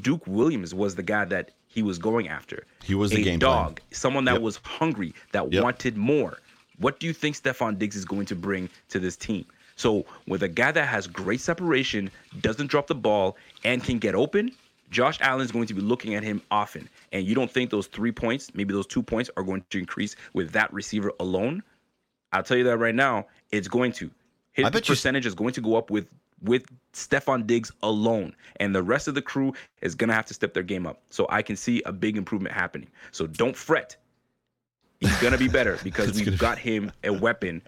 Duke 0.00 0.26
Williams 0.26 0.74
was 0.74 0.94
the 0.94 1.02
guy 1.02 1.24
that 1.26 1.50
he 1.68 1.82
was 1.82 1.98
going 1.98 2.28
after. 2.28 2.64
He 2.82 2.94
was 2.94 3.10
the 3.10 3.20
a 3.20 3.24
game 3.24 3.40
plan. 3.40 3.52
dog, 3.52 3.80
someone 3.90 4.24
that 4.26 4.34
Yep. 4.34 4.42
was 4.42 4.56
hungry, 4.62 5.14
that 5.32 5.52
Yep. 5.52 5.62
wanted 5.62 5.96
more. 5.96 6.38
What 6.78 6.98
do 7.00 7.06
you 7.06 7.12
think 7.12 7.36
Stefon 7.36 7.78
Diggs 7.78 7.96
is 7.96 8.04
going 8.04 8.26
to 8.26 8.34
bring 8.36 8.68
to 8.88 8.98
this 8.98 9.16
team? 9.16 9.44
So, 9.76 10.04
with 10.26 10.42
a 10.42 10.48
guy 10.48 10.70
that 10.72 10.86
has 10.86 11.06
great 11.06 11.40
separation, 11.40 12.10
doesn't 12.40 12.66
drop 12.68 12.86
the 12.86 12.94
ball, 12.94 13.36
and 13.64 13.82
can 13.82 13.98
get 13.98 14.14
open, 14.14 14.52
Josh 14.90 15.18
Allen 15.22 15.44
is 15.44 15.50
going 15.52 15.66
to 15.66 15.74
be 15.74 15.80
looking 15.80 16.14
at 16.14 16.22
him 16.22 16.42
often. 16.50 16.88
And 17.12 17.26
you 17.26 17.34
don't 17.34 17.50
think 17.50 17.70
those 17.70 17.86
three 17.86 18.12
points, 18.12 18.50
maybe 18.54 18.74
those 18.74 18.86
two 18.86 19.02
points, 19.02 19.30
are 19.36 19.42
going 19.42 19.64
to 19.70 19.78
increase 19.78 20.14
with 20.34 20.52
that 20.52 20.70
receiver 20.72 21.12
alone? 21.20 21.62
I'll 22.32 22.42
tell 22.42 22.56
you 22.58 22.64
that 22.64 22.76
right 22.78 22.94
now, 22.94 23.26
it's 23.50 23.68
going 23.68 23.92
to. 23.92 24.10
His 24.52 24.68
bet 24.70 24.86
you- 24.88 24.92
percentage 24.92 25.24
is 25.24 25.34
going 25.34 25.54
to 25.54 25.62
go 25.62 25.76
up 25.76 25.90
with 25.90 26.06
with 26.42 26.64
Stefon 26.92 27.46
Diggs 27.46 27.72
alone, 27.82 28.34
and 28.56 28.74
the 28.74 28.82
rest 28.82 29.08
of 29.08 29.14
the 29.14 29.22
crew 29.22 29.52
is 29.80 29.94
gonna 29.94 30.12
have 30.14 30.26
to 30.26 30.34
step 30.34 30.54
their 30.54 30.62
game 30.62 30.86
up. 30.86 31.00
So 31.10 31.26
I 31.30 31.42
can 31.42 31.56
see 31.56 31.82
a 31.86 31.92
big 31.92 32.16
improvement 32.16 32.54
happening. 32.54 32.88
So 33.12 33.26
don't 33.26 33.56
fret. 33.56 33.96
He's 35.00 35.16
gonna 35.20 35.38
be 35.38 35.48
better 35.48 35.78
because 35.84 36.14
we've 36.14 36.24
gonna 36.24 36.36
be- 36.36 36.40
got 36.40 36.58
him 36.58 36.92
a 37.04 37.10
weapon 37.12 37.62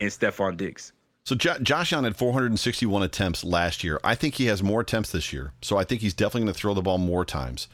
in 0.00 0.08
Stefon 0.08 0.56
Diggs. 0.56 0.92
So 1.24 1.34
jo- 1.36 1.58
Josh 1.62 1.92
Allen 1.92 2.04
had 2.04 2.16
461 2.16 3.02
attempts 3.04 3.44
last 3.44 3.84
year. 3.84 4.00
I 4.02 4.14
think 4.16 4.34
he 4.34 4.46
has 4.46 4.60
more 4.62 4.80
attempts 4.80 5.12
this 5.12 5.32
year. 5.32 5.52
So 5.62 5.76
I 5.76 5.84
think 5.84 6.00
he's 6.00 6.14
definitely 6.14 6.42
going 6.46 6.54
to 6.54 6.58
throw 6.58 6.74
the 6.74 6.82
ball 6.82 6.98
more 6.98 7.24
times. 7.24 7.68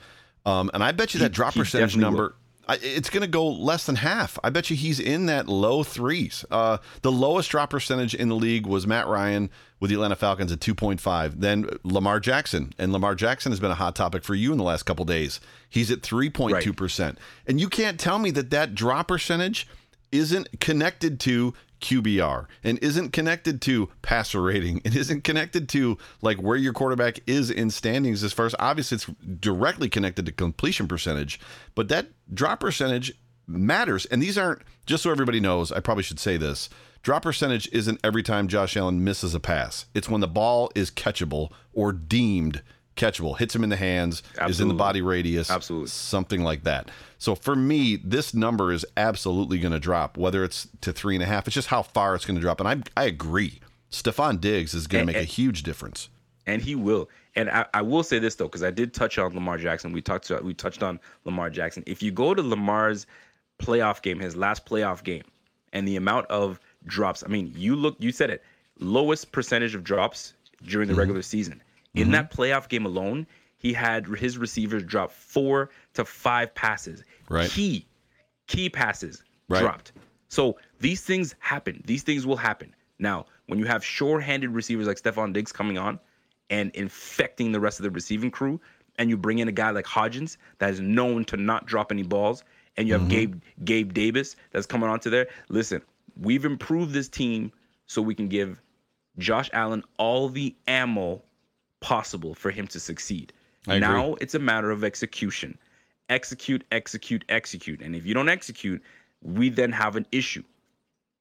Um, 0.44 0.70
and 0.74 0.84
I 0.84 0.92
bet 0.92 1.14
you 1.14 1.20
that 1.20 1.30
He- 1.30 1.34
drop 1.34 1.54
he 1.54 1.60
percentage 1.60 1.96
number, 1.96 2.34
I, 2.34 2.47
it's 2.74 3.10
going 3.10 3.22
to 3.22 3.28
go 3.28 3.46
less 3.46 3.86
than 3.86 3.96
half. 3.96 4.38
I 4.44 4.50
bet 4.50 4.68
you 4.70 4.76
he's 4.76 5.00
in 5.00 5.26
that 5.26 5.48
low 5.48 5.82
threes. 5.82 6.44
Uh, 6.50 6.78
the 7.02 7.12
lowest 7.12 7.50
drop 7.50 7.70
percentage 7.70 8.14
in 8.14 8.28
the 8.28 8.36
league 8.36 8.66
was 8.66 8.86
Matt 8.86 9.06
Ryan 9.06 9.50
with 9.80 9.90
the 9.90 9.94
Atlanta 9.94 10.16
Falcons 10.16 10.52
at 10.52 10.60
2.5. 10.60 11.40
Then 11.40 11.68
Lamar 11.82 12.20
Jackson. 12.20 12.72
And 12.78 12.92
Lamar 12.92 13.14
Jackson 13.14 13.52
has 13.52 13.60
been 13.60 13.70
a 13.70 13.76
hot 13.76 13.96
topic 13.96 14.22
for 14.24 14.34
you 14.34 14.52
in 14.52 14.58
the 14.58 14.64
last 14.64 14.82
couple 14.82 15.04
days. 15.04 15.40
He's 15.68 15.90
at 15.90 16.02
3.2%. 16.02 17.16
And 17.46 17.60
you 17.60 17.68
can't 17.68 17.98
tell 17.98 18.18
me 18.18 18.30
that 18.32 18.50
that 18.50 18.74
drop 18.74 19.08
percentage 19.08 19.66
isn't 20.12 20.60
connected 20.60 21.20
to 21.20 21.54
QBR 21.80 22.46
and 22.64 22.78
isn't 22.78 23.12
connected 23.12 23.60
to 23.62 23.88
passer 24.02 24.42
rating 24.42 24.80
and 24.84 24.96
isn't 24.96 25.24
connected 25.24 25.68
to 25.70 25.96
like 26.22 26.38
where 26.38 26.56
your 26.56 26.72
quarterback 26.72 27.20
is 27.26 27.50
in 27.50 27.70
standings 27.70 28.24
as 28.24 28.32
far 28.32 28.46
as 28.46 28.54
obviously 28.58 28.96
it's 28.96 29.06
directly 29.40 29.88
connected 29.88 30.26
to 30.26 30.32
completion 30.32 30.88
percentage, 30.88 31.38
but 31.74 31.88
that 31.88 32.08
drop 32.32 32.60
percentage 32.60 33.12
matters. 33.46 34.06
And 34.06 34.22
these 34.22 34.36
aren't 34.36 34.62
just 34.86 35.02
so 35.02 35.10
everybody 35.10 35.40
knows, 35.40 35.72
I 35.72 35.80
probably 35.80 36.02
should 36.02 36.20
say 36.20 36.36
this. 36.36 36.68
Drop 37.02 37.22
percentage 37.22 37.68
isn't 37.72 38.00
every 38.02 38.22
time 38.22 38.48
Josh 38.48 38.76
Allen 38.76 39.04
misses 39.04 39.34
a 39.34 39.40
pass. 39.40 39.86
It's 39.94 40.08
when 40.08 40.20
the 40.20 40.28
ball 40.28 40.70
is 40.74 40.90
catchable 40.90 41.52
or 41.72 41.92
deemed 41.92 42.62
catchable, 42.98 43.38
hits 43.38 43.54
him 43.54 43.64
in 43.64 43.70
the 43.70 43.76
hands, 43.76 44.22
Absolutely. 44.32 44.50
is 44.50 44.60
in 44.60 44.68
the 44.68 44.74
body 44.74 45.00
radius, 45.00 45.50
Absolutely. 45.50 45.88
something 45.88 46.42
like 46.42 46.64
that. 46.64 46.90
So 47.18 47.34
for 47.34 47.56
me, 47.56 47.96
this 47.96 48.34
number 48.34 48.72
is 48.72 48.84
absolutely 48.96 49.58
going 49.58 49.72
to 49.72 49.80
drop, 49.80 50.16
whether 50.18 50.44
it's 50.44 50.68
to 50.82 50.92
three 50.92 51.14
and 51.14 51.22
a 51.22 51.26
half. 51.26 51.46
It's 51.46 51.54
just 51.54 51.68
how 51.68 51.82
far 51.82 52.14
it's 52.14 52.24
going 52.24 52.36
to 52.36 52.40
drop. 52.40 52.60
And 52.60 52.68
I, 52.68 53.00
I 53.00 53.04
agree. 53.04 53.60
Stefon 53.90 54.40
Diggs 54.40 54.74
is 54.74 54.86
going 54.86 55.02
to 55.02 55.06
make 55.06 55.16
and, 55.16 55.24
a 55.24 55.26
huge 55.26 55.62
difference. 55.62 56.10
And 56.46 56.60
he 56.60 56.74
will. 56.74 57.08
And 57.34 57.48
I, 57.50 57.66
I 57.74 57.82
will 57.82 58.02
say 58.02 58.18
this 58.18 58.34
though, 58.34 58.46
because 58.46 58.62
I 58.62 58.70
did 58.70 58.92
touch 58.92 59.18
on 59.18 59.34
Lamar 59.34 59.58
Jackson. 59.58 59.92
We 59.92 60.02
talked 60.02 60.26
to, 60.26 60.40
we 60.42 60.54
touched 60.54 60.82
on 60.82 61.00
Lamar 61.24 61.50
Jackson. 61.50 61.82
If 61.86 62.02
you 62.02 62.10
go 62.10 62.34
to 62.34 62.42
Lamar's 62.42 63.06
playoff 63.58 64.02
game, 64.02 64.20
his 64.20 64.36
last 64.36 64.66
playoff 64.66 65.02
game, 65.02 65.24
and 65.72 65.86
the 65.86 65.96
amount 65.96 66.26
of 66.26 66.60
drops, 66.86 67.22
I 67.24 67.28
mean, 67.28 67.52
you 67.54 67.76
look, 67.76 67.96
you 67.98 68.12
said 68.12 68.30
it, 68.30 68.42
lowest 68.78 69.32
percentage 69.32 69.74
of 69.74 69.84
drops 69.84 70.34
during 70.64 70.88
the 70.88 70.92
mm-hmm. 70.92 71.00
regular 71.00 71.22
season. 71.22 71.62
In 71.94 72.04
mm-hmm. 72.04 72.12
that 72.12 72.32
playoff 72.32 72.68
game 72.68 72.86
alone, 72.86 73.26
he 73.56 73.72
had 73.72 74.06
his 74.06 74.38
receivers 74.38 74.84
drop 74.84 75.10
four 75.10 75.70
to 75.94 76.04
five 76.04 76.54
passes. 76.54 77.02
Right. 77.28 77.50
Key, 77.50 77.86
key 78.46 78.70
passes 78.70 79.22
right. 79.48 79.60
dropped. 79.60 79.92
So 80.28 80.58
these 80.80 81.00
things 81.00 81.34
happen. 81.40 81.82
These 81.86 82.02
things 82.02 82.26
will 82.26 82.36
happen. 82.36 82.74
Now, 82.98 83.26
when 83.46 83.58
you 83.58 83.64
have 83.64 83.84
sure-handed 83.84 84.50
receivers 84.50 84.86
like 84.86 85.00
Stefon 85.00 85.32
Diggs 85.32 85.52
coming 85.52 85.78
on 85.78 85.98
and 86.50 86.70
infecting 86.72 87.52
the 87.52 87.60
rest 87.60 87.78
of 87.78 87.84
the 87.84 87.90
receiving 87.90 88.30
crew, 88.30 88.60
and 88.98 89.08
you 89.08 89.16
bring 89.16 89.38
in 89.38 89.48
a 89.48 89.52
guy 89.52 89.70
like 89.70 89.86
Hodgins 89.86 90.36
that 90.58 90.70
is 90.70 90.80
known 90.80 91.24
to 91.26 91.36
not 91.36 91.66
drop 91.66 91.92
any 91.92 92.02
balls, 92.02 92.42
and 92.76 92.86
you 92.86 92.94
have 92.94 93.02
mm-hmm. 93.02 93.10
Gabe 93.10 93.42
Gabe 93.64 93.92
Davis 93.92 94.36
that's 94.50 94.66
coming 94.66 94.88
onto 94.88 95.08
there. 95.08 95.28
Listen, 95.48 95.82
we've 96.20 96.44
improved 96.44 96.92
this 96.92 97.08
team 97.08 97.52
so 97.86 98.02
we 98.02 98.14
can 98.14 98.28
give 98.28 98.60
Josh 99.18 99.50
Allen 99.52 99.84
all 99.98 100.28
the 100.28 100.54
ammo 100.66 101.22
possible 101.80 102.34
for 102.34 102.50
him 102.50 102.66
to 102.68 102.80
succeed. 102.80 103.32
I 103.66 103.78
now 103.78 104.12
agree. 104.12 104.18
it's 104.20 104.34
a 104.34 104.38
matter 104.38 104.70
of 104.70 104.84
execution. 104.84 105.58
Execute, 106.08 106.64
execute, 106.72 107.24
execute. 107.28 107.82
And 107.82 107.94
if 107.94 108.06
you 108.06 108.14
don't 108.14 108.28
execute, 108.28 108.82
we 109.22 109.50
then 109.50 109.72
have 109.72 109.96
an 109.96 110.06
issue. 110.12 110.42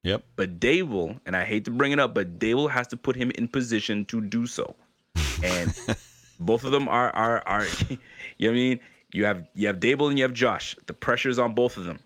Yep. 0.04 0.24
But 0.36 0.60
Daboll, 0.60 1.20
and 1.26 1.36
I 1.36 1.44
hate 1.44 1.64
to 1.66 1.70
bring 1.70 1.92
it 1.92 1.98
up, 1.98 2.14
but 2.14 2.38
Daboll 2.38 2.70
has 2.70 2.86
to 2.88 2.96
put 2.96 3.16
him 3.16 3.30
in 3.32 3.48
position 3.48 4.04
to 4.06 4.20
do 4.20 4.46
so. 4.46 4.74
And 5.44 5.72
both 6.40 6.64
of 6.64 6.72
them 6.72 6.88
are 6.88 7.10
are 7.10 7.42
are 7.46 7.64
you 7.88 7.96
know 7.96 7.98
what 8.38 8.50
I 8.50 8.52
mean? 8.52 8.80
You 9.12 9.24
have 9.24 9.46
you 9.54 9.66
have 9.66 9.76
Daboll 9.76 10.08
and 10.08 10.18
you 10.18 10.24
have 10.24 10.32
Josh. 10.32 10.76
The 10.86 10.94
pressure 10.94 11.28
is 11.28 11.38
on 11.38 11.54
both 11.54 11.76
of 11.76 11.84
them. 11.84 11.98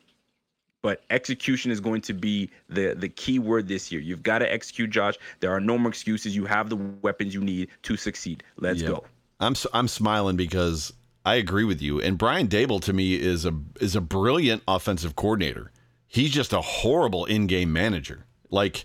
But 0.83 1.05
execution 1.11 1.71
is 1.71 1.81
going 1.81 2.01
to 2.03 2.13
be 2.13 2.51
the 2.69 2.95
the 2.95 3.09
key 3.09 3.39
word 3.39 3.69
this 3.69 3.93
year. 3.93 4.01
You've 4.01 4.23
got 4.23 4.41
to 4.41 4.53
execute, 4.53 4.91
Josh. 4.91 5.15
There 5.41 5.53
are 5.53 5.61
no 5.61 5.79
more 5.79 5.89
excuses. 5.89 6.35
You 6.35 6.45
have 6.47 6.69
the 6.69 6.77
weapons 6.77 7.33
you 7.35 7.41
need 7.41 7.69
to 7.83 7.97
succeed. 7.97 8.43
Let's 8.59 8.83
go. 8.83 9.05
I'm 9.41 9.55
I'm 9.73 9.89
smiling 9.89 10.37
because 10.37 10.93
I 11.25 11.37
agree 11.37 11.65
with 11.65 11.81
you. 11.81 12.01
And 12.01 12.19
Brian 12.19 12.49
Daboll 12.49 12.81
to 12.83 12.93
me 12.93 13.15
is 13.15 13.47
a 13.47 13.55
is 13.81 13.95
a 13.95 14.01
brilliant 14.01 14.63
offensive 14.67 15.15
coordinator. 15.17 15.71
He's 16.09 16.31
just 16.31 16.53
a 16.53 16.61
horrible 16.61 17.25
in-game 17.25 17.73
manager. 17.73 18.27
Like 18.51 18.85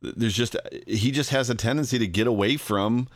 there's 0.00 0.34
just 0.34 0.56
he 0.86 1.10
just 1.10 1.30
has 1.30 1.50
a 1.50 1.54
tendency 1.54 1.98
to 1.98 2.06
get 2.06 2.26
away 2.26 2.56
from 2.56 3.08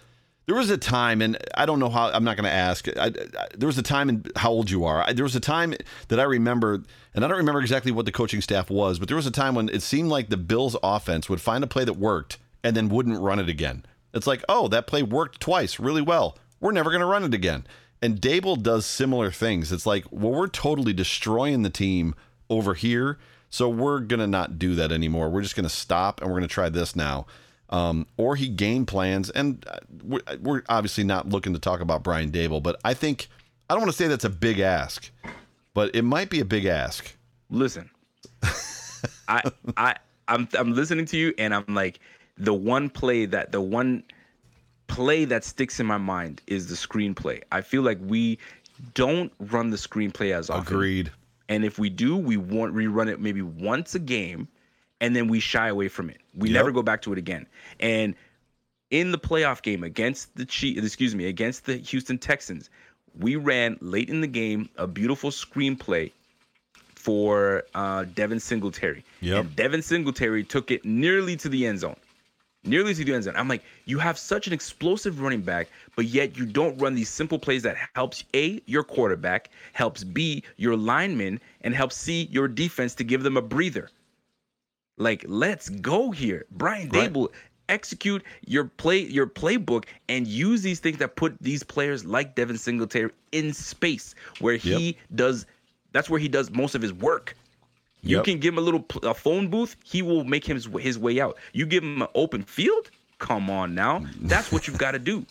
there 0.46 0.57
was 0.57 0.70
a 0.70 0.79
time, 0.79 1.22
and 1.22 1.38
I 1.55 1.66
don't 1.66 1.79
know 1.79 1.88
how. 1.88 2.11
I'm 2.11 2.24
not 2.24 2.37
going 2.37 2.44
to 2.44 2.50
ask. 2.50 2.88
I, 2.88 3.07
I, 3.07 3.12
there 3.57 3.66
was 3.66 3.79
a 3.79 3.83
time 3.83 4.09
and 4.09 4.33
how 4.37 4.50
old 4.50 4.70
you 4.70 4.85
are. 4.85 5.07
I, 5.07 5.12
there 5.12 5.24
was 5.24 5.37
a 5.37 5.40
time 5.40 5.74
that 6.09 6.18
I 6.18 6.24
remember, 6.24 6.83
and 7.14 7.24
I 7.24 7.29
don't 7.29 7.37
remember 7.37 7.61
exactly 7.61 7.92
what 7.92 8.07
the 8.07 8.12
coaching 8.12 8.40
staff 8.40 8.70
was, 8.70 8.98
but 8.98 9.09
there 9.09 9.16
was 9.16 9.26
a 9.26 9.31
time 9.31 9.55
when 9.55 9.68
it 9.68 9.83
seemed 9.83 10.09
like 10.09 10.29
the 10.29 10.37
Bills' 10.37 10.76
offense 10.83 11.29
would 11.29 11.40
find 11.40 11.62
a 11.62 11.66
play 11.68 11.85
that 11.85 11.94
worked 11.94 12.38
and 12.64 12.76
then 12.76 12.88
wouldn't 12.88 13.20
run 13.20 13.38
it 13.38 13.48
again. 13.48 13.85
It's 14.12 14.26
like, 14.26 14.42
oh, 14.48 14.66
that 14.68 14.87
play 14.87 15.03
worked 15.03 15.40
twice 15.40 15.79
really 15.79 16.03
well 16.03 16.37
we're 16.61 16.72
never 16.72 16.90
going 16.90 17.00
to 17.00 17.07
run 17.07 17.24
it 17.24 17.35
again. 17.35 17.66
And 18.03 18.20
Daboll 18.20 18.62
does 18.62 18.87
similar 18.87 19.31
things. 19.31 19.72
It's 19.72 19.87
like, 19.87 20.05
well, 20.11 20.33
we're 20.33 20.48
totally 20.48 20.92
destroying 20.92 21.62
the 21.62 21.70
team 21.70 22.14
over 22.48 22.74
here. 22.74 23.18
So 23.48 23.68
we're 23.68 24.00
going 24.00 24.20
to 24.20 24.26
not 24.26 24.59
do 24.59 24.74
that 24.76 24.92
anymore. 24.92 25.29
We're 25.29 25.42
just 25.42 25.57
going 25.57 25.68
to 25.68 25.74
stop 25.74 26.20
and 26.20 26.31
we're 26.31 26.38
going 26.38 26.48
to 26.48 26.55
try 26.55 26.68
this 26.68 26.94
now. 26.94 27.26
Um, 27.70 28.06
or 28.16 28.35
he 28.35 28.48
game 28.48 28.85
plans. 28.85 29.30
And 29.30 29.64
uh, 29.68 29.78
we're, 30.02 30.20
we're 30.40 30.62
obviously 30.68 31.04
not 31.04 31.28
looking 31.28 31.52
to 31.54 31.61
talk 31.61 31.80
about 31.80 32.02
Brian 32.02 32.30
Daboll, 32.30 32.62
but 32.62 32.80
I 32.85 32.94
think, 32.94 33.28
I 33.68 33.74
don't 33.74 33.83
want 33.83 33.92
to 33.92 33.96
say 33.96 34.09
that's 34.09 34.24
a 34.24 34.30
big 34.30 34.59
ask, 34.59 35.11
but 35.72 35.94
it 35.94 36.02
might 36.02 36.30
be 36.30 36.40
a 36.40 36.44
big 36.44 36.64
ask. 36.64 37.16
Listen, 37.48 37.88
I, 39.28 39.42
I, 39.76 39.94
I'm, 40.26 40.48
I'm 40.59 40.74
listening 40.74 41.04
to 41.06 41.16
you 41.16 41.33
and 41.38 41.54
I'm 41.54 41.64
like, 41.68 42.00
the 42.37 42.54
one 42.54 42.90
play 42.90 43.24
that, 43.26 43.52
the 43.52 43.61
one, 43.61 44.02
play 44.88 45.24
that 45.24 45.44
sticks 45.44 45.78
in 45.78 45.87
my 45.87 45.98
mind 45.98 46.42
is 46.48 46.66
the 46.66 46.74
screenplay. 46.74 47.42
I 47.52 47.61
feel 47.61 47.83
like 47.83 47.98
we 48.02 48.38
don't 48.94 49.33
run 49.38 49.70
the 49.70 49.76
screenplay 49.76 50.35
as 50.35 50.50
often. 50.50 50.74
Agreed. 50.74 51.12
And 51.48 51.64
if 51.64 51.78
we 51.78 51.90
do, 51.90 52.16
we 52.16 52.37
want 52.37 52.74
rerun 52.74 53.09
it 53.09 53.20
maybe 53.20 53.42
once 53.42 53.94
a 53.94 53.98
game, 53.98 54.48
and 55.00 55.14
then 55.14 55.28
we 55.28 55.40
shy 55.40 55.68
away 55.68 55.88
from 55.88 56.11
it. 56.11 56.19
We 56.34 56.48
yep. 56.48 56.54
never 56.54 56.72
go 56.72 56.82
back 56.82 57.02
to 57.02 57.12
it 57.12 57.18
again. 57.18 57.46
And 57.80 58.14
in 58.90 59.12
the 59.12 59.18
playoff 59.18 59.62
game 59.62 59.84
against 59.84 60.34
the 60.36 60.44
Chiefs, 60.44 60.84
excuse 60.84 61.14
me, 61.14 61.26
against 61.26 61.66
the 61.66 61.76
Houston 61.76 62.18
Texans, 62.18 62.70
we 63.18 63.36
ran 63.36 63.76
late 63.80 64.08
in 64.08 64.20
the 64.20 64.26
game 64.26 64.68
a 64.76 64.86
beautiful 64.86 65.30
screenplay 65.30 66.12
for 66.94 67.64
uh, 67.74 68.04
Devin 68.14 68.40
Singletary. 68.40 69.04
Yep. 69.20 69.44
And 69.44 69.56
Devin 69.56 69.82
Singletary 69.82 70.44
took 70.44 70.70
it 70.70 70.84
nearly 70.84 71.36
to 71.36 71.48
the 71.48 71.66
end 71.66 71.80
zone 71.80 71.96
nearly 72.64 72.94
to 72.94 73.04
the 73.04 73.14
end 73.14 73.24
zone. 73.24 73.36
I'm 73.36 73.48
like, 73.48 73.62
you 73.86 73.98
have 73.98 74.18
such 74.18 74.46
an 74.46 74.52
explosive 74.52 75.20
running 75.20 75.40
back, 75.40 75.68
but 75.96 76.06
yet 76.06 76.36
you 76.36 76.44
don't 76.44 76.76
run 76.78 76.94
these 76.94 77.08
simple 77.08 77.38
plays 77.38 77.62
that 77.62 77.76
helps 77.94 78.24
A, 78.34 78.60
your 78.66 78.84
quarterback, 78.84 79.50
helps 79.72 80.04
B, 80.04 80.42
your 80.56 80.76
lineman, 80.76 81.40
and 81.62 81.74
helps 81.74 81.96
C, 81.96 82.28
your 82.30 82.48
defense 82.48 82.94
to 82.96 83.04
give 83.04 83.22
them 83.22 83.36
a 83.36 83.42
breather. 83.42 83.90
Like, 85.00 85.24
let's 85.26 85.70
go 85.70 86.10
here. 86.10 86.44
Brian 86.52 86.90
right. 86.90 87.10
Daboll, 87.10 87.28
execute 87.70 88.22
your 88.46 88.64
play, 88.64 88.98
your 88.98 89.26
playbook, 89.26 89.86
and 90.08 90.26
use 90.26 90.60
these 90.60 90.78
things 90.78 90.98
that 90.98 91.16
put 91.16 91.36
these 91.40 91.62
players 91.62 92.04
like 92.04 92.34
Devin 92.34 92.58
Singletary 92.58 93.10
in 93.32 93.52
space 93.54 94.14
where 94.40 94.56
he 94.56 94.86
yep. 94.86 94.96
does 95.14 95.46
that's 95.92 96.08
where 96.10 96.20
he 96.20 96.28
does 96.28 96.50
most 96.50 96.74
of 96.74 96.82
his 96.82 96.92
work. 96.92 97.34
You 98.02 98.16
yep. 98.16 98.24
can 98.24 98.38
give 98.38 98.54
him 98.54 98.58
a 98.58 98.60
little 98.60 98.84
a 99.02 99.14
phone 99.14 99.48
booth, 99.48 99.74
he 99.84 100.02
will 100.02 100.24
make 100.24 100.44
his 100.44 100.68
his 100.78 100.98
way 100.98 101.18
out. 101.18 101.38
You 101.54 101.64
give 101.64 101.82
him 101.82 102.02
an 102.02 102.08
open 102.14 102.42
field, 102.42 102.90
come 103.18 103.48
on 103.48 103.74
now. 103.74 104.04
That's 104.20 104.52
what 104.52 104.66
you've 104.66 104.78
got 104.78 104.92
to 104.92 104.98
do. 104.98 105.24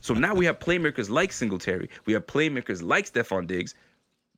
So 0.00 0.14
now 0.14 0.34
we 0.34 0.46
have 0.46 0.60
playmakers 0.60 1.10
like 1.10 1.32
Singletary. 1.32 1.90
We 2.04 2.12
have 2.12 2.26
playmakers 2.26 2.80
like 2.82 3.12
Stefon 3.12 3.46
Diggs. 3.48 3.74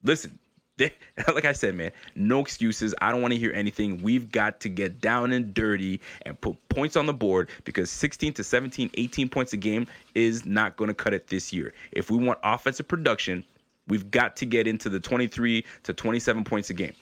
Listen, 0.03 0.39
they, 0.87 0.93
like 1.35 1.45
I 1.45 1.53
said, 1.53 1.75
man, 1.75 1.91
no 2.15 2.41
excuses. 2.41 2.95
I 3.01 3.11
don't 3.11 3.21
want 3.21 3.35
to 3.35 3.39
hear 3.39 3.53
anything. 3.53 4.01
We've 4.01 4.31
got 4.31 4.61
to 4.61 4.69
get 4.69 5.01
down 5.01 5.33
and 5.33 5.53
dirty 5.53 6.01
and 6.23 6.41
put 6.41 6.57
points 6.69 6.97
on 6.97 7.07
the 7.07 7.13
board 7.13 7.51
because 7.65 7.91
16 7.91 8.33
to 8.35 8.45
17, 8.45 8.91
18 8.95 9.29
points 9.29 9.53
a 9.53 9.57
game 9.57 9.87
is 10.15 10.47
not 10.47 10.77
going 10.77 10.89
to 10.89 10.95
cut 10.95 11.13
it 11.13 11.27
this 11.27 11.53
year. 11.53 11.75
If 11.93 12.11
we 12.11 12.19
want 12.19 12.39
offensive 12.45 12.87
production, 12.87 13.45
we've 13.89 14.11
got 14.11 14.37
to 14.37 14.47
get 14.47 14.67
into 14.67 14.89
the 14.89 15.01
23 15.01 15.65
to 15.83 15.93
27 15.93 16.45
points 16.45 16.71
a 16.71 16.75
game. 16.75 16.95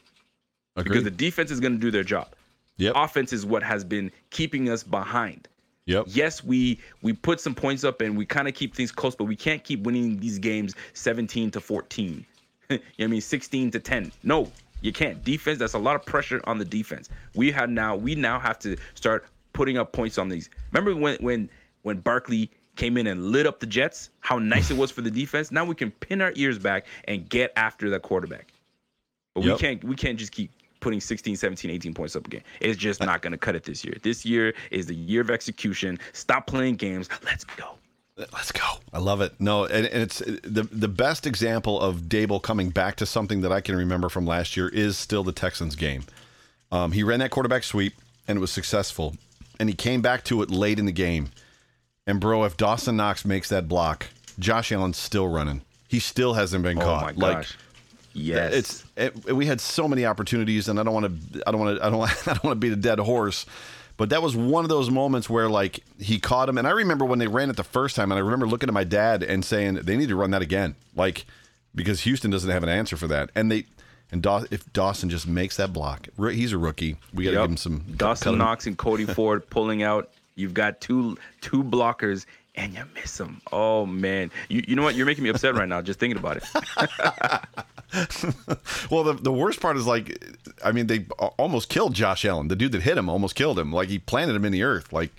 Agreed. 0.77 0.91
Because 0.91 1.05
the 1.05 1.11
defense 1.11 1.51
is 1.51 1.61
going 1.61 1.73
to 1.73 1.79
do 1.79 1.91
their 1.91 2.05
job. 2.05 2.35
Yep. 2.79 2.95
Offense 2.97 3.33
is 3.33 3.47
what 3.47 3.63
has 3.63 3.85
been 3.85 4.11
keeping 4.31 4.69
us 4.69 4.83
behind. 4.83 5.49
Yep. 5.87 6.07
Yes, 6.09 6.43
we 6.43 6.81
we 7.03 7.13
put 7.13 7.41
some 7.41 7.55
points 7.55 7.85
up 7.85 8.01
and 8.01 8.17
we 8.17 8.27
kind 8.27 8.49
of 8.49 8.55
keep 8.55 8.75
things 8.75 8.91
close, 8.91 9.15
but 9.15 9.25
we 9.25 9.37
can't 9.37 9.63
keep 9.63 9.85
winning 9.85 10.19
these 10.19 10.39
games 10.39 10.75
17 10.95 11.53
to 11.53 11.61
14. 11.61 12.27
you 12.71 12.77
know 12.79 12.83
what 12.97 13.05
I 13.05 13.07
mean 13.09 13.21
16 13.21 13.71
to 13.73 13.81
10. 13.81 14.13
No, 14.23 14.51
you 14.81 14.93
can't. 14.93 15.23
Defense, 15.25 15.59
that's 15.59 15.75
a 15.75 15.79
lot 15.79 15.97
of 15.97 16.05
pressure 16.05 16.41
on 16.45 16.59
the 16.59 16.65
defense. 16.65 17.09
We 17.35 17.51
have 17.53 17.71
now 17.71 17.97
we 17.97 18.15
now 18.15 18.39
have 18.39 18.59
to 18.61 18.77
start 18.95 19.27
putting 19.53 19.79
up 19.79 19.93
points 19.93 20.19
on 20.19 20.29
these. 20.29 20.51
Remember 20.73 20.95
when 20.95 21.17
when 21.21 21.51
when 21.83 21.99
Barkley 21.99 22.51
came 22.77 22.97
in 22.97 23.07
and 23.07 23.33
lit 23.33 23.47
up 23.47 23.61
the 23.61 23.67
Jets? 23.67 24.11
How 24.21 24.39
nice 24.39 24.71
it 24.71 24.77
was 24.77 24.91
for 24.91 25.01
the 25.01 25.11
defense. 25.11 25.51
Now 25.51 25.65
we 25.65 25.75
can 25.75 25.91
pin 25.91 26.21
our 26.21 26.33
ears 26.37 26.59
back 26.59 26.87
and 27.05 27.29
get 27.29 27.53
after 27.57 27.89
the 27.91 27.99
quarterback. 27.99 28.53
But 29.35 29.45
yep. 29.45 29.55
we 29.55 29.61
can't 29.61 29.85
we 29.85 29.97
can't 29.97 30.19
just 30.19 30.33
keep 30.33 30.51
putting 30.81 31.01
16, 31.01 31.37
17, 31.37 31.71
18 31.71 31.95
points 31.95 32.15
up 32.15 32.27
again. 32.27 32.43
It's 32.61 32.79
just 32.79 33.01
not 33.01 33.23
going 33.23 33.33
to 33.33 33.39
cut 33.39 33.57
it 33.57 33.65
this 33.65 33.85
year. 33.85 33.97
This 34.03 34.25
year 34.25 34.55
is 34.71 34.87
the 34.87 34.95
year 34.95 35.21
of 35.21 35.31
execution. 35.31 35.99
Stop 36.13 36.47
playing 36.47 36.77
games. 36.77 37.09
Let's 37.25 37.45
go. 37.45 37.76
Let's 38.17 38.51
go. 38.53 38.63
I 38.95 38.99
love 38.99 39.21
it. 39.21 39.35
No, 39.39 39.65
and, 39.67 39.87
and 39.87 40.03
it's 40.03 40.21
the 40.21 40.67
the 40.73 40.89
best 40.89 41.27
example 41.27 41.79
of 41.81 42.03
Daboll 42.03 42.41
coming 42.43 42.71
back 42.71 42.97
to 42.97 43.07
something 43.07 43.43
that 43.43 43.53
I 43.53 43.61
can 43.61 43.77
remember 43.77 44.09
from 44.09 44.27
last 44.27 44.57
year 44.57 44.69
is 44.69 44.97
still 44.97 45.23
the 45.23 45.33
Texans 45.33 45.77
game. 45.77 46.05
Um, 46.73 46.93
he 46.93 47.03
ran 47.03 47.19
that 47.21 47.31
quarterback 47.31 47.63
sweep 47.63 47.95
and 48.27 48.39
it 48.39 48.41
was 48.41 48.51
successful. 48.51 49.17
And 49.61 49.69
he 49.69 49.75
came 49.75 50.01
back 50.03 50.25
to 50.25 50.41
it 50.43 50.51
late 50.51 50.79
in 50.79 50.87
the 50.87 50.93
game. 50.93 51.29
And 52.07 52.19
bro, 52.21 52.45
if 52.45 52.57
Dawson 52.57 52.97
Knox 52.97 53.25
makes 53.25 53.49
that 53.51 53.69
block, 53.69 54.07
Josh 54.39 54.73
Allen's 54.73 54.97
still 54.97 55.29
running. 55.29 55.61
He 55.89 55.99
still 55.99 56.35
hasn't 56.35 56.63
been 56.63 56.79
Oh 56.79 56.83
caught. 56.85 57.17
my 57.19 57.27
Like 57.29 57.37
gosh. 57.39 57.59
yes. 58.15 58.53
it's 58.55 58.85
it, 58.97 59.33
we 59.35 59.45
had 59.47 59.61
so 59.61 59.87
many 59.89 60.07
opportunities, 60.07 60.69
and 60.69 60.81
I 60.81 60.83
don't 60.85 60.95
want 60.95 61.33
to 61.33 61.43
I 61.47 61.51
don't 61.51 61.61
want 61.61 61.79
to 61.79 61.85
I 61.85 61.91
don't 61.91 62.29
I 62.29 62.33
don't 62.33 62.45
want 62.45 62.57
to 62.61 62.67
beat 62.67 62.73
a 62.73 62.77
dead 62.77 62.99
horse. 62.99 63.45
But 63.99 64.11
that 64.11 64.21
was 64.23 64.37
one 64.37 64.65
of 64.65 64.69
those 64.69 64.91
moments 64.91 65.31
where 65.31 65.49
like 65.49 65.81
he 65.99 66.19
caught 66.19 66.49
him, 66.49 66.59
and 66.59 66.67
I 66.67 66.71
remember 66.73 67.05
when 67.05 67.19
they 67.19 67.29
ran 67.29 67.49
it 67.51 67.57
the 67.57 67.65
first 67.65 67.97
time, 67.97 68.13
and 68.13 68.19
I 68.19 68.23
remember 68.23 68.47
looking 68.47 68.69
at 68.69 68.75
my 68.75 68.85
dad 68.85 69.23
and 69.23 69.45
saying 69.45 69.75
they 69.77 69.97
need 69.97 70.09
to 70.11 70.17
run 70.17 70.31
that 70.33 70.43
again, 70.43 70.75
like 70.95 71.25
because 71.75 72.01
Houston 72.03 72.31
doesn't 72.31 72.51
have 72.51 72.63
an 72.63 72.69
answer 72.69 72.97
for 72.97 73.07
that, 73.09 73.31
and 73.35 73.51
they 73.51 73.65
and 74.13 74.23
Daw- 74.23 74.45
if 74.51 74.71
Dawson 74.73 75.09
just 75.11 75.27
makes 75.27 75.57
that 75.57 75.73
block, 75.73 76.09
he's 76.31 76.53
a 76.53 76.59
rookie. 76.59 76.97
We 77.13 77.25
got 77.25 77.31
to 77.31 77.37
Yep. 77.37 77.43
give 77.45 77.51
him 77.51 77.57
some 77.57 77.85
Dawson 77.97 78.33
him- 78.35 78.39
Knox 78.39 78.67
and 78.67 78.77
Cody 78.79 79.05
Ford 79.15 79.49
pulling 79.51 79.83
out. 79.83 80.11
You've 80.35 80.55
got 80.55 80.81
two 80.83 81.17
two 81.41 81.65
blockers 81.65 82.27
and 82.55 82.75
you 82.75 82.83
miss 82.95 83.17
them. 83.17 83.41
Oh 83.51 83.87
man, 83.87 84.31
you 84.51 84.63
you 84.69 84.77
know 84.77 84.83
what? 84.83 84.95
You're 84.95 85.07
making 85.07 85.25
me 85.25 85.31
upset 85.31 85.55
right 85.55 85.69
now 85.69 85.81
just 85.81 85.99
thinking 85.99 86.19
about 86.19 86.37
it. 86.37 86.45
Well, 88.91 89.05
the, 89.05 89.15
the 89.15 89.33
worst 89.33 89.61
part 89.61 89.77
is 89.77 89.87
like, 89.87 90.25
I 90.65 90.73
mean, 90.73 90.87
they 90.87 91.07
almost 91.39 91.69
killed 91.69 91.95
Josh 91.95 92.25
Allen. 92.25 92.49
The 92.49 92.57
dude 92.57 92.73
that 92.73 92.83
hit 92.83 92.97
him 92.97 93.09
almost 93.09 93.35
killed 93.35 93.59
him. 93.59 93.73
Like 93.73 93.89
he 93.89 93.99
planted 93.99 94.37
him 94.37 94.45
in 94.45 94.53
the 94.53 94.63
earth. 94.63 94.93
Like, 94.93 95.11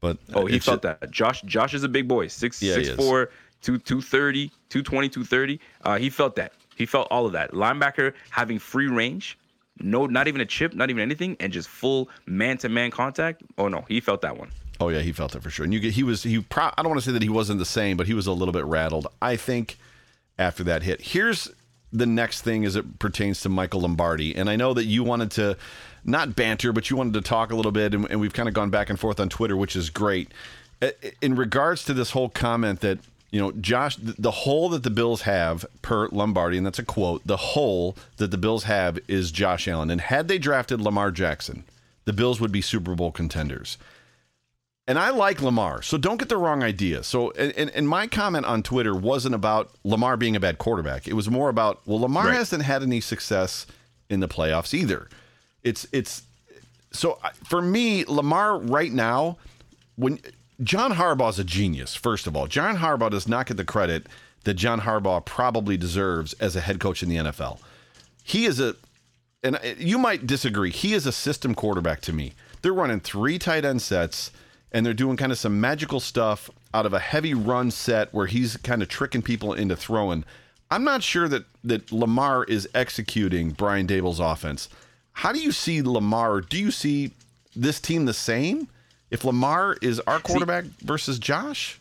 but 0.00 0.18
Oh, 0.34 0.46
he 0.46 0.58
felt 0.58 0.82
that. 0.82 1.10
Josh 1.10 1.42
Josh 1.42 1.74
is 1.74 1.82
a 1.82 1.88
big 1.88 2.06
boy. 2.06 2.28
Six 2.28 2.62
Yeah, 2.62 2.74
six 2.74 2.90
four, 2.90 3.30
two 3.62 3.78
two 3.78 4.00
thirty, 4.00 4.50
two 4.68 4.82
twenty, 4.82 5.08
two 5.08 5.24
thirty. 5.24 5.60
Uh, 5.82 5.98
he 5.98 6.10
felt 6.10 6.36
that. 6.36 6.52
He 6.76 6.86
felt 6.86 7.08
all 7.10 7.26
of 7.26 7.32
that. 7.32 7.52
Linebacker 7.52 8.12
having 8.30 8.58
free 8.58 8.88
range, 8.88 9.38
no, 9.80 10.06
not 10.06 10.28
even 10.28 10.40
a 10.40 10.46
chip, 10.46 10.74
not 10.74 10.90
even 10.90 11.00
anything, 11.02 11.36
and 11.40 11.52
just 11.52 11.68
full 11.68 12.08
man 12.26 12.58
to 12.58 12.68
man 12.68 12.90
contact. 12.90 13.42
Oh 13.58 13.68
no, 13.68 13.84
he 13.88 14.00
felt 14.00 14.20
that 14.22 14.36
one. 14.36 14.50
Oh 14.80 14.88
yeah, 14.88 15.00
he 15.00 15.12
felt 15.12 15.34
it 15.34 15.42
for 15.42 15.50
sure. 15.50 15.64
And 15.64 15.72
you 15.72 15.80
get 15.80 15.92
he 15.94 16.02
was 16.02 16.22
he. 16.22 16.40
Pro, 16.40 16.64
I 16.64 16.82
don't 16.82 16.88
want 16.90 17.00
to 17.00 17.06
say 17.06 17.12
that 17.12 17.22
he 17.22 17.28
wasn't 17.28 17.58
the 17.58 17.64
same, 17.64 17.96
but 17.96 18.06
he 18.06 18.14
was 18.14 18.26
a 18.26 18.32
little 18.32 18.52
bit 18.52 18.64
rattled. 18.64 19.06
I 19.22 19.36
think 19.36 19.78
after 20.38 20.64
that 20.64 20.82
hit. 20.82 21.00
Here's 21.00 21.50
the 21.94 22.06
next 22.06 22.42
thing 22.42 22.64
as 22.64 22.76
it 22.76 22.98
pertains 22.98 23.40
to 23.42 23.48
Michael 23.48 23.80
Lombardi, 23.80 24.34
and 24.34 24.50
I 24.50 24.56
know 24.56 24.74
that 24.74 24.84
you 24.84 25.04
wanted 25.04 25.30
to 25.32 25.56
not 26.04 26.36
banter, 26.36 26.72
but 26.72 26.90
you 26.90 26.96
wanted 26.96 27.14
to 27.14 27.22
talk 27.22 27.50
a 27.50 27.56
little 27.56 27.72
bit, 27.72 27.94
and, 27.94 28.06
and 28.10 28.20
we've 28.20 28.34
kind 28.34 28.48
of 28.48 28.54
gone 28.54 28.68
back 28.68 28.90
and 28.90 29.00
forth 29.00 29.18
on 29.18 29.28
Twitter, 29.28 29.56
which 29.56 29.74
is 29.74 29.88
great. 29.88 30.30
Uh, 30.82 30.88
In 31.22 31.34
regards 31.34 31.84
to 31.84 31.94
this 31.94 32.10
whole 32.10 32.28
comment 32.28 32.80
that 32.80 32.98
you 33.30 33.40
know, 33.40 33.50
Josh, 33.50 33.96
the 33.96 34.14
the 34.16 34.30
hole 34.30 34.68
that 34.68 34.84
the 34.84 34.90
Bills 34.90 35.22
have 35.22 35.66
per 35.82 36.06
Lombardi, 36.08 36.56
and 36.56 36.64
that's 36.64 36.78
a 36.78 36.84
quote, 36.84 37.26
the 37.26 37.36
hole 37.36 37.96
that 38.18 38.30
the 38.30 38.38
Bills 38.38 38.64
have 38.64 38.98
is 39.08 39.32
Josh 39.32 39.66
Allen. 39.66 39.90
And 39.90 40.00
had 40.00 40.28
they 40.28 40.38
drafted 40.38 40.80
Lamar 40.80 41.10
Jackson, 41.10 41.64
the 42.04 42.12
Bills 42.12 42.40
would 42.40 42.52
be 42.52 42.60
Super 42.60 42.94
Bowl 42.94 43.10
contenders. 43.10 43.76
And 44.86 44.98
I 44.98 45.10
like 45.10 45.40
Lamar, 45.40 45.80
so 45.80 45.96
don't 45.96 46.18
get 46.18 46.28
the 46.28 46.36
wrong 46.36 46.62
idea. 46.62 47.02
So, 47.04 47.30
and, 47.32 47.70
and, 47.70 47.88
my 47.88 48.06
comment 48.06 48.44
on 48.44 48.62
Twitter 48.62 48.94
wasn't 48.94 49.34
about 49.34 49.70
Lamar 49.82 50.18
being 50.18 50.36
a 50.36 50.40
bad 50.40 50.58
quarterback. 50.58 51.08
It 51.08 51.14
was 51.14 51.30
more 51.30 51.48
about, 51.48 51.80
well, 51.86 52.00
Lamar 52.00 52.26
Right. 52.26 52.36
hasn't 52.36 52.64
had 52.64 52.82
any 52.82 53.00
success 53.00 53.66
in 54.10 54.20
the 54.20 54.28
playoffs 54.28 54.74
either. 54.74 55.08
It's, 55.62 55.86
it's, 55.90 56.24
so 56.92 57.18
for 57.44 57.62
me, 57.62 58.04
Lamar 58.04 58.58
right 58.58 58.92
now, 58.92 59.38
when 59.96 60.18
John 60.62 60.92
Harbaugh's 60.92 61.38
a 61.38 61.44
genius, 61.44 61.94
first 61.94 62.26
of 62.26 62.36
all, 62.36 62.46
John 62.46 62.76
Harbaugh 62.76 63.10
does 63.10 63.26
not 63.26 63.46
get 63.46 63.56
the 63.56 63.64
credit 63.64 64.06
that 64.44 64.54
John 64.54 64.82
Harbaugh 64.82 65.24
probably 65.24 65.78
deserves 65.78 66.34
as 66.34 66.56
a 66.56 66.60
head 66.60 66.78
coach 66.78 67.02
in 67.02 67.08
the 67.08 67.16
NFL. 67.16 67.58
He 68.22 68.44
is 68.44 68.60
a, 68.60 68.76
and 69.42 69.56
uh, 69.56 69.60
you 69.78 69.96
might 69.96 70.26
disagree, 70.26 70.70
he 70.70 70.92
is 70.92 71.06
a 71.06 71.12
system 71.12 71.54
quarterback 71.54 72.02
to 72.02 72.12
me. 72.12 72.34
They're 72.60 72.74
running 72.74 73.00
three 73.00 73.38
tight 73.38 73.64
end 73.64 73.80
sets 73.80 74.30
and 74.74 74.84
they're 74.84 74.92
doing 74.92 75.16
kind 75.16 75.30
of 75.32 75.38
some 75.38 75.60
magical 75.60 76.00
stuff 76.00 76.50
out 76.74 76.84
of 76.84 76.92
a 76.92 76.98
heavy 76.98 77.32
run 77.32 77.70
set 77.70 78.12
where 78.12 78.26
he's 78.26 78.56
kind 78.58 78.82
of 78.82 78.88
tricking 78.88 79.22
people 79.22 79.54
into 79.54 79.76
throwing. 79.76 80.24
I'm 80.70 80.82
not 80.82 81.02
sure 81.02 81.28
that 81.28 81.44
that 81.62 81.92
Lamar 81.92 82.44
is 82.44 82.68
executing 82.74 83.52
Brian 83.52 83.86
Daboll's 83.86 84.18
offense. 84.18 84.68
How 85.12 85.32
do 85.32 85.38
you 85.38 85.52
see 85.52 85.80
Lamar? 85.80 86.40
Do 86.40 86.58
you 86.58 86.72
see 86.72 87.12
this 87.54 87.80
team 87.80 88.04
the 88.04 88.12
same? 88.12 88.68
If 89.10 89.24
Lamar 89.24 89.76
is 89.80 90.00
our 90.00 90.18
quarterback 90.18 90.64
versus 90.80 91.20
Josh? 91.20 91.80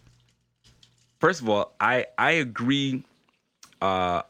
First 1.19 1.41
of 1.41 1.49
all, 1.49 1.73
I 1.79 2.05
I 2.19 2.31
agree. 2.33 3.03
Uh, 3.81 4.21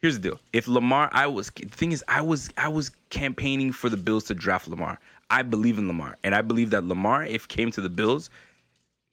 here's 0.00 0.14
the 0.14 0.30
deal: 0.30 0.40
if 0.52 0.68
Lamar, 0.68 1.10
I 1.12 1.26
was 1.26 1.50
the 1.50 1.66
thing 1.66 1.90
is, 1.90 2.04
I 2.06 2.20
was 2.20 2.48
I 2.56 2.68
was 2.68 2.92
campaigning 3.10 3.72
for 3.72 3.88
the 3.88 3.96
Bills 3.96 4.24
to 4.24 4.34
draft 4.34 4.68
Lamar. 4.68 5.00
I 5.30 5.42
believe 5.42 5.78
in 5.78 5.86
Lamar, 5.86 6.16
and 6.24 6.34
I 6.34 6.42
believe 6.42 6.70
that 6.70 6.84
Lamar, 6.84 7.24
if 7.24 7.48
came 7.48 7.70
to 7.72 7.80
the 7.80 7.90
Bills, 7.90 8.30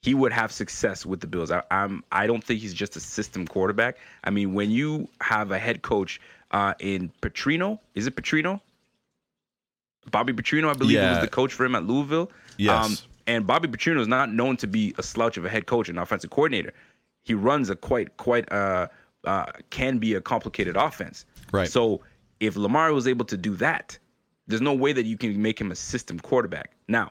he 0.02 0.14
would 0.14 0.32
have 0.32 0.52
success 0.52 1.04
with 1.04 1.20
the 1.20 1.26
Bills. 1.26 1.50
I, 1.50 1.62
I'm 1.70 2.04
I 2.12 2.26
don't 2.26 2.42
think 2.42 2.60
he's 2.60 2.74
just 2.74 2.96
a 2.96 3.00
system 3.00 3.46
quarterback. 3.46 3.98
I 4.24 4.30
mean, 4.30 4.54
when 4.54 4.70
you 4.70 5.08
have 5.20 5.50
a 5.50 5.58
head 5.58 5.82
coach 5.82 6.20
uh, 6.52 6.74
in 6.78 7.10
Petrino, 7.20 7.78
is 7.94 8.06
it 8.06 8.16
Petrino? 8.16 8.60
Bobby 10.10 10.32
Petrino, 10.32 10.70
I 10.70 10.74
believe, 10.74 10.96
Yeah. 10.96 11.10
was 11.10 11.20
the 11.20 11.28
coach 11.28 11.52
for 11.52 11.64
him 11.64 11.74
at 11.74 11.84
Louisville. 11.84 12.30
Yes. 12.56 13.06
and 13.26 13.46
Bobby 13.46 13.68
Petrino 13.68 14.00
is 14.00 14.06
not 14.08 14.32
known 14.32 14.56
to 14.58 14.66
be 14.66 14.94
a 14.98 15.02
slouch 15.02 15.36
of 15.36 15.44
a 15.44 15.48
head 15.48 15.66
coach 15.66 15.88
and 15.88 15.98
offensive 15.98 16.30
coordinator. 16.30 16.72
He 17.24 17.34
runs 17.34 17.68
a 17.70 17.76
quite 17.76 18.16
quite 18.16 18.50
uh, 18.52 18.86
uh 19.24 19.46
can 19.70 19.98
be 19.98 20.14
a 20.14 20.20
complicated 20.20 20.76
offense. 20.76 21.26
Right. 21.52 21.68
So 21.68 22.00
if 22.38 22.56
Lamar 22.56 22.92
was 22.92 23.08
able 23.08 23.24
to 23.26 23.36
do 23.36 23.56
that, 23.56 23.98
there's 24.46 24.60
no 24.60 24.74
way 24.74 24.92
that 24.92 25.06
you 25.06 25.16
can 25.16 25.40
make 25.40 25.60
him 25.60 25.70
a 25.70 25.76
system 25.76 26.18
quarterback. 26.20 26.72
Now, 26.88 27.10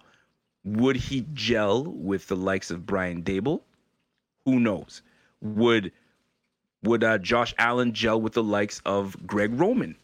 would 0.63 0.95
he 0.95 1.25
gel 1.33 1.83
with 1.83 2.27
the 2.27 2.35
likes 2.35 2.71
of 2.71 2.85
Brian 2.85 3.23
Daboll? 3.23 3.61
Who 4.45 4.59
knows? 4.59 5.01
Would 5.41 5.91
would 6.83 7.03
uh, 7.03 7.17
Josh 7.17 7.53
Allen 7.57 7.93
gel 7.93 8.21
with 8.21 8.33
the 8.33 8.43
likes 8.43 8.81
of 8.85 9.15
Greg 9.25 9.59
Roman? 9.59 9.95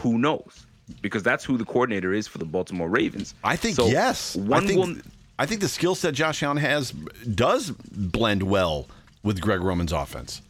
Who 0.00 0.18
knows? 0.18 0.66
Because 1.02 1.22
that's 1.22 1.44
who 1.44 1.56
the 1.56 1.64
coordinator 1.64 2.12
is 2.12 2.26
for 2.26 2.38
the 2.38 2.44
Baltimore 2.44 2.88
Ravens. 2.88 3.34
I 3.44 3.56
think 3.56 3.76
So 3.76 3.86
yes. 3.86 4.36
One 4.36 4.64
I 4.64 4.66
think, 4.66 4.78
will 4.78 4.96
I 5.38 5.46
think 5.46 5.60
the 5.60 5.68
skill 5.68 5.94
set 5.94 6.14
Josh 6.14 6.42
Allen 6.42 6.58
has 6.58 6.90
does 6.90 7.70
blend 7.70 8.42
well 8.42 8.88
with 9.22 9.40
Greg 9.40 9.62
Roman's 9.62 9.92
offense. 9.92 10.42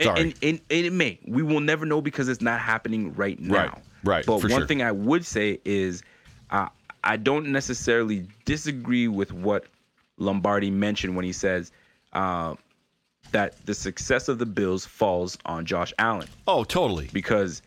Sorry. 0.00 0.20
And, 0.20 0.34
and, 0.42 0.60
and 0.70 0.86
it 0.86 0.92
may. 0.92 1.18
We 1.26 1.42
will 1.42 1.60
never 1.60 1.86
know 1.86 2.00
because 2.02 2.28
it's 2.28 2.42
not 2.42 2.60
happening 2.60 3.14
right 3.14 3.40
now. 3.40 3.54
Right, 3.54 3.82
right, 4.06 4.24
But 4.24 4.40
one 4.42 4.48
sure. 4.50 4.66
thing 4.66 4.82
I 4.82 4.92
would 4.92 5.24
say 5.26 5.60
is 5.64 6.02
uh, 6.50 6.68
I 7.04 7.16
don't 7.16 7.48
necessarily 7.48 8.26
disagree 8.44 9.08
with 9.08 9.32
what 9.32 9.66
Lombardi 10.18 10.70
mentioned 10.70 11.14
when 11.16 11.24
he 11.24 11.32
says 11.32 11.72
uh, 12.12 12.54
that 13.32 13.64
the 13.66 13.74
success 13.74 14.28
of 14.28 14.38
the 14.38 14.46
Bills 14.46 14.86
falls 14.86 15.36
on 15.44 15.66
Josh 15.66 15.92
Allen 15.98 16.28
Oh, 16.46 16.64
totally. 16.64 17.08
because 17.12 17.60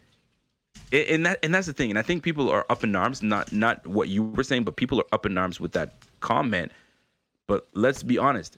a- 0.92 1.14
and 1.14 1.26
that 1.26 1.40
and 1.44 1.54
that's 1.54 1.68
the 1.68 1.74
thing 1.74 1.90
and 1.92 2.00
i 2.00 2.02
think 2.02 2.24
people 2.24 2.50
are 2.50 2.66
up 2.70 2.84
in 2.84 2.96
arms 2.96 3.22
not 3.22 3.52
not 3.52 3.86
what 3.86 4.08
you 4.08 4.24
were 4.24 4.44
saying 4.44 4.64
but 4.64 4.76
people 4.76 5.00
are 5.00 5.06
up 5.12 5.26
in 5.26 5.38
arms 5.38 5.60
with 5.60 5.72
that 5.74 5.94
comment 6.20 6.72
but 7.48 7.68
let's 7.74 8.02
be 8.02 8.18
honest 8.18 8.58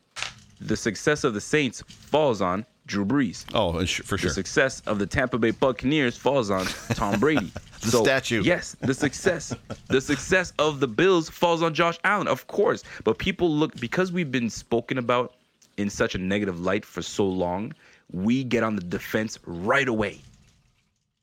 the 0.61 0.77
success 0.77 1.23
of 1.25 1.33
the 1.33 1.41
saints 1.41 1.81
falls 1.87 2.41
on 2.41 2.65
drew 2.87 3.05
brees 3.05 3.45
Oh, 3.53 3.77
and 3.77 3.87
sure. 3.87 4.03
for 4.05 4.17
the 4.17 4.29
success 4.29 4.81
of 4.87 4.99
the 4.99 5.05
tampa 5.05 5.37
bay 5.37 5.51
buccaneers 5.51 6.17
falls 6.17 6.49
on 6.49 6.65
tom 6.95 7.19
brady 7.19 7.51
The 7.81 8.03
statue. 8.03 8.41
yes 8.43 8.75
the 8.81 8.93
success 8.93 9.53
the 9.87 10.01
success 10.01 10.53
of 10.59 10.79
the 10.79 10.87
bills 10.87 11.29
falls 11.29 11.61
on 11.63 11.73
josh 11.73 11.97
allen 12.03 12.27
of 12.27 12.47
course 12.47 12.83
but 13.03 13.17
people 13.17 13.49
look 13.49 13.75
because 13.79 14.11
we've 14.11 14.31
been 14.31 14.49
spoken 14.49 14.97
about 14.97 15.35
in 15.77 15.89
such 15.89 16.15
a 16.15 16.17
negative 16.17 16.59
light 16.59 16.83
for 16.85 17.01
so 17.01 17.25
long 17.25 17.73
we 18.11 18.43
get 18.43 18.61
on 18.63 18.75
the 18.75 18.83
defense 18.83 19.39
right 19.45 19.87
away 19.87 20.19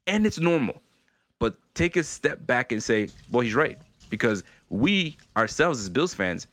and 0.06 0.26
it's 0.26 0.38
normal. 0.38 0.80
But 1.38 1.54
take 1.74 1.96
a 1.96 2.02
step 2.02 2.46
back 2.46 2.72
and 2.72 2.82
say, 2.82 3.11
well, 3.30 3.42
he's 3.42 3.54
right. 3.54 3.78
Because 4.09 4.42
we 4.70 5.18
ourselves 5.36 5.78
as 5.80 5.88
Bills 5.90 6.14
fans 6.14 6.46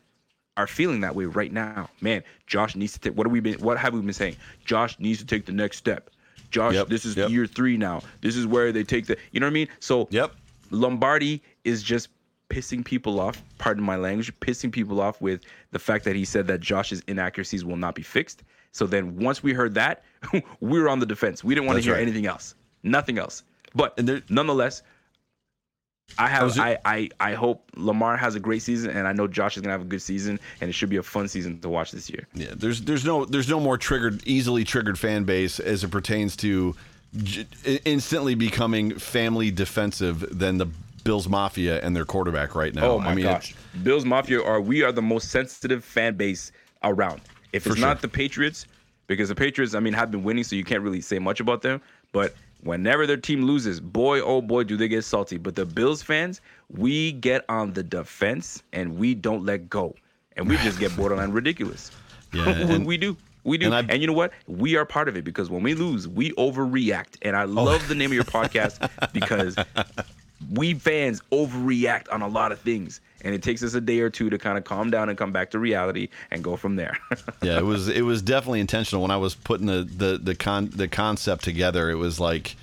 are 0.57 0.67
feeling 0.67 1.01
that 1.01 1.15
way 1.15 1.25
right 1.25 1.51
now. 1.51 1.89
Man, 2.01 2.23
Josh 2.47 2.75
needs 2.75 2.93
to 2.93 2.99
take 2.99 3.13
what 3.17 3.25
have 3.27 3.31
we 3.31 3.39
been 3.39 3.55
what 3.59 3.77
have 3.77 3.93
we 3.93 4.01
been 4.01 4.13
saying? 4.13 4.35
Josh 4.65 4.97
needs 4.99 5.19
to 5.19 5.25
take 5.25 5.45
the 5.45 5.51
next 5.51 5.77
step. 5.77 6.09
Josh, 6.51 6.73
Yep, 6.75 6.87
this 6.87 7.05
is 7.05 7.17
yep. 7.17 7.29
year 7.29 7.45
three 7.47 7.75
now. 7.77 8.01
This 8.21 8.35
is 8.35 8.47
where 8.47 8.71
they 8.71 8.83
take 8.83 9.05
the 9.07 9.17
you 9.31 9.39
know 9.39 9.47
what 9.47 9.51
I 9.51 9.53
mean? 9.53 9.67
So 9.79 10.07
Yep. 10.11 10.33
Lombardi 10.71 11.41
is 11.63 11.83
just 11.83 12.09
pissing 12.49 12.85
people 12.85 13.19
off, 13.19 13.41
pardon 13.57 13.83
my 13.83 13.95
language, 13.95 14.31
pissing 14.39 14.71
people 14.71 15.01
off 15.01 15.19
with 15.21 15.41
the 15.71 15.79
fact 15.79 16.05
that 16.05 16.15
he 16.15 16.23
said 16.25 16.47
that 16.47 16.61
Josh's 16.61 17.01
inaccuracies 17.07 17.65
will 17.65 17.75
not 17.77 17.95
be 17.95 18.01
fixed. 18.03 18.43
So 18.71 18.85
then 18.85 19.15
once 19.17 19.41
we 19.41 19.53
heard 19.53 19.73
that, 19.75 20.03
we 20.59 20.79
were 20.79 20.89
on 20.89 20.99
the 20.99 21.05
defense. 21.05 21.43
We 21.43 21.55
didn't 21.55 21.67
want 21.67 21.77
to 21.79 21.83
hear 21.83 21.93
right. 21.93 22.01
anything 22.01 22.25
else. 22.27 22.55
Nothing 22.83 23.17
else. 23.17 23.43
But 23.73 23.93
And 23.97 24.07
there- 24.07 24.21
nonetheless, 24.29 24.83
I 26.17 26.27
have 26.27 26.57
I, 26.59 26.77
I 26.85 27.09
I 27.19 27.33
hope 27.33 27.69
Lamar 27.75 28.15
has 28.15 28.35
a 28.35 28.39
great 28.39 28.61
season 28.61 28.91
and 28.91 29.07
I 29.07 29.11
know 29.11 29.27
Josh 29.27 29.57
is 29.57 29.61
gonna 29.61 29.73
have 29.73 29.81
a 29.81 29.85
good 29.85 30.01
season 30.01 30.39
and 30.61 30.69
it 30.69 30.73
should 30.73 30.89
be 30.89 30.97
a 30.97 31.03
fun 31.03 31.27
season 31.27 31.59
to 31.59 31.69
watch 31.69 31.91
this 31.91 32.09
year. 32.09 32.27
Yeah, 32.33 32.53
there's 32.55 32.81
there's 32.81 33.03
no 33.03 33.25
there's 33.25 33.49
no 33.49 33.59
more 33.59 33.77
triggered 33.77 34.25
easily 34.25 34.63
triggered 34.63 34.97
fan 34.97 35.25
base 35.25 35.59
as 35.59 35.83
it 35.83 35.91
pertains 35.91 36.35
to 36.37 36.75
j- 37.17 37.45
instantly 37.85 38.35
becoming 38.35 38.97
family 38.97 39.51
defensive 39.51 40.37
than 40.37 40.57
the 40.57 40.67
Bills 41.03 41.27
Mafia 41.27 41.81
and 41.81 41.95
their 41.95 42.05
quarterback 42.05 42.55
right 42.55 42.73
now. 42.73 42.91
Oh 42.91 42.99
my 42.99 43.11
I 43.11 43.15
mean, 43.15 43.25
gosh, 43.25 43.55
Bills 43.83 44.05
Mafia 44.05 44.41
are 44.41 44.61
we 44.61 44.83
are 44.83 44.91
the 44.91 45.01
most 45.01 45.29
sensitive 45.29 45.83
fan 45.83 46.15
base 46.15 46.51
around. 46.83 47.21
If 47.51 47.67
it's 47.67 47.75
sure. 47.75 47.85
not 47.85 48.01
the 48.01 48.07
Patriots, 48.07 48.65
because 49.07 49.29
the 49.29 49.35
Patriots, 49.35 49.75
I 49.75 49.79
mean, 49.79 49.93
have 49.93 50.11
been 50.11 50.23
winning, 50.23 50.43
so 50.43 50.55
you 50.55 50.63
can't 50.63 50.81
really 50.81 51.01
say 51.01 51.19
much 51.19 51.39
about 51.39 51.61
them. 51.61 51.81
But 52.11 52.35
whenever 52.65 53.05
their 53.07 53.17
team 53.17 53.45
loses, 53.45 53.79
boy, 53.79 54.19
oh 54.19 54.41
boy, 54.41 54.63
do 54.63 54.75
they 54.75 54.87
get 54.87 55.03
salty. 55.03 55.37
But 55.37 55.55
the 55.55 55.65
Bills 55.65 56.01
fans, 56.01 56.41
we 56.69 57.13
get 57.13 57.45
on 57.47 57.73
the 57.73 57.83
defense 57.83 58.61
and 58.73 58.97
we 58.97 59.13
don't 59.13 59.45
let 59.45 59.69
go, 59.69 59.95
and 60.35 60.49
we 60.49 60.57
just 60.57 60.79
get 60.79 60.95
borderline 60.97 61.31
ridiculous. 61.31 61.91
Yeah, 62.33 62.45
we, 62.67 62.75
and- 62.75 62.85
we 62.85 62.97
do. 62.97 63.15
We 63.45 63.59
do. 63.59 63.71
and 63.71 63.91
And, 63.91 64.01
you 64.01 64.07
know 64.07 64.13
what? 64.13 64.33
We 64.47 64.75
are 64.75 64.85
part 64.85 65.07
of 65.07 65.15
it 65.15 65.23
because 65.23 65.51
when 65.51 65.61
we 65.61 65.75
lose, 65.75 66.07
we 66.07 66.31
overreact. 66.31 67.17
And 67.21 67.35
I 67.35 67.43
oh. 67.43 67.45
love 67.45 67.87
the 67.87 67.93
name 67.93 68.09
of 68.09 68.15
your 68.15 68.23
podcast 68.23 68.89
because 69.13 69.55
we 70.51 70.73
fans 70.73 71.21
overreact 71.31 72.11
on 72.11 72.23
a 72.23 72.27
lot 72.27 72.51
of 72.51 72.59
things. 72.59 73.01
And 73.25 73.33
it 73.33 73.43
takes 73.43 73.63
us 73.63 73.73
a 73.73 73.81
day 73.81 73.99
or 73.99 74.09
two 74.09 74.29
to 74.29 74.37
kind 74.37 74.57
of 74.57 74.63
calm 74.63 74.91
down 74.91 75.09
and 75.09 75.17
come 75.17 75.31
back 75.31 75.51
to 75.51 75.59
reality 75.59 76.09
and 76.31 76.43
go 76.43 76.55
from 76.55 76.75
there. 76.75 76.97
yeah, 77.41 77.57
it 77.57 77.65
was 77.65 77.89
it 77.89 78.03
was 78.03 78.21
definitely 78.21 78.59
intentional 78.59 79.01
when 79.01 79.11
I 79.11 79.17
was 79.17 79.35
putting 79.35 79.65
the 79.65 79.83
the 79.83 80.19
the 80.21 80.35
con 80.35 80.69
the 80.71 80.87
concept 80.87 81.43
together. 81.43 81.89
It 81.89 81.95
was 81.95 82.19
like 82.19 82.55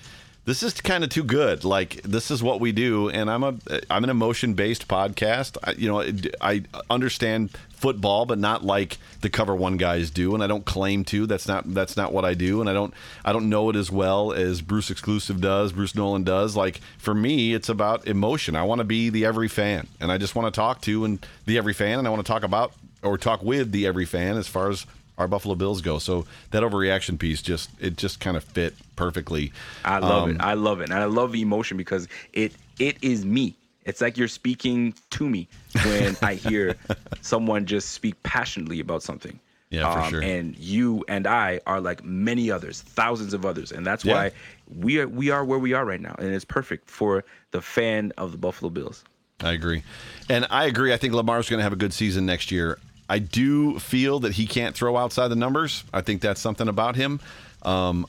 this 0.44 0.62
is 0.62 0.80
kind 0.80 1.04
of 1.04 1.10
too 1.10 1.22
good. 1.22 1.64
Like 1.64 2.02
this 2.02 2.30
is 2.30 2.42
what 2.42 2.60
we 2.60 2.72
do, 2.72 3.08
and 3.08 3.30
I'm 3.30 3.44
a 3.44 3.54
I'm 3.88 4.04
an 4.04 4.10
emotion 4.10 4.54
based 4.54 4.88
podcast. 4.88 5.56
I, 5.62 5.72
you 5.72 5.88
know, 5.88 6.02
I 6.40 6.64
understand 6.90 7.50
football, 7.70 8.26
but 8.26 8.38
not 8.38 8.64
like 8.64 8.98
the 9.20 9.30
cover 9.30 9.54
one 9.54 9.76
guys 9.76 10.10
do, 10.10 10.34
and 10.34 10.42
I 10.42 10.46
don't 10.48 10.64
claim 10.64 11.04
to. 11.06 11.26
That's 11.26 11.46
not 11.46 11.72
that's 11.72 11.96
not 11.96 12.12
what 12.12 12.24
I 12.24 12.34
do, 12.34 12.60
and 12.60 12.68
I 12.68 12.72
don't 12.72 12.92
I 13.24 13.32
don't 13.32 13.48
know 13.48 13.70
it 13.70 13.76
as 13.76 13.90
well 13.90 14.32
as 14.32 14.62
Bruce 14.62 14.90
Exclusive 14.90 15.40
does, 15.40 15.72
Bruce 15.72 15.94
Nolan 15.94 16.24
does. 16.24 16.56
Like 16.56 16.80
for 16.98 17.14
me, 17.14 17.54
it's 17.54 17.68
about 17.68 18.06
emotion. 18.08 18.56
I 18.56 18.64
want 18.64 18.80
to 18.80 18.84
be 18.84 19.10
the 19.10 19.24
every 19.24 19.48
fan, 19.48 19.86
and 20.00 20.10
I 20.10 20.18
just 20.18 20.34
want 20.34 20.52
to 20.52 20.58
talk 20.58 20.80
to 20.82 21.04
and 21.04 21.24
the 21.46 21.56
every 21.56 21.74
fan, 21.74 22.00
and 22.00 22.08
I 22.08 22.10
want 22.10 22.24
to 22.24 22.30
talk 22.30 22.42
about 22.42 22.72
or 23.02 23.16
talk 23.18 23.42
with 23.42 23.72
the 23.72 23.86
every 23.86 24.06
fan 24.06 24.36
as 24.36 24.48
far 24.48 24.70
as 24.70 24.86
our 25.18 25.28
Buffalo 25.28 25.54
Bills 25.54 25.80
go. 25.82 25.98
So 25.98 26.24
that 26.50 26.62
overreaction 26.62 27.18
piece 27.18 27.42
just 27.42 27.70
it 27.80 27.96
just 27.96 28.20
kind 28.20 28.36
of 28.36 28.44
fit 28.44 28.74
perfectly. 28.96 29.52
I 29.84 29.98
love 29.98 30.24
Um, 30.24 30.30
it. 30.30 30.36
I 30.40 30.54
love 30.54 30.80
it. 30.80 30.84
And 30.90 30.94
I 30.94 31.04
love 31.04 31.32
the 31.32 31.42
emotion 31.42 31.76
because 31.76 32.08
it 32.32 32.52
it 32.78 32.96
is 33.02 33.24
me. 33.24 33.54
It's 33.84 34.00
like 34.00 34.16
you're 34.16 34.28
speaking 34.28 34.94
to 35.10 35.28
me 35.28 35.48
when 35.84 36.16
I 36.22 36.34
hear 36.34 36.76
someone 37.20 37.66
just 37.66 37.90
speak 37.90 38.20
passionately 38.22 38.80
about 38.80 39.02
something. 39.02 39.32
Um, 39.32 39.38
Yeah, 39.70 40.02
for 40.02 40.10
sure. 40.10 40.20
And 40.22 40.56
you 40.58 41.04
and 41.08 41.26
I 41.26 41.60
are 41.66 41.80
like 41.80 42.04
many 42.04 42.50
others, 42.50 42.82
thousands 42.82 43.32
of 43.34 43.44
others, 43.46 43.72
and 43.72 43.86
that's 43.86 44.04
Yeah. 44.04 44.14
why 44.14 44.32
we 44.68 45.00
are 45.00 45.08
we 45.08 45.30
are 45.30 45.44
where 45.44 45.58
we 45.58 45.72
are 45.72 45.84
right 45.84 46.00
now, 46.00 46.14
and 46.18 46.28
it's 46.28 46.44
perfect 46.44 46.88
for 46.90 47.24
the 47.52 47.60
fan 47.62 48.12
of 48.18 48.32
the 48.32 48.38
Buffalo 48.38 48.70
Bills. 48.70 49.04
I 49.42 49.52
agree. 49.52 49.82
And 50.28 50.46
I 50.50 50.66
agree. 50.66 50.92
I 50.92 50.96
think 50.96 51.14
Lamar's 51.14 51.48
going 51.48 51.58
to 51.58 51.64
have 51.64 51.72
a 51.72 51.76
good 51.76 51.92
season 51.92 52.26
next 52.26 52.50
year. 52.52 52.78
I 53.12 53.18
do 53.18 53.78
feel 53.78 54.20
that 54.20 54.32
he 54.32 54.46
can't 54.46 54.74
throw 54.74 54.96
outside 54.96 55.28
the 55.28 55.36
numbers. 55.36 55.84
I 55.92 56.00
think 56.00 56.22
that's 56.22 56.40
something 56.40 56.66
about 56.66 56.96
him. 56.96 57.20
Um, 57.60 58.06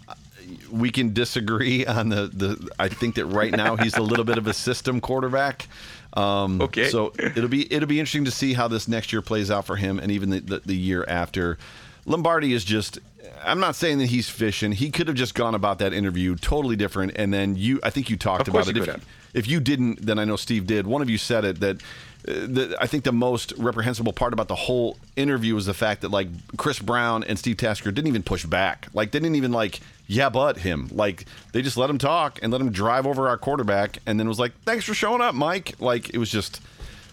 we 0.71 0.91
can 0.91 1.13
disagree 1.13 1.85
on 1.97 2.07
the, 2.07 2.27
the. 2.27 2.69
I 2.79 2.87
think 2.87 3.15
that 3.15 3.25
right 3.25 3.51
now 3.51 3.75
he's 3.75 3.97
a 3.97 4.01
little 4.01 4.23
bit 4.23 4.37
of 4.37 4.47
a 4.47 4.53
system 4.53 5.01
quarterback. 5.01 5.67
Um, 6.13 6.61
Okay. 6.61 6.87
So 6.87 7.11
it'll 7.17 7.49
be 7.49 7.71
it'll 7.73 7.89
be 7.89 7.99
interesting 7.99 8.23
to 8.23 8.31
see 8.31 8.53
how 8.53 8.69
this 8.69 8.87
next 8.87 9.11
year 9.11 9.21
plays 9.21 9.51
out 9.51 9.65
for 9.65 9.75
him, 9.75 9.99
and 9.99 10.09
even 10.09 10.29
the, 10.29 10.39
the, 10.39 10.59
the 10.59 10.75
year 10.75 11.03
after. 11.05 11.57
Lombardi 12.05 12.53
is 12.53 12.63
just. 12.63 12.99
I'm 13.43 13.59
not 13.59 13.75
saying 13.75 13.97
that 13.97 14.05
he's 14.05 14.29
fishing. 14.29 14.71
He 14.71 14.89
could 14.89 15.09
have 15.09 15.17
just 15.17 15.35
gone 15.35 15.53
about 15.53 15.79
that 15.79 15.91
interview 15.91 16.37
totally 16.37 16.77
different, 16.77 17.17
and 17.17 17.33
then 17.33 17.57
you. 17.57 17.81
I 17.83 17.89
think 17.89 18.09
you 18.09 18.15
talked 18.15 18.47
about 18.47 18.69
it. 18.69 18.77
If, 18.77 19.05
if 19.33 19.47
you 19.49 19.59
didn't, 19.59 20.05
then 20.05 20.17
I 20.17 20.23
know 20.23 20.37
Steve 20.37 20.65
did. 20.65 20.87
One 20.87 21.01
of 21.01 21.09
you 21.09 21.17
said 21.17 21.43
it 21.43 21.59
that. 21.59 21.81
The, 22.23 22.77
I 22.79 22.87
think 22.87 23.03
the 23.03 23.11
most 23.11 23.51
reprehensible 23.57 24.13
part 24.13 24.31
about 24.31 24.47
the 24.47 24.55
whole 24.55 24.97
interview 25.15 25.55
was 25.55 25.65
the 25.65 25.73
fact 25.73 26.01
that 26.01 26.09
like 26.09 26.27
Chris 26.57 26.79
Brown 26.79 27.23
and 27.25 27.37
Steve 27.37 27.57
Tasker 27.57 27.91
didn't 27.91 28.07
even 28.07 28.23
push 28.23 28.45
back. 28.45 28.87
Like 28.93 29.11
they 29.11 29.19
didn't 29.19 29.35
even 29.35 29.51
like 29.51 29.81
yeah, 30.07 30.29
but 30.29 30.57
him. 30.57 30.89
Like 30.91 31.25
they 31.51 31.61
just 31.61 31.77
let 31.77 31.89
him 31.89 31.97
talk 31.97 32.39
and 32.41 32.51
let 32.51 32.61
him 32.61 32.71
drive 32.71 33.07
over 33.07 33.27
our 33.27 33.37
quarterback, 33.37 33.99
and 34.05 34.19
then 34.19 34.27
was 34.27 34.39
like, 34.39 34.53
"Thanks 34.63 34.85
for 34.85 34.93
showing 34.93 35.21
up, 35.21 35.35
Mike." 35.35 35.75
Like 35.79 36.09
it 36.09 36.17
was 36.17 36.29
just, 36.29 36.61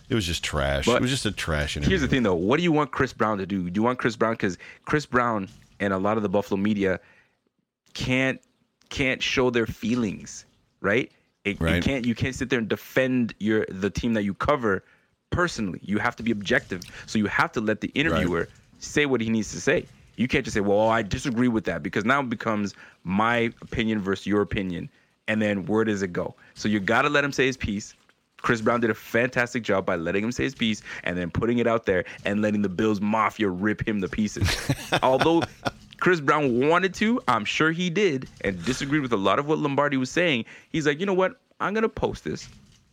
it 0.08 0.14
was 0.14 0.26
just 0.26 0.42
trash. 0.42 0.86
But 0.86 0.96
it 0.96 1.02
was 1.02 1.10
just 1.10 1.26
a 1.26 1.32
trash 1.32 1.76
interview. 1.76 1.90
Here's 1.90 2.02
the 2.02 2.08
thing, 2.08 2.22
though. 2.22 2.34
What 2.34 2.56
do 2.56 2.62
you 2.62 2.72
want 2.72 2.90
Chris 2.90 3.12
Brown 3.12 3.38
to 3.38 3.46
do? 3.46 3.70
Do 3.70 3.78
you 3.78 3.82
want 3.82 3.98
Chris 3.98 4.16
Brown 4.16 4.34
because 4.34 4.58
Chris 4.84 5.06
Brown 5.06 5.48
and 5.78 5.92
a 5.92 5.98
lot 5.98 6.16
of 6.16 6.22
the 6.22 6.28
Buffalo 6.28 6.60
media 6.60 7.00
can't 7.94 8.40
can't 8.88 9.22
show 9.22 9.50
their 9.50 9.66
feelings, 9.66 10.44
right? 10.80 11.10
It, 11.44 11.60
Right. 11.60 11.76
You 11.76 11.82
can't 11.82 12.04
you 12.04 12.14
can't 12.14 12.34
sit 12.34 12.50
there 12.50 12.58
and 12.58 12.68
defend 12.68 13.34
your 13.38 13.66
the 13.68 13.88
team 13.88 14.14
that 14.14 14.24
you 14.24 14.34
cover 14.34 14.84
personally. 15.30 15.80
You 15.82 15.98
have 15.98 16.16
to 16.16 16.22
be 16.22 16.30
objective. 16.30 16.82
So 17.06 17.18
you 17.18 17.26
have 17.26 17.52
to 17.52 17.60
let 17.60 17.80
the 17.80 17.88
interviewer 17.94 18.48
say 18.78 19.06
what 19.06 19.20
he 19.20 19.30
needs 19.30 19.50
to 19.52 19.60
say. 19.60 19.86
You 20.16 20.28
can't 20.28 20.44
just 20.44 20.54
say, 20.54 20.60
"Well, 20.60 20.88
I 20.88 21.02
disagree 21.02 21.48
with 21.48 21.64
that," 21.64 21.82
because 21.82 22.04
now 22.04 22.20
it 22.20 22.28
becomes 22.28 22.74
my 23.04 23.52
opinion 23.62 24.00
versus 24.00 24.26
your 24.26 24.42
opinion, 24.42 24.90
and 25.28 25.40
then 25.40 25.64
where 25.66 25.84
does 25.84 26.02
it 26.02 26.12
go? 26.12 26.34
So 26.54 26.68
you 26.68 26.80
got 26.80 27.02
to 27.02 27.08
let 27.08 27.24
him 27.24 27.32
say 27.32 27.46
his 27.46 27.56
piece. 27.56 27.94
Chris 28.42 28.60
Brown 28.60 28.80
did 28.80 28.90
a 28.90 28.94
fantastic 28.94 29.62
job 29.62 29.84
by 29.84 29.96
letting 29.96 30.24
him 30.24 30.32
say 30.32 30.44
his 30.44 30.54
piece 30.54 30.82
and 31.04 31.16
then 31.16 31.30
putting 31.30 31.58
it 31.58 31.66
out 31.66 31.84
there 31.84 32.04
and 32.24 32.40
letting 32.40 32.62
the 32.62 32.70
Bills 32.70 33.00
Mafia 33.00 33.48
rip 33.48 33.86
him 33.86 34.00
to 34.00 34.08
pieces. 34.08 34.48
Although 35.02 35.42
Chris 36.00 36.20
Brown 36.20 36.66
wanted 36.66 36.94
to, 36.94 37.20
I'm 37.28 37.44
sure 37.44 37.70
he 37.70 37.90
did, 37.90 38.28
and 38.40 38.62
disagreed 38.64 39.02
with 39.02 39.12
a 39.12 39.18
lot 39.18 39.38
of 39.38 39.46
what 39.46 39.58
Lombardi 39.58 39.98
was 39.98 40.10
saying. 40.10 40.46
He's 40.70 40.86
like, 40.86 41.00
you 41.00 41.06
know 41.06 41.14
what? 41.14 41.38
I'm 41.60 41.74
gonna 41.74 41.88
post 41.88 42.24
this. 42.24 42.48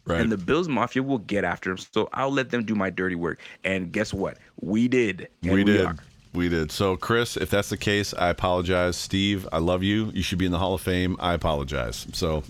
Right. 0.07 0.21
And 0.21 0.31
the 0.31 0.37
Bills 0.37 0.69
Mafia 0.69 1.03
will 1.03 1.17
get 1.17 1.43
after 1.43 1.71
him. 1.71 1.77
So 1.77 2.09
I'll 2.13 2.31
let 2.31 2.49
them 2.49 2.63
do 2.63 2.75
my 2.75 2.89
dirty 2.89 3.15
work. 3.15 3.41
And 3.63 3.91
guess 3.91 4.13
what? 4.13 4.37
We 4.61 4.87
did. 4.87 5.27
And 5.43 5.51
we 5.51 5.63
did. 5.63 5.85
are. 5.85 5.97
We 6.33 6.49
did. 6.49 6.71
So, 6.71 6.95
Chris, 6.95 7.35
if 7.35 7.49
that's 7.49 7.69
the 7.69 7.77
case, 7.77 8.13
I 8.13 8.29
apologize. 8.29 8.95
Steve, 8.95 9.47
I 9.51 9.57
love 9.57 9.83
you. 9.83 10.11
You 10.13 10.21
should 10.21 10.37
be 10.37 10.45
in 10.45 10.51
the 10.51 10.59
Hall 10.59 10.73
of 10.73 10.81
Fame. 10.81 11.17
I 11.19 11.33
apologize. 11.33 12.05
So, 12.13 12.43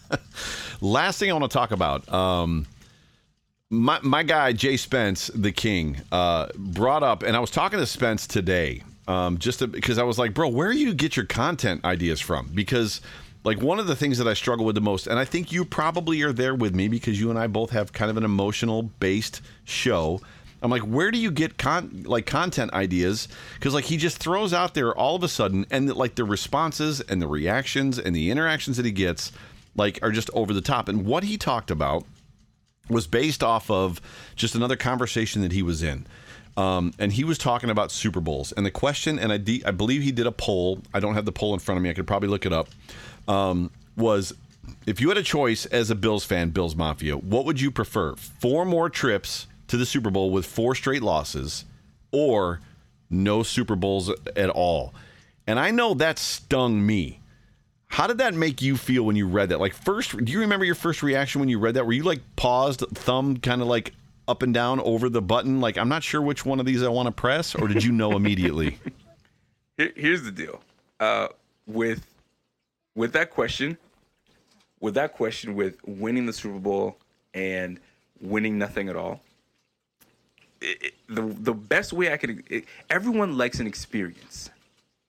last 0.80 1.18
thing 1.18 1.30
I 1.30 1.32
want 1.32 1.50
to 1.50 1.54
talk 1.54 1.72
about. 1.72 2.10
Um, 2.12 2.66
my 3.70 3.98
my 4.02 4.22
guy 4.22 4.52
Jay 4.52 4.76
Spence, 4.76 5.28
the 5.34 5.52
King, 5.52 5.98
uh, 6.12 6.48
brought 6.56 7.02
up, 7.02 7.22
and 7.22 7.36
I 7.36 7.40
was 7.40 7.50
talking 7.50 7.78
to 7.78 7.86
Spence 7.86 8.26
today, 8.26 8.82
um, 9.08 9.38
just 9.38 9.58
to, 9.58 9.66
because 9.66 9.98
I 9.98 10.04
was 10.04 10.18
like, 10.18 10.32
bro, 10.32 10.48
where 10.48 10.72
do 10.72 10.78
you 10.78 10.94
get 10.94 11.16
your 11.16 11.26
content 11.26 11.84
ideas 11.84 12.20
from? 12.20 12.50
Because 12.54 13.00
like 13.44 13.62
one 13.62 13.78
of 13.78 13.86
the 13.86 13.96
things 13.96 14.18
that 14.18 14.28
I 14.28 14.34
struggle 14.34 14.66
with 14.66 14.74
the 14.74 14.80
most, 14.80 15.06
and 15.06 15.18
I 15.18 15.24
think 15.24 15.52
you 15.52 15.64
probably 15.64 16.22
are 16.22 16.32
there 16.32 16.54
with 16.54 16.74
me 16.74 16.88
because 16.88 17.20
you 17.20 17.30
and 17.30 17.38
I 17.38 17.46
both 17.46 17.70
have 17.70 17.92
kind 17.92 18.10
of 18.10 18.16
an 18.16 18.24
emotional 18.24 18.82
based 18.82 19.40
show. 19.64 20.20
I'm 20.60 20.70
like, 20.70 20.82
where 20.82 21.10
do 21.10 21.18
you 21.18 21.30
get 21.30 21.56
con- 21.56 22.02
like 22.04 22.26
content 22.26 22.72
ideas? 22.72 23.28
Because 23.54 23.74
like 23.74 23.84
he 23.84 23.96
just 23.96 24.18
throws 24.18 24.52
out 24.52 24.74
there 24.74 24.92
all 24.92 25.14
of 25.14 25.22
a 25.22 25.28
sudden, 25.28 25.66
and 25.70 25.94
like 25.94 26.16
the 26.16 26.24
responses 26.24 27.00
and 27.00 27.22
the 27.22 27.28
reactions 27.28 27.98
and 27.98 28.14
the 28.14 28.30
interactions 28.30 28.76
that 28.76 28.86
he 28.86 28.92
gets, 28.92 29.32
like 29.76 30.00
are 30.02 30.10
just 30.10 30.30
over 30.34 30.52
the 30.52 30.60
top. 30.60 30.88
And 30.88 31.06
what 31.06 31.22
he 31.22 31.38
talked 31.38 31.70
about 31.70 32.04
was 32.90 33.06
based 33.06 33.44
off 33.44 33.70
of 33.70 34.00
just 34.34 34.54
another 34.54 34.76
conversation 34.76 35.42
that 35.42 35.52
he 35.52 35.62
was 35.62 35.82
in. 35.82 36.06
Um, 36.56 36.92
and 36.98 37.12
he 37.12 37.22
was 37.22 37.38
talking 37.38 37.70
about 37.70 37.92
Super 37.92 38.20
Bowls. 38.20 38.50
And 38.50 38.66
the 38.66 38.72
question, 38.72 39.16
and 39.16 39.32
I, 39.32 39.36
de- 39.36 39.62
I 39.64 39.70
believe 39.70 40.02
he 40.02 40.10
did 40.10 40.26
a 40.26 40.32
poll. 40.32 40.80
I 40.92 40.98
don't 40.98 41.14
have 41.14 41.24
the 41.24 41.30
poll 41.30 41.54
in 41.54 41.60
front 41.60 41.76
of 41.76 41.84
me. 41.84 41.90
I 41.90 41.92
could 41.92 42.06
probably 42.06 42.28
look 42.28 42.44
it 42.46 42.52
up. 42.52 42.68
Um, 43.28 43.70
was 43.96 44.34
if 44.86 45.00
you 45.00 45.08
had 45.08 45.18
a 45.18 45.22
choice 45.22 45.66
as 45.66 45.90
a 45.90 45.94
Bills 45.94 46.24
fan, 46.24 46.50
Bills 46.50 46.74
Mafia, 46.74 47.16
what 47.16 47.44
would 47.44 47.60
you 47.60 47.70
prefer? 47.70 48.14
Four 48.16 48.64
more 48.64 48.88
trips 48.88 49.46
to 49.68 49.76
the 49.76 49.86
Super 49.86 50.10
Bowl 50.10 50.30
with 50.30 50.46
four 50.46 50.74
straight 50.74 51.02
losses, 51.02 51.64
or 52.10 52.60
no 53.10 53.42
Super 53.42 53.76
Bowls 53.76 54.10
at 54.34 54.50
all? 54.50 54.94
And 55.46 55.58
I 55.58 55.70
know 55.70 55.94
that 55.94 56.18
stung 56.18 56.84
me. 56.84 57.20
How 57.88 58.06
did 58.06 58.18
that 58.18 58.34
make 58.34 58.60
you 58.60 58.76
feel 58.76 59.02
when 59.02 59.16
you 59.16 59.26
read 59.26 59.48
that? 59.48 59.60
Like 59.60 59.74
first, 59.74 60.16
do 60.24 60.32
you 60.32 60.40
remember 60.40 60.64
your 60.64 60.74
first 60.74 61.02
reaction 61.02 61.40
when 61.40 61.48
you 61.48 61.58
read 61.58 61.74
that? 61.74 61.86
Were 61.86 61.92
you 61.92 62.02
like 62.02 62.20
paused, 62.36 62.84
thumb 62.94 63.38
kind 63.38 63.62
of 63.62 63.68
like 63.68 63.94
up 64.26 64.42
and 64.42 64.52
down 64.52 64.78
over 64.80 65.08
the 65.08 65.22
button? 65.22 65.60
Like 65.60 65.78
I'm 65.78 65.88
not 65.88 66.02
sure 66.02 66.20
which 66.20 66.44
one 66.44 66.60
of 66.60 66.66
these 66.66 66.82
I 66.82 66.88
want 66.88 67.06
to 67.06 67.12
press, 67.12 67.54
or 67.54 67.66
did 67.66 67.82
you 67.82 67.92
know 67.92 68.12
immediately? 68.12 68.78
Here's 69.76 70.22
the 70.22 70.32
deal. 70.32 70.60
Uh, 71.00 71.28
with 71.66 72.04
with 72.98 73.12
that 73.12 73.30
question, 73.30 73.78
with 74.80 74.94
that 74.94 75.12
question, 75.12 75.54
with 75.54 75.76
winning 75.86 76.26
the 76.26 76.32
Super 76.32 76.58
Bowl 76.58 76.96
and 77.32 77.78
winning 78.20 78.58
nothing 78.58 78.88
at 78.88 78.96
all, 78.96 79.20
it, 80.60 80.82
it- 80.82 80.94
the 81.08 81.22
the 81.22 81.54
best 81.54 81.92
way 81.94 82.12
I 82.12 82.16
can 82.18 82.42
it, 82.50 82.64
everyone 82.90 83.38
likes 83.38 83.60
an 83.60 83.66
experience, 83.66 84.50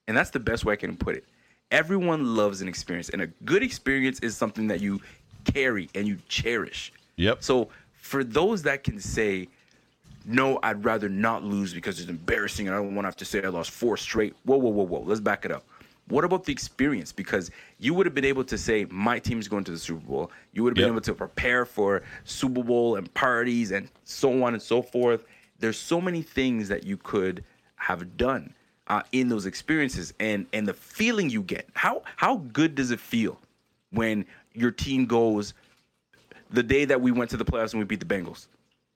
and 0.07 0.15
that's 0.15 0.29
the 0.29 0.39
best 0.39 0.63
way 0.63 0.73
I 0.73 0.77
can 0.77 0.95
put 0.95 1.15
it. 1.17 1.25
Everyone 1.71 2.35
loves 2.37 2.61
an 2.61 2.67
experience, 2.69 3.09
and 3.09 3.21
a 3.21 3.27
good 3.43 3.63
experience 3.63 4.19
is 4.19 4.37
something 4.37 4.67
that 4.67 4.79
you 4.79 5.01
carry 5.43 5.89
and 5.95 6.07
you 6.07 6.17
cherish. 6.29 6.93
Yep. 7.17 7.43
So 7.43 7.67
for 7.93 8.23
those 8.23 8.61
that 8.63 8.83
can 8.83 8.99
say, 8.99 9.49
no, 10.25 10.59
I'd 10.63 10.85
rather 10.85 11.09
not 11.09 11.43
lose 11.43 11.73
because 11.73 11.99
it's 11.99 12.09
embarrassing 12.09 12.67
and 12.67 12.75
I 12.75 12.79
don't 12.79 12.95
want 12.95 13.03
to 13.05 13.07
have 13.07 13.17
to 13.17 13.25
say 13.25 13.43
I 13.43 13.49
lost 13.49 13.71
four 13.71 13.97
straight. 13.97 14.35
Whoa, 14.45 14.57
whoa, 14.57 14.69
whoa, 14.69 14.83
whoa. 14.85 15.01
Let's 15.05 15.19
back 15.19 15.43
it 15.45 15.51
up. 15.51 15.63
What 16.09 16.23
about 16.25 16.43
the 16.43 16.51
experience? 16.51 17.11
Because 17.11 17.51
you 17.77 17.93
would 17.93 18.05
have 18.05 18.15
been 18.15 18.25
able 18.25 18.43
to 18.45 18.57
say, 18.57 18.85
my 18.89 19.19
team's 19.19 19.47
going 19.47 19.63
to 19.65 19.71
the 19.71 19.77
Super 19.77 20.05
Bowl. 20.05 20.31
You 20.53 20.63
would 20.63 20.71
have 20.71 20.75
been 20.75 20.85
Yep. 20.85 20.91
able 20.93 21.01
to 21.01 21.13
prepare 21.13 21.65
for 21.65 22.01
Super 22.25 22.63
Bowl 22.63 22.95
and 22.95 23.11
parties 23.13 23.71
and 23.71 23.89
so 24.03 24.43
on 24.43 24.53
and 24.53 24.61
so 24.61 24.81
forth. 24.81 25.23
There's 25.59 25.77
so 25.77 26.01
many 26.01 26.21
things 26.23 26.67
that 26.69 26.83
you 26.83 26.97
could 26.97 27.43
have 27.75 28.17
done 28.17 28.53
uh, 28.87 29.03
in 29.11 29.29
those 29.29 29.45
experiences 29.45 30.13
and 30.19 30.47
and 30.51 30.67
the 30.67 30.73
feeling 30.73 31.29
you 31.29 31.43
get. 31.43 31.67
How 31.73 32.01
how 32.15 32.37
good 32.53 32.73
does 32.75 32.89
it 32.91 32.99
feel 32.99 33.39
when 33.91 34.25
your 34.53 34.71
team 34.71 35.05
goes 35.05 35.53
the 36.49 36.63
day 36.63 36.85
that 36.85 36.99
we 36.99 37.11
went 37.11 37.29
to 37.29 37.37
the 37.37 37.45
playoffs 37.45 37.71
and 37.73 37.79
we 37.79 37.85
beat 37.85 37.99
the 37.99 38.05
Bengals? 38.05 38.47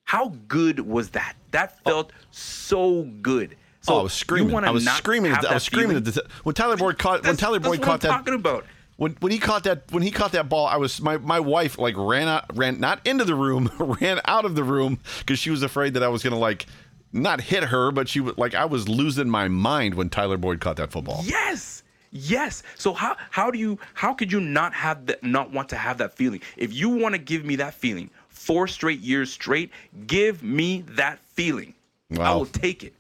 How 0.05 0.30
good 0.47 0.80
was 0.80 1.09
that? 1.11 1.36
That 1.51 1.82
felt 1.84 2.11
so 2.32 3.03
good. 3.22 3.55
So 3.84 3.96
oh, 3.96 4.00
I 4.00 4.04
was 4.04 4.14
screaming. 4.14 4.56
I 4.56 4.72
was 4.72 4.88
screaming. 4.88 5.34
At 5.34 5.42
the, 5.42 5.52
I 5.52 5.54
was 5.56 5.64
screaming 5.64 5.98
at 5.98 6.06
the, 6.06 6.26
when 6.44 6.56
Tyler 6.56 6.78
Boyd 6.78 6.98
caught 6.98 7.16
when 7.16 7.24
That's- 7.24 7.40
Tyler 7.40 7.60
that's 7.60 7.70
Boyd 7.70 7.80
what 7.80 7.86
caught 7.86 8.02
that 8.02 8.08
talking 8.08 8.34
about. 8.34 8.66
when 8.96 9.18
when 9.20 9.32
he 9.34 9.40
caught 9.40 9.66
that 9.66 9.92
when 9.92 10.04
he 10.04 10.10
caught 10.10 10.32
that 10.32 10.48
ball, 10.48 10.68
I 10.68 10.78
was 10.78 11.02
my 11.02 11.18
my 11.18 11.42
wife 11.42 11.78
like 11.78 11.96
ran 11.98 12.30
out 12.30 12.46
ran 12.56 12.80
not 12.80 13.06
into 13.06 13.26
the 13.26 13.36
room, 13.36 13.70
ran 13.80 14.22
out 14.24 14.46
of 14.46 14.56
the 14.56 14.64
room 14.64 15.00
because 15.20 15.38
she 15.38 15.50
was 15.50 15.64
afraid 15.64 15.96
that 15.96 16.04
I 16.04 16.08
was 16.08 16.24
gonna 16.24 16.40
like 16.40 16.66
not 17.12 17.42
hit 17.42 17.66
her, 17.66 17.92
but 17.92 18.08
she 18.08 18.22
was 18.22 18.38
like 18.38 18.56
I 18.56 18.66
was 18.66 18.88
losing 18.88 19.30
my 19.30 19.50
mind 19.50 19.96
when 19.96 20.10
Tyler 20.10 20.38
Boyd 20.38 20.62
caught 20.62 20.78
that 20.78 20.92
football. 20.92 21.22
Yes. 21.26 21.84
Yes. 22.12 22.64
So 22.76 22.94
how 22.94 23.18
how 23.32 23.52
do 23.52 23.60
you 23.60 23.80
how 23.96 24.14
could 24.14 24.32
you 24.32 24.40
not 24.40 24.74
have 24.74 25.08
that 25.08 25.22
not 25.24 25.52
want 25.52 25.68
to 25.70 25.76
have 25.76 25.98
that 25.98 26.16
feeling? 26.16 26.42
If 26.56 26.72
you 26.72 26.88
want 26.88 27.16
to 27.16 27.20
give 27.20 27.44
me 27.44 27.58
that 27.58 27.74
feeling 27.74 28.10
four 28.30 28.68
straight 28.68 29.02
years 29.02 29.34
straight, 29.34 29.72
give 30.08 30.42
me 30.42 30.86
that 30.90 31.20
feeling. 31.20 31.74
I 32.18 32.34
will 32.34 32.46
take 32.46 32.84
it. 32.84 32.94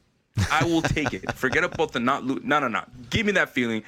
I 0.51 0.63
will 0.65 0.81
take 0.81 1.13
it. 1.13 1.31
Forget 1.33 1.63
about 1.63 1.91
the 1.91 1.99
not 1.99 2.23
lose. 2.25 2.43
no 2.43 2.59
no 2.59 2.67
no. 2.67 2.83
Give 3.09 3.25
me 3.25 3.31
that 3.33 3.49
feeling. 3.49 3.83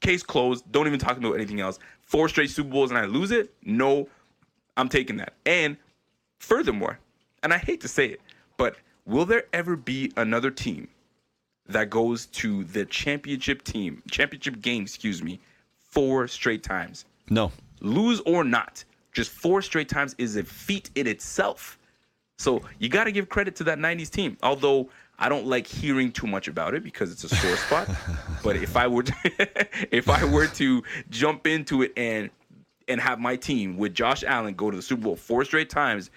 Case 0.00 0.22
closed. 0.22 0.70
Don't 0.70 0.86
even 0.86 0.98
talk 0.98 1.16
about 1.16 1.34
anything 1.34 1.60
else. 1.60 1.78
Four 2.02 2.28
straight 2.28 2.50
Super 2.50 2.70
Bowls 2.70 2.90
and 2.90 2.98
I 2.98 3.06
lose 3.06 3.30
it? 3.30 3.52
No, 3.64 4.08
I'm 4.76 4.88
taking 4.88 5.16
that. 5.16 5.32
And 5.44 5.76
furthermore, 6.38 6.98
and 7.42 7.52
I 7.52 7.58
hate 7.58 7.80
to 7.80 7.88
say 7.88 8.06
it, 8.06 8.20
but 8.56 8.76
will 9.06 9.24
there 9.24 9.44
ever 9.52 9.74
be 9.74 10.12
another 10.16 10.50
team 10.50 10.88
that 11.68 11.90
goes 11.90 12.26
to 12.26 12.64
the 12.64 12.84
championship 12.84 13.64
team, 13.64 14.02
championship 14.10 14.60
game, 14.60 14.82
excuse 14.82 15.22
me, 15.22 15.40
four 15.82 16.28
straight 16.28 16.62
times? 16.62 17.06
No, 17.28 17.50
Lose 17.80 18.20
or 18.20 18.44
not, 18.44 18.84
just 19.12 19.30
four 19.30 19.60
straight 19.62 19.88
times 19.88 20.14
is 20.18 20.36
a 20.36 20.44
feat 20.44 20.90
in 20.94 21.06
itself. 21.06 21.78
So 22.38 22.62
you 22.78 22.88
got 22.88 23.04
to 23.04 23.12
give 23.12 23.28
credit 23.28 23.56
to 23.56 23.64
that 23.64 23.78
90s 23.78 24.10
team. 24.10 24.36
Although 24.42 24.88
I 25.18 25.28
don't 25.28 25.46
like 25.46 25.66
hearing 25.66 26.12
too 26.12 26.26
much 26.26 26.48
about 26.48 26.74
it 26.74 26.84
because 26.84 27.10
it's 27.10 27.24
a 27.24 27.28
sore 27.28 27.56
spot. 27.56 27.88
But 28.42 28.56
if 28.56 28.76
I 28.76 28.86
were 28.86 29.02
to, 29.02 29.14
if 29.90 30.08
I 30.08 30.24
were 30.24 30.46
to 30.46 30.82
jump 31.10 31.48
into 31.48 31.82
it 31.82 31.92
and 31.96 32.30
and 32.86 33.00
have 33.00 33.18
my 33.18 33.34
team 33.34 33.76
with 33.76 33.92
Josh 33.92 34.22
Allen 34.22 34.54
go 34.54 34.70
to 34.70 34.76
the 34.76 34.82
Super 34.82 35.02
Bowl 35.02 35.16
four 35.16 35.44
straight 35.44 35.68
times, 35.68 36.10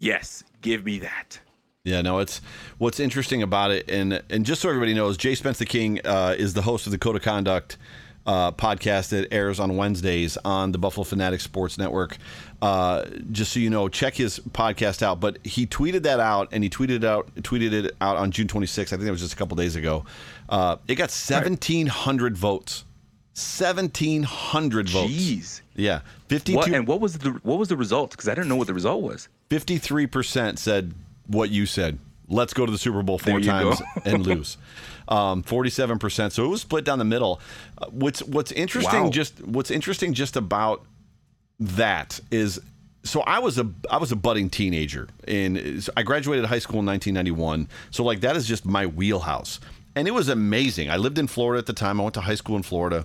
yes, 0.00 0.42
give 0.62 0.84
me 0.84 0.98
that. 0.98 1.38
Yeah, 1.84 2.02
no, 2.02 2.18
it's 2.18 2.40
what's 2.78 2.98
interesting 2.98 3.42
about 3.42 3.70
it, 3.70 3.88
and 3.88 4.22
and 4.30 4.44
just 4.44 4.62
so 4.62 4.68
everybody 4.68 4.94
knows, 4.94 5.16
Jay 5.16 5.34
Spence 5.34 5.58
the 5.58 5.66
King 5.66 6.00
uh, 6.04 6.34
is 6.36 6.54
the 6.54 6.62
host 6.62 6.86
of 6.86 6.92
the 6.92 6.98
Code 6.98 7.16
of 7.16 7.22
Conduct 7.22 7.78
uh, 8.30 8.52
podcast 8.52 9.08
that 9.08 9.32
airs 9.32 9.58
on 9.58 9.76
Wednesdays 9.76 10.38
on 10.44 10.70
the 10.70 10.78
Buffalo 10.78 11.02
Fanatic 11.02 11.40
Sports 11.40 11.76
Network. 11.76 12.16
Uh, 12.62 13.04
just 13.32 13.52
so 13.52 13.58
you 13.58 13.70
know, 13.70 13.88
check 13.88 14.14
his 14.14 14.38
podcast 14.38 15.02
out. 15.02 15.18
But 15.18 15.44
he 15.44 15.66
tweeted 15.66 16.04
that 16.04 16.20
out, 16.20 16.48
and 16.52 16.62
he 16.62 16.70
tweeted 16.70 16.90
it 16.90 17.04
out, 17.04 17.34
tweeted 17.38 17.72
it 17.72 17.96
out 18.00 18.16
on 18.16 18.30
June 18.30 18.46
26th. 18.46 18.92
I 18.92 18.96
think 18.96 19.02
it 19.02 19.10
was 19.10 19.20
just 19.20 19.32
a 19.32 19.36
couple 19.36 19.56
days 19.56 19.74
ago. 19.74 20.04
Uh, 20.48 20.76
it 20.86 20.94
got 20.94 21.10
1,700 21.10 22.36
votes. 22.36 22.84
1,700 23.34 24.88
votes. 24.88 25.12
Jeez. 25.12 25.60
Yeah, 25.74 26.02
52. 26.28 26.56
What 26.56 26.68
and 26.68 26.86
what 26.86 27.00
was 27.00 27.18
the 27.18 27.30
what 27.42 27.58
was 27.58 27.68
the 27.68 27.76
result? 27.76 28.12
Because 28.12 28.28
I 28.28 28.34
didn't 28.36 28.48
know 28.48 28.56
what 28.56 28.68
the 28.68 28.74
result 28.74 29.02
was. 29.02 29.28
53% 29.48 30.58
said 30.58 30.94
what 31.26 31.50
you 31.50 31.66
said. 31.66 31.98
Let's 32.30 32.54
go 32.54 32.64
to 32.64 32.72
the 32.72 32.78
Super 32.78 33.02
Bowl 33.02 33.18
four 33.18 33.40
times 33.40 33.82
and 34.04 34.24
lose. 34.26 34.56
Um, 35.08 35.42
47%. 35.42 36.30
So 36.32 36.44
it 36.44 36.48
was 36.48 36.60
split 36.62 36.84
down 36.84 36.98
the 37.00 37.04
middle. 37.04 37.40
Uh, 37.76 37.86
what's 37.90 38.22
what's 38.22 38.52
interesting 38.52 39.04
Wow. 39.04 39.10
just 39.10 39.40
what's 39.44 39.70
interesting 39.70 40.14
just 40.14 40.36
about 40.36 40.84
that 41.58 42.20
is 42.30 42.60
so 43.02 43.22
I 43.22 43.38
was 43.40 43.58
a 43.58 43.68
I 43.90 43.96
was 43.96 44.12
a 44.12 44.16
budding 44.16 44.48
teenager 44.50 45.08
and 45.26 45.88
I 45.96 46.02
graduated 46.02 46.44
high 46.46 46.58
school 46.60 46.80
in 46.80 46.86
1991. 46.86 47.68
So 47.90 48.04
like 48.04 48.20
that 48.20 48.36
is 48.36 48.46
just 48.46 48.64
my 48.64 48.86
wheelhouse. 48.86 49.58
And 49.96 50.06
it 50.06 50.12
was 50.12 50.28
amazing. 50.28 50.88
I 50.88 50.96
lived 50.96 51.18
in 51.18 51.26
Florida 51.26 51.58
at 51.58 51.66
the 51.66 51.72
time. 51.72 52.00
I 52.00 52.04
went 52.04 52.14
to 52.14 52.20
high 52.20 52.36
school 52.36 52.56
in 52.56 52.62
Florida. 52.62 53.04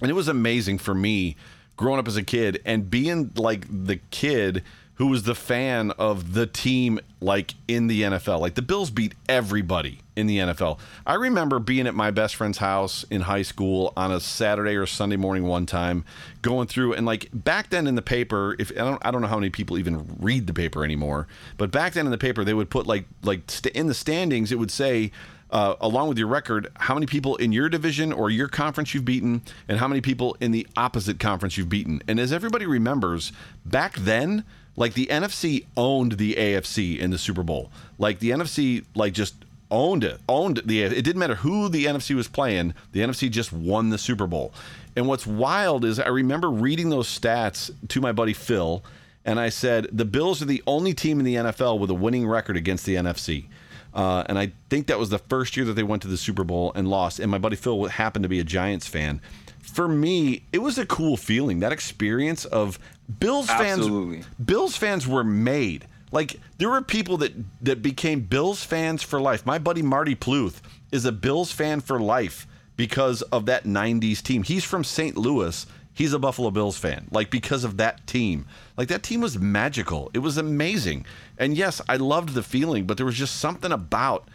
And 0.00 0.10
it 0.10 0.14
was 0.14 0.28
amazing 0.28 0.78
for 0.78 0.94
me 0.94 1.36
growing 1.76 1.98
up 1.98 2.06
as 2.06 2.16
a 2.16 2.22
kid 2.22 2.60
and 2.64 2.88
being 2.90 3.32
like 3.34 3.66
the 3.68 3.96
kid 4.10 4.62
who 4.96 5.06
was 5.06 5.22
the 5.22 5.34
fan 5.34 5.90
of 5.92 6.34
the 6.34 6.46
team 6.46 7.00
like 7.20 7.54
in 7.66 7.86
the 7.86 8.02
NFL. 8.02 8.40
Like 8.40 8.54
the 8.54 8.62
Bills 8.62 8.90
beat 8.90 9.14
everybody 9.28 10.00
in 10.16 10.26
the 10.26 10.38
NFL. 10.38 10.78
I 11.06 11.14
remember 11.14 11.58
being 11.58 11.86
at 11.86 11.94
my 11.94 12.10
best 12.10 12.36
friend's 12.36 12.58
house 12.58 13.04
in 13.10 13.22
high 13.22 13.42
school 13.42 13.92
on 13.96 14.12
a 14.12 14.20
Saturday 14.20 14.76
or 14.76 14.86
Sunday 14.86 15.16
morning 15.16 15.44
one 15.44 15.64
time 15.66 16.04
going 16.42 16.66
through 16.66 16.92
and 16.92 17.06
like 17.06 17.28
back 17.32 17.70
then 17.70 17.86
in 17.86 17.94
the 17.94 18.02
paper 18.02 18.54
if 18.58 18.70
I 18.72 18.84
don't 18.84 19.04
I 19.04 19.10
don't 19.10 19.22
know 19.22 19.28
how 19.28 19.38
many 19.38 19.50
people 19.50 19.78
even 19.78 20.16
read 20.20 20.46
the 20.46 20.54
paper 20.54 20.84
anymore, 20.84 21.26
but 21.56 21.70
back 21.70 21.94
then 21.94 22.06
in 22.06 22.12
the 22.12 22.18
paper 22.18 22.44
they 22.44 22.54
would 22.54 22.70
put 22.70 22.86
like 22.86 23.06
like 23.22 23.50
st- 23.50 23.74
in 23.74 23.86
the 23.86 23.94
standings 23.94 24.52
it 24.52 24.58
would 24.58 24.70
say 24.70 25.10
uh, 25.52 25.76
along 25.82 26.08
with 26.08 26.16
your 26.16 26.28
record, 26.28 26.66
how 26.76 26.94
many 26.94 27.06
people 27.06 27.36
in 27.36 27.52
your 27.52 27.68
division 27.68 28.10
or 28.10 28.30
your 28.30 28.48
conference 28.48 28.94
you've 28.94 29.04
beaten, 29.04 29.42
and 29.68 29.78
how 29.78 29.86
many 29.86 30.00
people 30.00 30.34
in 30.40 30.50
the 30.50 30.66
opposite 30.78 31.20
conference 31.20 31.58
you've 31.58 31.68
beaten. 31.68 32.02
And 32.08 32.18
as 32.18 32.32
everybody 32.32 32.64
remembers, 32.64 33.32
back 33.66 33.94
then, 33.96 34.44
like 34.76 34.94
the 34.94 35.06
NFC 35.06 35.66
owned 35.76 36.12
the 36.12 36.34
AFC 36.34 36.98
in 36.98 37.10
the 37.10 37.18
Super 37.18 37.42
Bowl. 37.42 37.70
Like 37.98 38.18
the 38.18 38.30
NFC, 38.30 38.84
like 38.94 39.12
just 39.12 39.34
owned 39.70 40.04
it, 40.04 40.20
owned 40.28 40.62
the. 40.64 40.82
It 40.82 41.02
didn't 41.04 41.18
matter 41.18 41.36
who 41.36 41.68
the 41.68 41.86
NFC 41.86 42.14
was 42.14 42.28
playing. 42.28 42.74
The 42.92 43.00
NFC 43.00 43.30
just 43.30 43.52
won 43.52 43.90
the 43.90 43.98
Super 43.98 44.26
Bowl. 44.26 44.52
And 44.94 45.08
what's 45.08 45.26
wild 45.26 45.84
is 45.84 45.98
I 45.98 46.08
remember 46.08 46.50
reading 46.50 46.90
those 46.90 47.08
stats 47.08 47.70
to 47.88 48.00
my 48.00 48.12
buddy 48.12 48.34
Phil, 48.34 48.82
and 49.24 49.40
I 49.40 49.48
said 49.48 49.88
the 49.92 50.04
Bills 50.04 50.42
are 50.42 50.46
the 50.46 50.62
only 50.66 50.94
team 50.94 51.18
in 51.18 51.24
the 51.24 51.36
NFL 51.36 51.78
with 51.78 51.90
a 51.90 51.94
winning 51.94 52.26
record 52.26 52.56
against 52.56 52.84
the 52.86 52.96
NFC. 52.96 53.46
Uh, 53.94 54.24
and 54.26 54.38
I 54.38 54.52
think 54.70 54.86
that 54.86 54.98
was 54.98 55.10
the 55.10 55.18
first 55.18 55.56
year 55.56 55.66
that 55.66 55.74
they 55.74 55.82
went 55.82 56.02
to 56.02 56.08
the 56.08 56.16
Super 56.16 56.44
Bowl 56.44 56.72
and 56.74 56.88
lost. 56.88 57.20
And 57.20 57.30
my 57.30 57.38
buddy 57.38 57.56
Phil 57.56 57.86
happened 57.86 58.22
to 58.22 58.28
be 58.28 58.40
a 58.40 58.44
Giants 58.44 58.86
fan. 58.86 59.20
For 59.60 59.86
me, 59.86 60.44
it 60.52 60.58
was 60.58 60.78
a 60.78 60.86
cool 60.86 61.16
feeling. 61.16 61.60
That 61.60 61.72
experience 61.72 62.44
of 62.46 62.78
Bills 63.18 63.48
Absolutely. 63.48 64.22
fans. 64.22 64.34
Bills 64.44 64.76
fans 64.76 65.06
were 65.06 65.24
made. 65.24 65.86
Like 66.10 66.38
there 66.58 66.68
were 66.68 66.82
people 66.82 67.16
that 67.18 67.32
that 67.62 67.82
became 67.82 68.20
Bills 68.20 68.62
fans 68.62 69.02
for 69.02 69.20
life. 69.20 69.46
My 69.46 69.58
buddy 69.58 69.82
Marty 69.82 70.14
Pluth 70.14 70.62
is 70.90 71.04
a 71.04 71.12
Bills 71.12 71.50
fan 71.52 71.80
for 71.80 71.98
life 71.98 72.46
because 72.76 73.22
of 73.22 73.46
that 73.46 73.64
'90s 73.64 74.22
team. 74.22 74.42
He's 74.42 74.64
from 74.64 74.84
St. 74.84 75.16
Louis. 75.16 75.66
He's 75.94 76.14
a 76.14 76.18
Buffalo 76.18 76.50
Bills 76.50 76.78
fan, 76.78 77.06
like 77.10 77.30
because 77.30 77.64
of 77.64 77.76
that 77.76 78.06
team. 78.06 78.46
Like 78.76 78.88
that 78.88 79.02
team 79.02 79.20
was 79.20 79.38
magical. 79.38 80.10
It 80.14 80.20
was 80.20 80.38
amazing. 80.38 81.04
And 81.38 81.54
yes, 81.56 81.80
I 81.88 81.96
loved 81.96 82.30
the 82.30 82.42
feeling, 82.42 82.86
but 82.86 82.96
there 82.96 83.06
was 83.06 83.16
just 83.16 83.36
something 83.36 83.72
about 83.72 84.28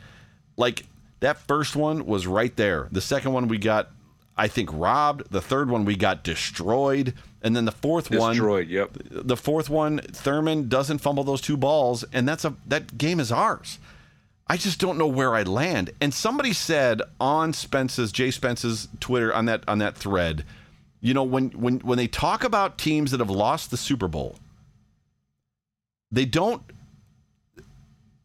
like 0.55 0.85
that 1.19 1.37
first 1.47 1.75
one 1.75 2.05
was 2.05 2.27
right 2.27 2.55
there. 2.55 2.87
The 2.91 3.01
second 3.01 3.33
one 3.33 3.47
we 3.47 3.57
got, 3.57 3.89
I 4.37 4.47
think, 4.47 4.69
robbed. 4.71 5.31
The 5.31 5.41
third 5.41 5.69
one 5.69 5.85
we 5.85 5.95
got 5.95 6.23
destroyed, 6.23 7.13
and 7.41 7.55
then 7.55 7.65
the 7.65 7.71
fourth 7.71 8.11
one, 8.11 8.31
Destroyed. 8.31 8.69
Yep. 8.69 8.97
the 9.09 9.37
fourth 9.37 9.69
one, 9.69 9.99
Thurman 9.99 10.69
doesn't 10.69 10.99
fumble 10.99 11.23
those 11.23 11.41
two 11.41 11.57
balls, 11.57 12.03
and 12.13 12.27
that's 12.27 12.45
a 12.45 12.55
that 12.67 12.97
game 12.97 13.19
is 13.19 13.31
ours. 13.31 13.79
I 14.49 14.55
just 14.57 14.79
don't 14.79 14.97
know 14.97 15.07
where 15.07 15.35
I 15.35 15.43
land. 15.43 15.89
And 15.99 16.13
somebody 16.13 16.53
said 16.53 17.01
on 17.19 17.51
Spence's 17.51 18.11
Jay 18.11 18.31
Spence's 18.31 18.87
Twitter 18.99 19.33
on 19.33 19.45
that 19.45 19.63
on 19.67 19.79
that 19.79 19.97
thread, 19.97 20.45
you 21.01 21.13
know, 21.13 21.23
when 21.23 21.49
when 21.49 21.79
when 21.79 21.97
they 21.97 22.07
talk 22.07 22.43
about 22.43 22.77
teams 22.77 23.11
that 23.11 23.19
have 23.19 23.29
lost 23.29 23.71
the 23.71 23.77
Super 23.77 24.07
Bowl, 24.07 24.37
they 26.11 26.25
don't 26.25 26.61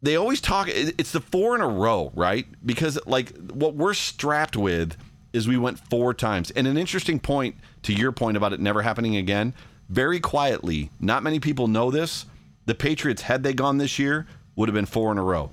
they 0.03 0.17
always 0.17 0.41
talk 0.41 0.69
it's 0.69 1.13
the 1.13 1.21
four 1.21 1.55
in 1.55 1.61
a 1.61 1.69
row 1.69 2.13
right 2.15 2.47
because 2.65 2.99
like 3.07 3.37
what 3.53 3.75
we're 3.75 3.95
strapped 3.95 4.57
with 4.57 4.97
is 5.33 5.49
we 5.49 5.57
went 5.57 5.79
four 5.79 6.13
times 6.15 6.51
and 6.53 6.67
an 6.67 6.77
interesting 6.77 7.19
point 7.19 7.57
to 7.83 7.93
your 7.93 8.13
point 8.13 8.37
about 8.37 8.53
it 8.53 8.61
never 8.61 8.83
happening 8.83 9.17
again 9.17 9.55
very 9.89 10.21
quietly 10.21 10.91
not 11.01 11.23
many 11.23 11.41
people 11.41 11.69
know 11.69 11.91
this 11.91 12.27
the 12.67 12.75
patriots 12.75 13.23
had 13.23 13.43
they 13.43 13.53
gone 13.53 13.79
this 13.79 13.99
year 13.99 14.27
would 14.57 14.69
have 14.69 14.75
been 14.75 14.87
four 14.87 15.11
in 15.13 15.19
a 15.19 15.23
row 15.23 15.51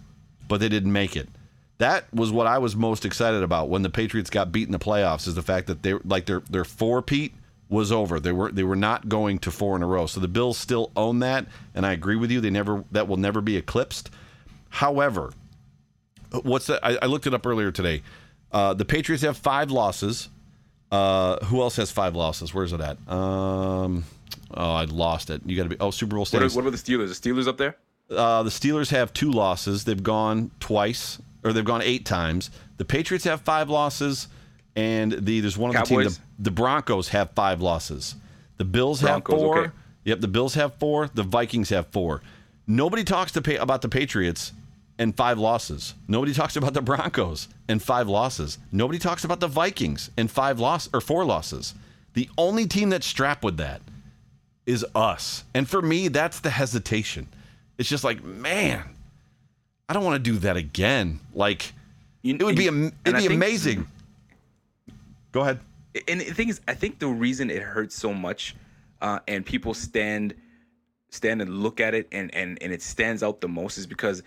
but 0.48 0.60
they 0.60 0.70
didn't 0.70 0.92
make 0.92 1.16
it 1.16 1.30
that 1.78 2.12
was 2.14 2.32
what 2.32 2.48
i 2.48 2.58
was 2.58 2.76
most 2.76 3.06
excited 3.06 3.44
about 3.44 3.70
when 3.70 3.82
the 3.82 3.90
patriots 3.90 4.30
got 4.30 4.52
beat 4.52 4.68
in 4.68 4.72
the 4.72 4.80
playoffs 4.80 5.28
is 5.28 5.36
the 5.36 5.42
fact 5.42 5.68
that 5.68 5.84
they 5.84 5.94
like 6.06 6.26
their 6.26 6.42
their 6.42 6.66
four 6.66 7.02
pete 7.02 7.34
was 7.70 7.92
over. 7.92 8.20
They 8.20 8.32
were 8.32 8.52
they 8.52 8.64
were 8.64 8.76
not 8.76 9.08
going 9.08 9.40
to 9.40 9.52
four 9.52 9.76
in 9.76 9.84
a 9.84 9.88
row. 9.88 10.08
So 10.08 10.20
the 10.20 10.28
Bills 10.28 10.58
still 10.58 10.92
own 10.96 11.20
that, 11.20 11.46
and 11.76 11.86
I 11.86 11.94
agree 11.94 12.16
with 12.16 12.32
you. 12.32 12.42
They 12.42 12.50
never 12.50 12.84
that 12.92 13.08
will 13.08 13.18
never 13.18 13.42
be 13.42 13.56
eclipsed. 13.56 14.10
However, 14.70 15.32
what's 16.42 16.68
that? 16.68 16.84
I, 16.84 16.98
I 17.04 17.06
looked 17.06 17.28
it 17.28 17.34
up 17.34 17.46
earlier 17.46 17.72
today. 17.72 18.02
Uh, 18.52 18.74
the 18.74 18.86
Patriots 18.86 19.24
have 19.24 19.38
five 19.38 19.72
losses. 19.72 20.30
Uh, 20.92 21.44
who 21.46 21.62
else 21.62 21.76
has 21.76 21.92
five 21.92 22.16
losses? 22.16 22.54
Where's 22.54 22.74
it 22.74 22.82
at? 22.82 22.98
Um, 23.08 24.04
oh, 24.52 24.72
I 24.72 24.86
lost 24.86 25.30
it. 25.30 25.42
You 25.46 25.56
got 25.56 25.64
to 25.64 25.70
be. 25.70 25.78
Oh, 25.80 25.92
Super 25.92 26.16
Bowl 26.16 26.26
What, 26.26 26.34
are, 26.34 26.50
what 26.50 26.62
about 26.62 26.72
the 26.72 26.78
Steelers? 26.78 27.20
The 27.20 27.30
Steelers 27.30 27.48
up 27.48 27.58
there? 27.58 27.76
Uh, 28.10 28.42
the 28.42 28.50
Steelers 28.50 28.90
have 28.90 29.14
two 29.14 29.32
losses. 29.32 29.84
They've 29.84 30.02
gone 30.02 30.50
twice, 30.60 31.20
or 31.44 31.54
they've 31.54 31.64
gone 31.64 31.84
eight 31.84 32.06
times. 32.06 32.50
The 32.78 32.86
Patriots 32.86 33.26
have 33.26 33.42
five 33.42 33.70
losses, 33.70 34.28
and 34.76 35.12
the 35.12 35.42
there's 35.42 35.58
one 35.58 35.76
of 35.76 35.76
the 35.76 35.96
teams. 35.96 36.18
The, 36.18 36.24
the 36.46 36.52
Broncos 36.52 37.10
have 37.10 37.32
five 37.32 37.62
losses. 37.62 38.16
The 38.58 38.66
Bills 38.66 39.02
Broncos, 39.02 39.34
have 39.34 39.40
four. 39.40 39.60
okay. 39.60 39.72
Yep, 40.06 40.22
the 40.22 40.28
Bills 40.28 40.56
have 40.56 40.74
four. 40.76 41.08
The 41.14 41.24
Vikings 41.24 41.70
have 41.70 41.88
four. 41.88 42.24
Nobody 42.66 43.04
talks 43.04 43.32
to 43.34 43.42
pay, 43.42 43.58
about 43.58 43.82
the 43.82 43.90
Patriots 43.90 44.54
and 45.00 45.16
five 45.16 45.40
losses. 45.40 45.96
Nobody 46.08 46.34
talks 46.34 46.56
about 46.56 46.74
the 46.76 46.82
Broncos 46.82 47.48
and 47.68 47.82
five 47.82 48.08
losses. 48.08 48.60
Nobody 48.72 49.00
talks 49.00 49.24
about 49.24 49.40
the 49.40 49.48
Vikings 49.48 50.12
and 50.18 50.30
five 50.30 50.60
loss 50.60 50.88
or 50.94 51.02
four 51.02 51.26
losses. 51.26 51.74
The 52.14 52.30
only 52.38 52.68
team 52.68 52.90
that's 52.90 53.08
strapped 53.08 53.44
with 53.44 53.58
that 53.58 53.82
is 54.68 54.86
us. 54.94 55.44
And 55.56 55.68
for 55.68 55.82
me, 55.82 56.10
that's 56.10 56.42
the 56.42 56.50
hesitation. 56.52 57.28
It's 57.80 57.90
just 57.90 58.04
like, 58.04 58.24
man, 58.24 58.84
I 59.88 59.94
don't 59.94 60.04
want 60.04 60.24
to 60.24 60.32
do 60.32 60.38
that 60.40 60.58
again. 60.58 61.20
Like, 61.34 61.72
You- 62.22 62.36
it 62.36 62.44
would 62.44 62.58
be 62.58 62.68
it'd 62.68 62.94
be 63.04 63.12
think- 63.12 63.32
amazing. 63.32 63.88
Go 65.32 65.42
ahead. 65.42 65.60
and 66.08 66.22
the 66.22 66.26
thing 66.26 66.50
is, 66.50 66.60
I 66.68 66.74
think 66.74 67.00
the 67.00 67.08
reason 67.08 67.50
it 67.50 67.62
hurts 67.62 67.96
so 67.96 68.14
much, 68.14 68.56
uh, 69.02 69.20
and 69.28 69.46
people 69.46 69.74
stand 69.74 70.34
stand 71.12 71.42
and 71.42 71.50
look 71.64 71.80
at 71.80 71.94
it, 71.96 72.08
and 72.12 72.34
and 72.36 72.62
and 72.62 72.72
it 72.74 72.82
stands 72.82 73.24
out 73.24 73.42
the 73.42 73.48
most, 73.48 73.78
is 73.78 73.88
because 73.88 74.22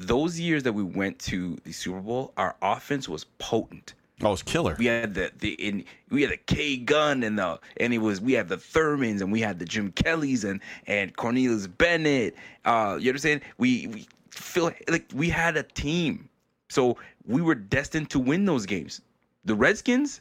those 0.00 0.40
years 0.40 0.62
that 0.64 0.72
we 0.72 0.82
went 0.82 1.18
to 1.20 1.56
the 1.64 1.72
Super 1.72 2.00
Bowl, 2.00 2.32
our 2.36 2.56
offense 2.62 3.08
was 3.08 3.24
potent. 3.38 3.94
Oh, 4.22 4.32
it's 4.32 4.42
killer. 4.42 4.76
We 4.78 4.86
had 4.86 5.14
the 5.14 5.30
the 5.38 5.52
in 5.54 5.84
we 6.10 6.22
had 6.22 6.30
the 6.30 6.36
K 6.36 6.76
gun 6.76 7.22
and 7.22 7.38
the 7.38 7.58
and 7.78 7.94
it 7.94 7.98
was 7.98 8.20
we 8.20 8.32
had 8.34 8.48
the 8.48 8.56
Thurmans 8.56 9.20
and 9.22 9.32
we 9.32 9.40
had 9.40 9.58
the 9.58 9.64
Jim 9.64 9.92
Kellys 9.92 10.44
and 10.44 10.60
and 10.86 11.16
Cornelius 11.16 11.66
Bennett. 11.66 12.34
Uh, 12.64 12.98
you 13.00 13.08
understand? 13.10 13.40
We 13.58 13.86
we 13.86 14.06
feel 14.30 14.72
like 14.88 15.10
we 15.14 15.30
had 15.30 15.56
a 15.56 15.62
team, 15.62 16.28
so 16.68 16.98
we 17.26 17.40
were 17.40 17.54
destined 17.54 18.10
to 18.10 18.18
win 18.18 18.44
those 18.44 18.66
games. 18.66 19.00
The 19.46 19.54
Redskins, 19.54 20.20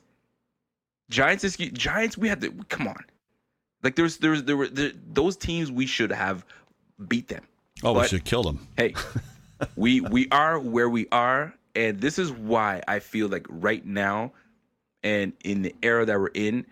Giants, 1.10 1.58
Giants. 1.58 2.18
We 2.18 2.30
had 2.30 2.40
to 2.42 2.52
come 2.70 2.88
on. 2.88 3.04
Like 3.84 3.96
there's 3.96 4.18
there's 4.18 4.44
there 4.44 4.56
were 4.56 4.68
there, 4.68 4.92
those 5.12 5.36
teams 5.36 5.72
we 5.74 5.86
should 5.86 6.12
have 6.12 6.46
beat 7.10 7.28
them. 7.28 7.44
oh, 7.84 7.92
we 7.94 8.00
but- 8.00 8.10
should 8.10 8.24
kill 8.24 8.44
them. 8.44 8.66
hey, 8.78 8.94
we 9.76 10.02
we 10.02 10.28
are 10.32 10.60
where 10.60 10.90
we 10.90 11.08
are, 11.12 11.54
and 11.76 12.00
this 12.02 12.20
is 12.20 12.32
why 12.32 12.82
I 12.88 13.00
feel 13.00 13.28
like 13.28 13.46
right 13.50 13.86
now, 13.86 14.32
and 15.04 15.34
in 15.44 15.62
the 15.62 15.76
era 15.82 16.06
that 16.06 16.20
we're 16.20 16.28
in, 16.34 16.66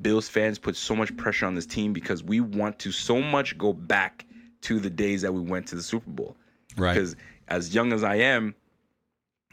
Bills 0.00 0.28
fans 0.28 0.58
put 0.58 0.76
so 0.76 0.94
much 0.94 1.16
pressure 1.16 1.46
on 1.46 1.54
this 1.54 1.66
team 1.66 1.92
because 1.92 2.22
we 2.22 2.40
want 2.40 2.78
to 2.80 2.92
so 2.92 3.20
much 3.20 3.56
go 3.58 3.72
back 3.72 4.26
to 4.62 4.80
the 4.80 4.90
days 4.90 5.22
that 5.22 5.32
we 5.32 5.40
went 5.40 5.66
to 5.68 5.76
the 5.76 5.82
Super 5.82 6.10
Bowl. 6.10 6.36
Right. 6.76 6.94
Because 6.94 7.16
as 7.48 7.74
young 7.74 7.92
as 7.92 8.02
I 8.02 8.16
am, 8.16 8.54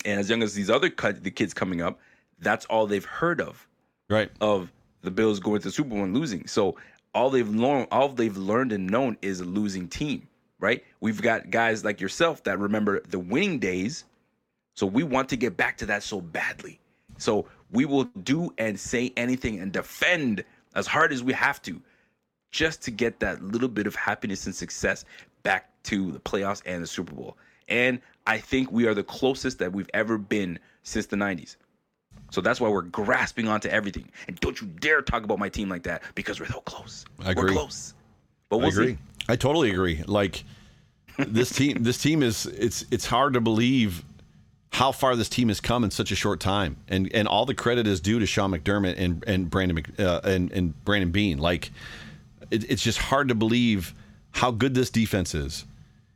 and 0.05 0.19
as 0.19 0.29
young 0.29 0.41
as 0.41 0.53
these 0.53 0.69
other 0.69 0.89
cut 0.89 1.23
the 1.23 1.31
kids 1.31 1.53
coming 1.53 1.81
up, 1.81 1.99
that's 2.39 2.65
all 2.65 2.87
they've 2.87 3.05
heard 3.05 3.39
of 3.41 3.67
Right. 4.09 4.31
of 4.41 4.71
the 5.01 5.11
Bills 5.11 5.39
going 5.39 5.59
to 5.61 5.67
the 5.67 5.71
Super 5.71 5.89
Bowl 5.91 6.03
and 6.03 6.13
losing. 6.13 6.47
So 6.47 6.75
all 7.13 7.29
they've 7.29 7.47
learned, 7.47 7.87
all 7.91 8.09
they've 8.09 8.35
learned 8.35 8.71
and 8.71 8.87
known 8.87 9.17
is 9.21 9.41
a 9.41 9.45
losing 9.45 9.87
team, 9.87 10.27
right? 10.61 10.85
We've 11.01 11.21
got 11.21 11.49
guys 11.49 11.83
like 11.83 11.99
yourself 11.99 12.43
that 12.43 12.57
remember 12.59 13.01
the 13.09 13.19
winning 13.19 13.59
days. 13.59 14.05
So 14.75 14.85
we 14.85 15.03
want 15.03 15.27
to 15.29 15.35
get 15.35 15.57
back 15.57 15.77
to 15.79 15.85
that 15.87 16.03
so 16.03 16.21
badly. 16.21 16.79
So 17.17 17.47
we 17.71 17.83
will 17.83 18.05
do 18.23 18.53
and 18.57 18.79
say 18.79 19.11
anything 19.17 19.59
and 19.59 19.73
defend 19.73 20.45
as 20.75 20.87
hard 20.87 21.11
as 21.11 21.23
we 21.23 21.33
have 21.33 21.61
to 21.63 21.81
just 22.51 22.81
to 22.83 22.91
get 22.91 23.19
that 23.19 23.43
little 23.43 23.67
bit 23.67 23.87
of 23.87 23.95
happiness 23.95 24.45
and 24.45 24.55
success 24.55 25.03
back 25.43 25.69
to 25.83 26.11
the 26.11 26.19
playoffs 26.19 26.61
and 26.65 26.81
the 26.81 26.87
Super 26.87 27.13
Bowl. 27.13 27.37
And 27.67 27.99
I 28.27 28.37
think 28.37 28.71
we 28.71 28.87
are 28.87 28.93
the 28.93 29.03
closest 29.03 29.59
that 29.59 29.73
we've 29.73 29.89
ever 29.93 30.17
been 30.17 30.59
since 30.83 31.05
the 31.07 31.15
90s. 31.15 31.55
So 32.29 32.39
that's 32.41 32.61
why 32.61 32.69
we're 32.69 32.83
grasping 32.83 33.47
onto 33.47 33.67
everything. 33.69 34.09
And 34.27 34.39
don't 34.39 34.59
you 34.61 34.67
dare 34.67 35.01
talk 35.01 35.23
about 35.23 35.39
my 35.39 35.49
team 35.49 35.69
like 35.69 35.83
that 35.83 36.03
because 36.15 36.39
we're 36.39 36.47
so 36.47 36.61
close. 36.61 37.05
I 37.23 37.31
agree. 37.31 37.43
We're 37.43 37.51
close. 37.51 37.93
But 38.49 38.57
we'll 38.57 38.67
I 38.67 38.69
agree. 38.69 38.93
see. 38.93 38.97
I 39.31 39.37
totally 39.37 39.71
agree. 39.71 40.03
Like 40.05 40.43
this 41.17 41.51
team, 41.51 41.83
this 41.83 41.97
team 41.97 42.21
is 42.21 42.45
it's 42.47 42.83
it's 42.91 43.05
hard 43.05 43.33
to 43.33 43.41
believe 43.41 44.03
how 44.73 44.91
far 44.91 45.15
this 45.15 45.29
team 45.29 45.47
has 45.47 45.61
come 45.61 45.85
in 45.85 45.91
such 45.91 46.11
a 46.11 46.15
short 46.15 46.41
time, 46.41 46.75
and 46.89 47.09
and 47.13 47.29
all 47.29 47.45
the 47.45 47.53
credit 47.53 47.87
is 47.87 48.01
due 48.01 48.19
to 48.19 48.25
Sean 48.25 48.51
McDermott 48.51 48.95
and 48.97 49.23
and 49.25 49.49
Brandon 49.49 49.85
uh, 49.97 50.19
and 50.25 50.51
and 50.51 50.83
Brandon 50.83 51.11
Beane. 51.11 51.37
Like 51.37 51.71
it, 52.49 52.69
it's 52.69 52.83
just 52.83 52.97
hard 52.97 53.29
to 53.29 53.35
believe 53.35 53.93
how 54.31 54.51
good 54.51 54.73
this 54.73 54.89
defense 54.89 55.33
is. 55.33 55.63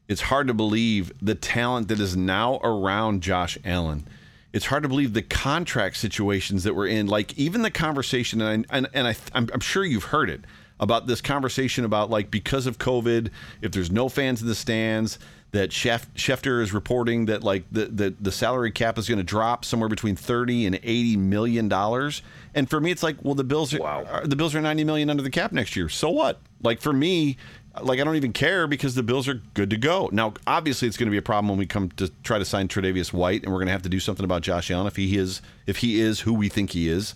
It's 0.09 0.21
hard 0.21 0.47
to 0.47 0.53
believe 0.53 1.13
the 1.21 1.35
talent 1.35 1.87
that 1.87 2.01
is 2.01 2.17
now 2.17 2.59
around 2.63 3.23
Josh 3.23 3.57
Allen. 3.63 4.05
It's 4.51 4.65
hard 4.65 4.83
to 4.83 4.89
believe 4.89 5.13
the 5.13 5.21
contract 5.21 5.95
situations 5.95 6.65
that 6.65 6.75
we're 6.75 6.87
in. 6.87 7.07
Like 7.07 7.37
even 7.37 7.61
the 7.61 7.71
conversation, 7.71 8.41
and 8.41 8.65
I, 8.69 8.77
and, 8.77 8.89
and 8.93 9.07
I, 9.07 9.15
I'm, 9.33 9.49
I'm 9.53 9.61
sure 9.61 9.85
you've 9.85 10.05
heard 10.05 10.29
it 10.29 10.41
about 10.79 11.07
this 11.07 11.21
conversation 11.21 11.85
about 11.85 12.09
like 12.09 12.29
because 12.31 12.67
of 12.67 12.77
COVID, 12.77 13.29
if 13.61 13.71
there's 13.71 13.91
no 13.91 14.09
fans 14.09 14.41
in 14.41 14.47
the 14.47 14.55
stands, 14.55 15.17
that 15.51 15.69
Schef- 15.69 16.07
Schefter 16.15 16.61
is 16.61 16.73
reporting 16.73 17.27
that 17.27 17.41
like 17.43 17.63
the 17.71 17.85
the, 17.85 18.13
the 18.19 18.31
salary 18.31 18.71
cap 18.71 18.97
is 18.97 19.07
going 19.07 19.19
to 19.19 19.23
drop 19.23 19.63
somewhere 19.63 19.87
between 19.87 20.15
30 20.17 20.65
and 20.65 20.79
80 20.83 21.15
million 21.17 21.69
dollars. 21.69 22.21
And 22.53 22.69
for 22.69 22.81
me, 22.81 22.91
it's 22.91 23.03
like, 23.03 23.15
well, 23.23 23.35
the 23.35 23.43
Bills 23.45 23.73
are, 23.73 23.79
Wow. 23.79 24.03
are 24.05 24.27
the 24.27 24.35
Bills 24.35 24.53
are 24.53 24.61
90 24.61 24.83
million 24.83 25.09
under 25.09 25.23
the 25.23 25.29
cap 25.29 25.51
next 25.53 25.75
year. 25.77 25.87
So 25.87 26.09
what? 26.09 26.39
Like 26.61 26.81
for 26.81 26.91
me, 26.91 27.37
like 27.81 27.99
I 28.01 28.03
don't 28.03 28.17
even 28.17 28.33
care 28.33 28.67
because 28.67 28.95
the 28.95 29.03
Bills 29.03 29.29
are 29.29 29.41
good 29.53 29.69
to 29.69 29.77
go. 29.77 30.09
Now, 30.11 30.33
obviously, 30.45 30.89
it's 30.89 30.97
going 30.97 31.07
to 31.07 31.11
be 31.11 31.17
a 31.17 31.21
problem 31.21 31.47
when 31.49 31.57
we 31.57 31.65
come 31.65 31.89
to 31.91 32.09
try 32.23 32.37
to 32.37 32.45
sign 32.45 32.67
Tre'Davious 32.67 33.13
White, 33.13 33.43
and 33.43 33.51
we're 33.53 33.59
going 33.59 33.67
to 33.67 33.73
have 33.73 33.83
to 33.83 33.89
do 33.89 33.99
something 34.01 34.25
about 34.25 34.41
Josh 34.41 34.69
Allen 34.71 34.87
if 34.87 34.95
he 34.97 35.17
is 35.17 35.41
if 35.67 35.77
he 35.77 36.01
is 36.01 36.21
who 36.21 36.33
we 36.33 36.49
think 36.49 36.71
he 36.71 36.89
is. 36.89 37.15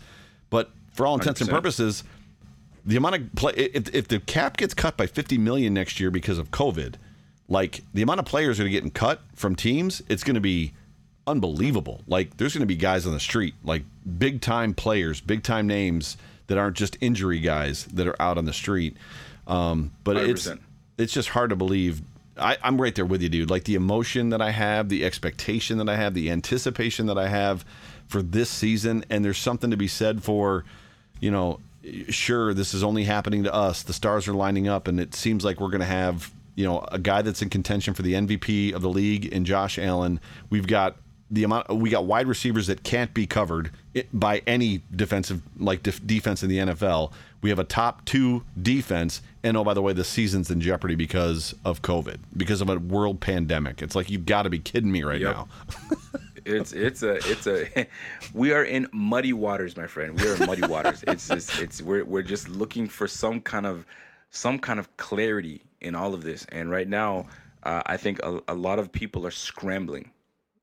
But 0.49 0.70
for 0.93 1.05
all 1.05 1.16
intents 1.16 1.41
and 1.41 1.49
100%. 1.49 1.53
purposes, 1.53 2.03
the 2.90 2.96
amount 2.96 3.16
of 3.16 3.36
play 3.36 3.54
if, 3.56 3.94
if 3.94 4.08
the 4.08 4.20
cap 4.20 4.58
gets 4.58 4.74
cut 4.74 4.98
by 4.98 5.06
50 5.06 5.38
million 5.38 5.76
next 5.76 6.00
year 6.00 6.10
because 6.10 6.40
of 6.40 6.50
COVID, 6.50 6.96
like 7.48 7.82
the 7.94 8.02
amount 8.02 8.20
of 8.20 8.26
players 8.26 8.58
that 8.58 8.66
are 8.66 8.70
getting 8.70 8.90
cut 8.90 9.22
from 9.36 9.56
teams, 9.56 10.02
it's 10.10 10.24
going 10.24 10.34
to 10.34 10.42
be 10.42 10.74
unbelievable. 11.28 12.02
Like 12.08 12.38
there's 12.38 12.54
going 12.54 12.62
to 12.62 12.68
be 12.68 12.76
guys 12.76 13.06
on 13.06 13.14
the 13.14 13.20
street, 13.20 13.54
like 13.64 13.84
big 14.18 14.42
time 14.42 14.74
players, 14.74 15.22
big 15.22 15.44
time 15.44 15.68
names 15.68 16.18
that 16.48 16.58
aren't 16.58 16.78
just 16.78 16.98
injury 17.00 17.40
guys 17.40 17.86
that 17.86 18.08
are 18.08 18.20
out 18.20 18.40
on 18.40 18.46
the 18.46 18.54
street. 18.54 18.98
Um, 19.46 19.92
but 20.04 20.18
it's 20.18 20.48
100%. 20.48 20.60
it's 20.98 21.14
just 21.14 21.30
hard 21.30 21.52
to 21.52 21.56
believe. 21.56 22.02
I, 22.38 22.58
I'm 22.64 22.82
right 22.82 22.96
there 22.96 23.06
with 23.06 23.22
you, 23.22 23.30
dude. 23.30 23.52
Like 23.52 23.66
the 23.66 23.76
emotion 23.76 24.30
that 24.30 24.42
I 24.42 24.50
have, 24.50 24.90
the 24.90 25.06
expectation 25.06 25.78
that 25.78 25.90
I 25.90 25.96
have, 25.96 26.16
the 26.16 26.32
anticipation 26.32 27.06
that 27.06 27.20
I 27.20 27.28
have 27.28 27.64
for 28.08 28.24
this 28.24 28.50
season, 28.50 29.06
and 29.12 29.24
there's 29.24 29.38
something 29.38 29.70
to 29.70 29.78
be 29.78 29.88
said 29.88 30.24
for, 30.24 30.66
you 31.20 31.30
know, 31.30 31.60
sure 32.10 32.54
this 32.54 32.74
is 32.74 32.84
only 32.84 33.04
happening 33.04 33.44
to 33.44 33.54
us. 33.54 33.84
The 33.84 33.94
stars 33.94 34.28
are 34.28 34.34
lining 34.34 34.68
up, 34.68 34.88
and 34.88 35.00
it 35.00 35.16
seems 35.16 35.44
like 35.46 35.60
we're 35.60 35.70
going 35.70 35.80
to 35.82 35.86
have, 35.86 36.32
you 36.56 36.66
know, 36.66 36.86
a 36.92 37.00
guy 37.00 37.22
that's 37.22 37.42
in 37.42 37.50
contention 37.50 37.94
for 37.94 38.02
the 38.02 38.14
MVP 38.14 38.74
of 38.74 38.82
the 38.82 38.90
league 38.90 39.26
in 39.26 39.46
Josh 39.46 39.78
Allen. 39.80 40.20
We've 40.50 40.68
got 40.68 40.98
the 41.32 41.44
amount 41.44 41.70
we 41.70 41.92
got 41.92 42.06
wide 42.06 42.26
receivers 42.28 42.66
that 42.68 42.84
can't 42.84 43.14
be 43.14 43.28
covered 43.28 43.70
by 44.12 44.42
any 44.48 44.82
defensive 44.96 45.42
like 45.60 45.84
def- 45.84 46.06
defense 46.06 46.42
in 46.42 46.50
the 46.50 46.58
NFL. 46.58 47.12
We 47.42 47.52
have 47.52 47.60
a 47.60 47.64
top 47.64 48.04
two 48.06 48.44
defense, 48.62 49.22
and 49.44 49.56
oh 49.56 49.64
by 49.64 49.74
the 49.76 49.82
way, 49.82 49.94
the 49.94 50.04
season's 50.04 50.50
in 50.52 50.60
jeopardy 50.60 50.96
because 50.96 51.54
of 51.64 51.82
COVID, 51.84 52.18
because 52.36 52.62
of 52.62 52.70
a 52.70 52.78
world 52.80 53.20
pandemic. 53.22 53.82
It's 53.82 53.96
like 53.96 54.10
you've 54.10 54.26
got 54.26 54.44
to 54.44 54.50
be 54.50 54.60
kidding 54.60 54.92
me 54.92 55.04
right 55.04 55.22
Yep. 55.22 55.36
now. 55.36 55.48
It's 56.50 56.74
it's 56.74 57.04
a 57.04 57.16
it's 57.32 57.47
a 57.47 57.88
we 58.34 58.52
are 58.52 58.64
in 58.64 58.88
muddy 58.91 59.34
waters, 59.34 59.78
my 59.78 59.88
friend. 59.88 60.20
We 60.20 60.28
are 60.28 60.36
in 60.36 60.45
muddy 60.45 60.68
waters. 60.68 61.04
It's 61.08 61.28
just 61.28 61.60
it's 61.60 61.82
we're 61.82 62.06
we're 62.06 62.24
just 62.24 62.50
looking 62.50 62.88
for 62.88 63.08
some 63.08 63.41
kind 63.41 63.66
of 63.66 63.86
some 64.32 64.60
kind 64.60 64.80
of 64.80 64.95
clarity 64.97 65.64
in 65.82 65.95
all 65.95 66.14
of 66.14 66.24
this. 66.24 66.45
And 66.50 66.70
right 66.70 66.88
now, 66.88 67.28
uh, 67.64 67.82
I 67.86 67.97
think 67.97 68.20
a, 68.24 68.41
a 68.47 68.54
lot 68.54 68.80
of 68.80 68.91
people 68.91 69.26
are 69.26 69.32
scrambling. 69.32 70.12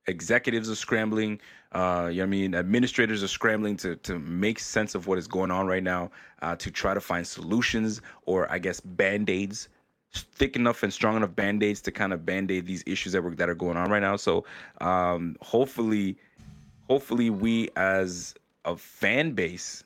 Executives 0.07 0.71
are 0.71 0.77
scrambling. 0.77 1.41
Uh, 1.73 2.09
you 2.11 2.19
know 2.19 2.23
what 2.23 2.27
I 2.27 2.27
mean? 2.27 2.55
Administrators 2.55 3.23
are 3.23 3.29
scrambling 3.29 3.77
to 3.79 3.97
to 3.97 4.19
make 4.19 4.59
sense 4.59 4.95
of 4.95 5.07
what 5.07 5.19
is 5.19 5.27
going 5.27 5.51
on 5.51 5.67
right 5.67 5.83
now, 5.83 6.11
uh, 6.43 6.57
to 6.57 6.71
try 6.71 6.95
to 6.95 7.01
find 7.01 7.27
solutions 7.27 8.01
or 8.25 8.51
I 8.51 8.59
guess 8.59 8.81
band 8.81 9.31
aids 9.31 9.69
thick 10.13 10.57
enough 10.57 10.83
and 10.83 10.93
strong 10.93 11.17
enough 11.17 11.35
band-aids 11.35 11.81
to 11.83 11.93
kind 11.93 12.13
of 12.13 12.25
band-aid 12.25 12.67
these 12.67 12.83
issues 12.87 13.13
that, 13.13 13.23
were, 13.23 13.35
that 13.35 13.49
are 13.49 13.55
going 13.55 13.77
on 13.77 13.91
right 13.91 14.03
now. 14.03 14.17
So 14.17 14.45
um, 14.81 15.37
hopefully 15.41 16.17
hopefully 16.89 17.31
we 17.31 17.69
as 17.77 18.35
a 18.65 18.77
fan 18.77 19.33
base 19.33 19.85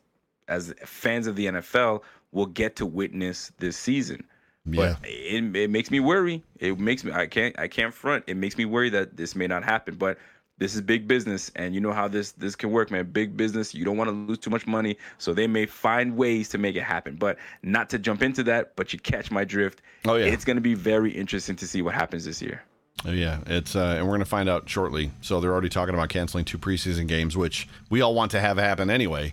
as 0.49 0.75
fans 0.85 1.27
of 1.27 1.35
the 1.37 1.47
nfl 1.47 2.03
will 2.33 2.47
get 2.47 2.77
to 2.77 2.85
witness 2.85 3.53
this 3.59 3.77
season. 3.77 4.23
Yeah. 4.67 4.97
but 5.01 5.09
it, 5.09 5.57
it 5.57 5.71
makes 5.71 5.91
me 5.91 6.01
worry. 6.01 6.45
It 6.59 6.79
makes 6.79 7.03
me 7.03 7.13
i 7.13 7.27
can't 7.27 7.59
i 7.59 7.67
can't 7.67 7.95
front. 7.95 8.25
It 8.27 8.37
makes 8.37 8.59
me 8.59 8.67
worry 8.67 8.91
that 8.91 9.17
this 9.17 9.35
may 9.35 9.47
not 9.47 9.65
happen. 9.65 9.95
But 9.95 10.19
this 10.61 10.75
is 10.77 10.81
big 10.81 11.09
business 11.09 11.51
and 11.57 11.75
you 11.75 11.81
know 11.81 11.93
how 11.93 12.07
this 12.07 12.31
this 12.33 12.55
can 12.55 12.71
work 12.71 12.93
man 12.93 13.05
big 13.11 13.37
business 13.37 13.75
you 13.75 13.85
don't 13.85 13.97
want 13.97 14.09
to 14.09 14.15
lose 14.15 14.39
too 14.39 14.51
much 14.51 14.67
money 14.69 14.97
so 15.19 15.33
they 15.35 15.49
may 15.49 15.67
find 15.67 16.17
ways 16.17 16.49
to 16.49 16.59
make 16.59 16.77
it 16.77 16.83
happen 16.85 17.17
but 17.17 17.37
not 17.65 17.91
to 17.91 17.99
jump 17.99 18.23
into 18.23 18.45
that 18.45 18.77
but 18.77 18.93
you 18.93 18.99
catch 19.01 19.33
my 19.33 19.43
drift 19.43 19.83
Oh, 20.07 20.15
yeah. 20.15 20.27
it's 20.27 20.45
going 20.45 20.57
to 20.57 20.61
be 20.63 20.75
very 20.75 21.11
interesting 21.11 21.57
to 21.57 21.67
see 21.67 21.83
what 21.83 21.95
happens 21.95 22.25
this 22.25 22.41
year 22.41 22.63
Oh, 23.07 23.13
yeah, 23.13 23.39
it's 23.47 23.75
uh, 23.77 23.95
and 23.97 24.05
we're 24.05 24.11
going 24.11 24.19
to 24.21 24.27
find 24.27 24.47
out 24.47 24.69
shortly. 24.69 25.11
So 25.23 25.41
they're 25.41 25.53
already 25.53 25.71
talking 25.71 25.95
about 25.95 26.11
canceling 26.11 26.45
two 26.45 26.59
preseason 26.59 27.07
games, 27.09 27.35
which 27.35 27.67
we 27.89 28.03
all 28.03 28.15
want 28.15 28.31
to 28.33 28.41
have 28.41 28.59
happen 28.59 28.91
anyway, 28.91 29.33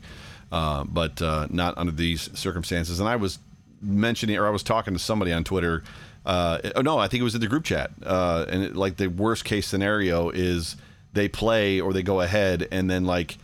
uh, 0.53 0.85
but 0.85 1.21
uh, 1.21 1.47
not 1.49 1.77
under 1.77 1.91
these 1.91 2.29
circumstances. 2.37 3.01
And 3.01 3.09
I 3.09 3.17
was 3.17 3.39
mentioning, 3.81 4.37
or 4.37 4.47
I 4.47 4.51
was 4.51 4.63
talking 4.63 4.93
to 4.93 4.99
somebody 4.99 5.33
on 5.33 5.43
Twitter. 5.43 5.83
Uh, 6.25 6.59
oh 6.77 6.81
no, 6.81 6.97
I 6.97 7.09
think 7.09 7.19
it 7.19 7.25
was 7.25 7.35
in 7.35 7.41
the 7.41 7.47
group 7.47 7.65
chat. 7.65 7.91
Uh, 8.05 8.45
and 8.47 8.63
it, 8.63 8.75
like 8.77 8.95
the 8.95 9.07
worst 9.07 9.43
case 9.43 9.67
scenario 9.67 10.29
is 10.29 10.77
they 11.17 11.27
play 11.27 11.81
or 11.81 11.93
they 11.93 12.03
go 12.03 12.21
ahead, 12.21 12.67
and 12.71 12.89
then 12.89 13.05
like 13.05 13.37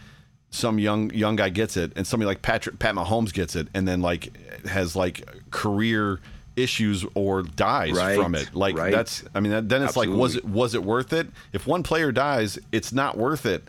some 0.51 0.79
young 0.79 1.11
young 1.13 1.35
guy 1.35 1.49
gets 1.49 1.75
it, 1.77 1.91
and 1.95 2.05
somebody 2.05 2.27
like 2.27 2.41
Patrick 2.41 2.79
Pat 2.79 2.95
Mahomes 2.95 3.33
gets 3.33 3.55
it, 3.55 3.67
and 3.73 3.87
then 3.87 4.01
like 4.01 4.35
has 4.65 4.95
like 4.95 5.25
career 5.51 6.19
issues 6.55 7.03
or 7.15 7.41
dies 7.41 7.93
Right, 7.93 8.15
from 8.15 8.35
it. 8.35 8.53
Like 8.53 8.77
right. 8.77 8.91
that's 8.91 9.23
I 9.33 9.39
mean 9.39 9.51
that, 9.51 9.69
then 9.69 9.81
it's 9.83 9.97
like 9.97 10.09
was 10.09 10.35
it 10.35 10.45
was 10.45 10.75
it 10.75 10.83
worth 10.83 11.13
it? 11.13 11.27
If 11.51 11.67
one 11.67 11.83
player 11.83 12.11
dies, 12.11 12.59
it's 12.71 12.93
not 12.93 13.17
worth 13.17 13.45
it. 13.45 13.63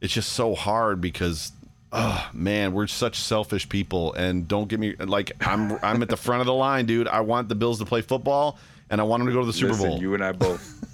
It's 0.00 0.12
just 0.12 0.32
so 0.32 0.54
hard 0.54 1.00
because 1.00 1.52
oh 1.92 2.30
man, 2.32 2.72
we're 2.72 2.86
such 2.86 3.16
selfish 3.16 3.68
people 3.68 4.14
and 4.14 4.46
don't 4.46 4.68
get 4.68 4.78
me 4.78 4.94
like 4.96 5.32
I'm 5.40 5.78
I'm 5.82 6.02
at 6.02 6.08
the 6.08 6.16
front 6.16 6.40
of 6.40 6.46
the 6.46 6.54
line, 6.54 6.86
dude. 6.86 7.08
I 7.08 7.20
want 7.20 7.48
the 7.48 7.56
Bills 7.56 7.80
to 7.80 7.84
play 7.84 8.00
football 8.00 8.58
and 8.90 9.00
I 9.00 9.04
want 9.04 9.20
them 9.20 9.26
to 9.26 9.32
go 9.32 9.40
to 9.40 9.46
the 9.46 9.52
Super 9.52 9.72
Listen, 9.72 9.90
Bowl. 9.90 10.00
you 10.00 10.14
and 10.14 10.24
i 10.24 10.32
both 10.32 10.84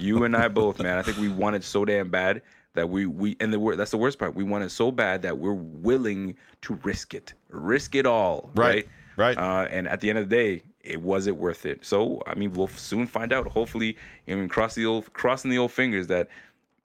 you 0.00 0.24
and 0.24 0.36
i 0.36 0.48
both 0.48 0.78
man. 0.80 0.98
I 0.98 1.02
think 1.02 1.18
we 1.18 1.28
want 1.28 1.56
it 1.56 1.64
so 1.64 1.84
damn 1.84 2.10
bad 2.10 2.42
that 2.74 2.88
we 2.88 3.06
we 3.06 3.36
and 3.40 3.52
the 3.52 3.74
that's 3.76 3.90
the 3.92 3.96
worst 3.96 4.18
part. 4.18 4.34
We 4.34 4.44
want 4.44 4.64
it 4.64 4.70
so 4.70 4.90
bad 4.90 5.22
that 5.22 5.38
we're 5.38 5.52
willing 5.54 6.36
to 6.62 6.74
risk 6.82 7.14
it. 7.14 7.32
Risk 7.48 7.94
it 7.94 8.06
all 8.06 8.50
Right, 8.54 8.88
right? 9.16 9.36
right. 9.36 9.38
uh, 9.38 9.68
and 9.70 9.88
at 9.88 10.00
the 10.00 10.10
end 10.10 10.18
of 10.18 10.28
the 10.28 10.36
day 10.36 10.62
it 10.82 11.00
was 11.00 11.26
it 11.26 11.36
worth 11.36 11.64
it. 11.66 11.84
So 11.84 12.22
i 12.26 12.34
mean 12.34 12.52
we'll 12.52 12.68
soon 12.68 13.06
find 13.06 13.32
out 13.32 13.46
hopefully 13.48 13.96
i 14.28 14.34
mean 14.34 14.48
cross 14.48 14.74
the 14.74 14.86
old 14.86 15.12
crossing 15.12 15.50
the 15.50 15.58
old 15.58 15.72
fingers 15.72 16.06
that 16.08 16.28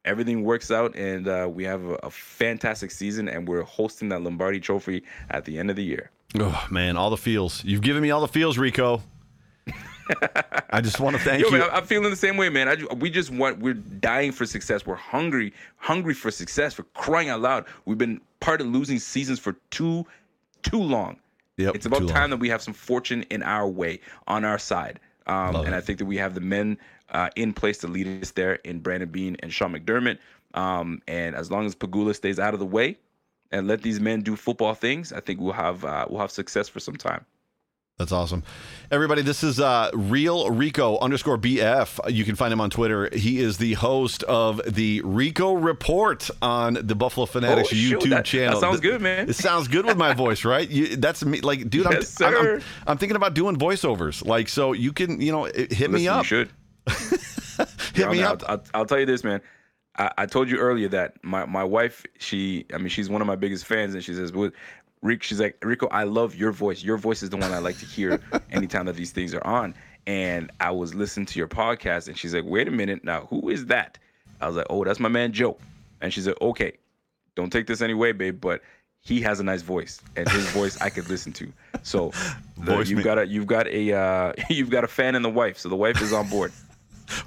everything 0.06 0.44
works 0.44 0.72
out 0.72 0.96
and 0.96 1.28
uh, 1.28 1.48
we 1.52 1.64
have 1.66 1.84
a, 1.84 1.96
a 2.04 2.10
fantastic 2.10 2.90
season 2.92 3.28
and 3.28 3.48
we're 3.48 3.64
hosting 3.64 4.08
that 4.10 4.22
lombardi 4.22 4.60
trophy 4.60 5.04
at 5.30 5.44
the 5.46 5.58
end 5.60 5.70
of 5.70 5.76
the 5.76 5.84
year. 5.84 6.10
Oh 6.40 6.66
man, 6.72 6.96
all 6.96 7.10
the 7.10 7.18
feels. 7.18 7.64
You've 7.66 7.82
given 7.82 8.02
me 8.04 8.12
all 8.12 8.22
the 8.22 8.28
feels, 8.28 8.58
Rico. 8.58 9.02
I 10.70 10.82
just 10.82 11.00
want 11.00 11.16
to 11.16 11.22
thank 11.22 11.42
Yo, 11.42 11.50
you. 11.50 11.60
man, 11.60 11.70
I'm 11.72 11.86
feeling 11.86 12.10
the 12.10 12.16
same 12.16 12.38
way, 12.38 12.50
man. 12.50 12.68
I, 12.68 12.94
we 12.96 13.10
just 13.10 13.32
want, 13.32 13.60
we're 13.60 13.74
dying 13.74 14.32
for 14.32 14.46
success. 14.46 14.86
We're 14.86 14.96
hungry, 14.96 15.54
hungry 15.78 16.14
for 16.14 16.32
success. 16.32 16.74
For 16.74 16.84
crying 16.94 17.30
out 17.30 17.42
loud, 17.42 17.66
we've 17.86 17.98
been 17.98 18.22
part 18.40 18.62
of 18.62 18.68
losing 18.68 19.00
seasons 19.00 19.40
for 19.40 19.54
too, 19.72 20.06
too 20.64 20.82
long. 20.82 21.18
Yep, 21.58 21.76
it's 21.76 21.86
about 21.86 22.08
time 22.08 22.22
long. 22.22 22.30
that 22.32 22.38
we 22.38 22.50
have 22.50 22.62
some 22.62 22.74
fortune 22.74 23.24
in 23.30 23.44
our 23.44 23.68
way, 23.68 24.00
on 24.28 24.46
our 24.46 24.58
side. 24.58 25.00
Um, 25.28 25.58
and 25.58 25.68
it. 25.68 25.74
I 25.74 25.82
think 25.82 26.00
that 26.00 26.06
we 26.06 26.18
have 26.18 26.34
the 26.34 26.42
men 26.42 26.78
uh, 27.10 27.30
in 27.36 27.54
place 27.54 27.78
to 27.80 27.88
lead 27.88 28.22
us 28.22 28.32
there 28.32 28.56
in 28.56 28.80
Brandon 28.80 29.10
Beane 29.10 29.36
and 29.42 29.52
Sean 29.54 29.74
McDermott. 29.74 30.18
Um, 30.54 31.02
and 31.08 31.36
as 31.36 31.52
long 31.52 31.66
as 31.66 31.76
Pegula 31.76 32.16
stays 32.16 32.40
out 32.40 32.54
of 32.54 32.60
the 32.60 32.66
way 32.66 32.98
and 33.52 33.68
let 33.68 33.82
these 33.82 34.00
men 34.00 34.22
do 34.22 34.36
football 34.36 34.74
things, 34.74 35.14
I 35.14 35.20
think 35.20 35.40
we'll 35.40 35.54
have 35.54 35.86
uh, 35.86 36.08
we'll 36.10 36.22
have 36.22 36.32
success 36.32 36.68
for 36.68 36.80
some 36.80 36.96
time. 36.96 37.26
That's 38.00 38.14
awesome. 38.14 38.44
Everybody, 38.92 39.22
this 39.24 39.44
is 39.44 39.60
uh, 39.60 39.92
Real 39.94 40.50
Rico 40.50 40.98
underscore 41.00 41.38
BF. 41.38 42.00
You 42.10 42.24
can 42.24 42.36
find 42.38 42.54
him 42.54 42.62
on 42.62 42.70
Twitter. 42.70 43.10
He 43.14 43.40
is 43.42 43.58
the 43.58 43.74
host 43.74 44.24
of 44.24 44.62
the 44.66 45.02
Rico 45.04 45.52
Report 45.52 46.30
on 46.42 46.76
the 46.82 46.96
Buffalo 46.96 47.26
Fanatics 47.26 47.70
Oh, 47.74 47.76
YouTube 47.76 48.04
that- 48.04 48.10
that 48.10 48.26
channel. 48.26 48.62
sounds 48.62 48.80
good, 48.80 49.02
man. 49.02 49.30
It 49.30 49.36
sounds 49.36 49.68
good 49.68 49.86
with 49.86 49.98
my 49.98 50.14
voice, 50.14 50.46
right? 50.46 50.68
You, 50.70 50.96
that's 50.96 51.26
me. 51.26 51.42
Like, 51.42 51.70
dude, 51.70 51.88
I'm, 51.88 51.92
Yes, 51.92 52.22
I'm, 52.22 52.34
I'm. 52.36 52.62
I'm 52.88 52.98
thinking 52.98 53.18
about 53.18 53.34
doing 53.34 53.58
voiceovers. 53.58 54.26
Like, 54.26 54.48
so 54.48 54.72
you 54.72 54.94
can, 54.94 55.20
you 55.20 55.34
know, 55.34 55.44
hit 55.44 55.92
me 55.92 56.08
up. 56.08 56.24
You 56.24 56.28
should. 56.28 56.50
Hit 56.88 57.68
Yeah, 57.96 58.10
me 58.12 58.24
I'll, 58.24 58.32
up. 58.34 58.44
I'll, 58.48 58.64
I'll 58.74 58.86
tell 58.86 59.00
you 59.00 59.06
this, 59.06 59.26
man. 59.26 59.42
I, 59.98 60.10
I 60.20 60.26
told 60.26 60.50
you 60.50 60.58
earlier 60.58 60.88
that 60.88 61.16
my, 61.24 61.46
my 61.46 61.66
wife, 61.66 62.06
she, 62.18 62.66
I 62.74 62.78
mean, 62.78 62.88
she's 62.88 63.10
one 63.10 63.20
of 63.20 63.28
my 63.28 63.36
biggest 63.36 63.66
fans, 63.66 63.94
and 63.94 64.02
she 64.02 64.14
says, 64.14 64.32
"Well, 64.32 64.52
Rick, 65.02 65.24
she's 65.24 65.40
like, 65.40 65.58
Rico, 65.64 65.88
I 65.88 66.04
love 66.04 66.36
your 66.36 66.52
voice. 66.52 66.84
Your 66.84 66.98
voice 66.98 67.24
is 67.24 67.30
the 67.30 67.38
one 67.38 67.54
I 67.54 67.60
like 67.60 67.78
to 67.80 67.86
hear 67.86 68.20
anytime 68.52 68.86
that 68.88 68.96
these 68.96 69.12
things 69.12 69.34
are 69.34 69.46
on." 69.46 69.74
And 70.08 70.52
I 70.60 70.72
was 70.72 70.96
listening 70.96 71.26
to 71.28 71.40
your 71.40 71.48
podcast, 71.48 72.08
and 72.08 72.18
she's 72.18 72.34
like, 72.34 72.46
"Wait 72.46 72.68
a 72.68 72.72
minute, 72.72 73.04
now 73.04 73.28
who 73.30 73.50
is 73.50 73.68
that?" 73.68 73.98
I 74.42 74.48
was 74.48 74.56
like, 74.56 74.68
"Oh, 74.70 74.84
that's 74.84 75.00
my 75.00 75.10
man 75.10 75.32
Joe." 75.32 75.58
And 76.02 76.14
she's 76.14 76.28
like, 76.28 76.42
"Okay, 76.42 76.74
don't 77.36 77.52
take 77.52 77.68
this 77.68 77.82
anyway, 77.82 78.12
babe, 78.12 78.40
but." 78.42 78.62
He 79.02 79.22
has 79.22 79.40
a 79.40 79.44
nice 79.44 79.62
voice, 79.62 80.02
and 80.18 80.28
his 80.28 80.46
voice 80.52 80.80
I 80.82 80.90
could 80.90 81.08
listen 81.08 81.32
to. 81.32 81.54
So, 81.84 82.12
the, 82.58 82.80
you've 82.80 82.98
me- 82.98 83.04
got 83.04 83.18
a 83.18 83.26
you've 83.26 83.48
got 83.48 83.66
a 83.68 83.94
uh, 83.94 84.34
you've 84.50 84.70
got 84.70 84.84
a 84.84 84.90
fan 84.90 85.16
in 85.16 85.22
the 85.22 85.30
wife. 85.30 85.58
So 85.58 85.70
the 85.70 85.78
wife 85.78 86.02
is 86.02 86.12
on 86.12 86.28
board. 86.28 86.52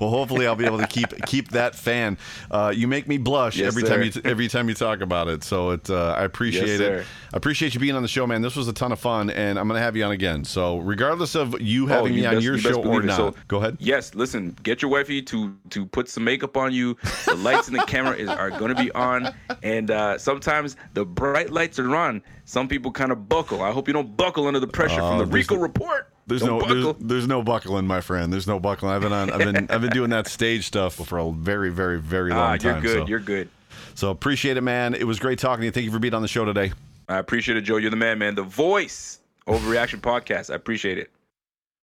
Well, 0.00 0.10
hopefully, 0.10 0.46
I'll 0.46 0.56
be 0.56 0.64
able 0.66 0.78
to 0.78 0.86
keep 0.86 1.08
keep 1.26 1.48
that 1.52 1.74
fan. 1.74 2.18
Uh, 2.50 2.72
you 2.74 2.86
make 2.88 3.08
me 3.08 3.18
blush 3.18 3.56
Yes, 3.56 3.68
every 3.68 3.82
time 3.82 4.10
sir. 4.10 4.20
you 4.24 4.30
every 4.30 4.48
time 4.48 4.68
you 4.68 4.74
talk 4.74 5.00
about 5.00 5.28
it. 5.28 5.44
So 5.44 5.70
it, 5.70 5.88
uh, 5.90 6.14
I 6.16 6.24
appreciate 6.24 6.66
Yes, 6.66 6.74
it. 6.74 6.78
sir. 6.78 7.04
I 7.32 7.36
appreciate 7.36 7.74
you 7.74 7.80
being 7.80 7.94
on 7.96 8.02
the 8.02 8.08
show, 8.08 8.26
man. 8.26 8.42
This 8.42 8.56
was 8.56 8.68
a 8.68 8.72
ton 8.72 8.92
of 8.92 8.98
fun, 9.00 9.30
and 9.30 9.58
I'm 9.58 9.66
going 9.68 9.78
to 9.78 9.82
have 9.82 9.96
you 9.96 10.04
on 10.04 10.12
again. 10.12 10.44
So 10.44 10.78
regardless 10.78 11.34
of 11.34 11.60
you 11.60 11.86
having 11.86 12.12
Oh, 12.12 12.14
me 12.14 12.22
you 12.22 12.26
on 12.28 12.40
your 12.40 12.54
you 12.56 12.60
show 12.60 12.82
or 12.82 13.02
not, 13.02 13.16
So- 13.16 13.34
go 13.48 13.58
ahead. 13.58 13.76
Yes, 13.80 14.14
listen, 14.14 14.56
get 14.62 14.82
your 14.82 14.90
wifey 14.90 15.22
to 15.22 15.56
to 15.70 15.86
put 15.86 16.08
some 16.08 16.24
makeup 16.24 16.56
on 16.56 16.72
you. 16.72 16.96
The 17.26 17.34
lights 17.36 17.68
and 17.68 17.76
the 17.78 17.84
camera 17.84 18.14
is 18.16 18.28
are 18.28 18.50
going 18.50 18.74
to 18.74 18.82
be 18.82 18.92
on, 18.92 19.34
and 19.62 19.90
uh, 19.90 20.18
sometimes 20.18 20.76
the 20.94 21.04
bright 21.04 21.50
lights 21.50 21.78
are 21.78 21.94
on. 21.96 22.22
Some 22.44 22.68
people 22.68 22.90
kind 22.92 23.12
of 23.12 23.28
buckle. 23.28 23.62
I 23.62 23.70
hope 23.72 23.88
you 23.88 23.94
don't 23.94 24.16
buckle 24.16 24.46
under 24.46 24.60
the 24.60 24.66
pressure 24.66 25.00
Oh, 25.00 25.08
from 25.10 25.18
the 25.18 25.24
there's 25.24 25.48
Rico 25.50 25.56
report. 25.56 26.11
There's 26.26 26.42
Don't 26.42 26.68
no 26.68 26.92
there's, 26.92 26.96
there's 27.00 27.26
no 27.26 27.42
buckling, 27.42 27.86
my 27.86 28.00
friend. 28.00 28.32
There's 28.32 28.46
no 28.46 28.60
buckling. 28.60 28.92
I've 28.92 29.02
been 29.02 29.12
on. 29.12 29.30
I've 29.32 29.38
been 29.38 29.70
I've 29.70 29.80
been 29.80 29.90
doing 29.90 30.10
that 30.10 30.28
stage 30.28 30.66
stuff 30.66 30.94
for 30.94 31.18
a 31.18 31.30
very 31.32 31.70
very 31.70 31.98
very 31.98 32.30
long 32.30 32.38
ah, 32.38 32.52
you're 32.52 32.72
time. 32.72 32.82
good. 32.82 32.98
So, 32.98 33.06
You're 33.06 33.20
good. 33.20 33.48
so 33.94 34.10
appreciate 34.10 34.56
it, 34.56 34.60
man. 34.60 34.94
It 34.94 35.04
was 35.04 35.18
great 35.18 35.38
talking 35.38 35.62
to 35.62 35.66
you. 35.66 35.72
Thank 35.72 35.84
you 35.84 35.90
for 35.90 35.98
being 35.98 36.14
on 36.14 36.22
the 36.22 36.28
show 36.28 36.44
today. 36.44 36.72
I 37.08 37.18
appreciate 37.18 37.56
it, 37.58 37.62
Joe. 37.62 37.76
You're 37.76 37.90
the 37.90 37.96
man, 37.96 38.18
man. 38.18 38.34
The 38.36 38.44
voice 38.44 39.18
overreaction 39.46 40.00
podcast. 40.00 40.50
I 40.50 40.54
appreciate 40.54 40.98
it. 40.98 41.10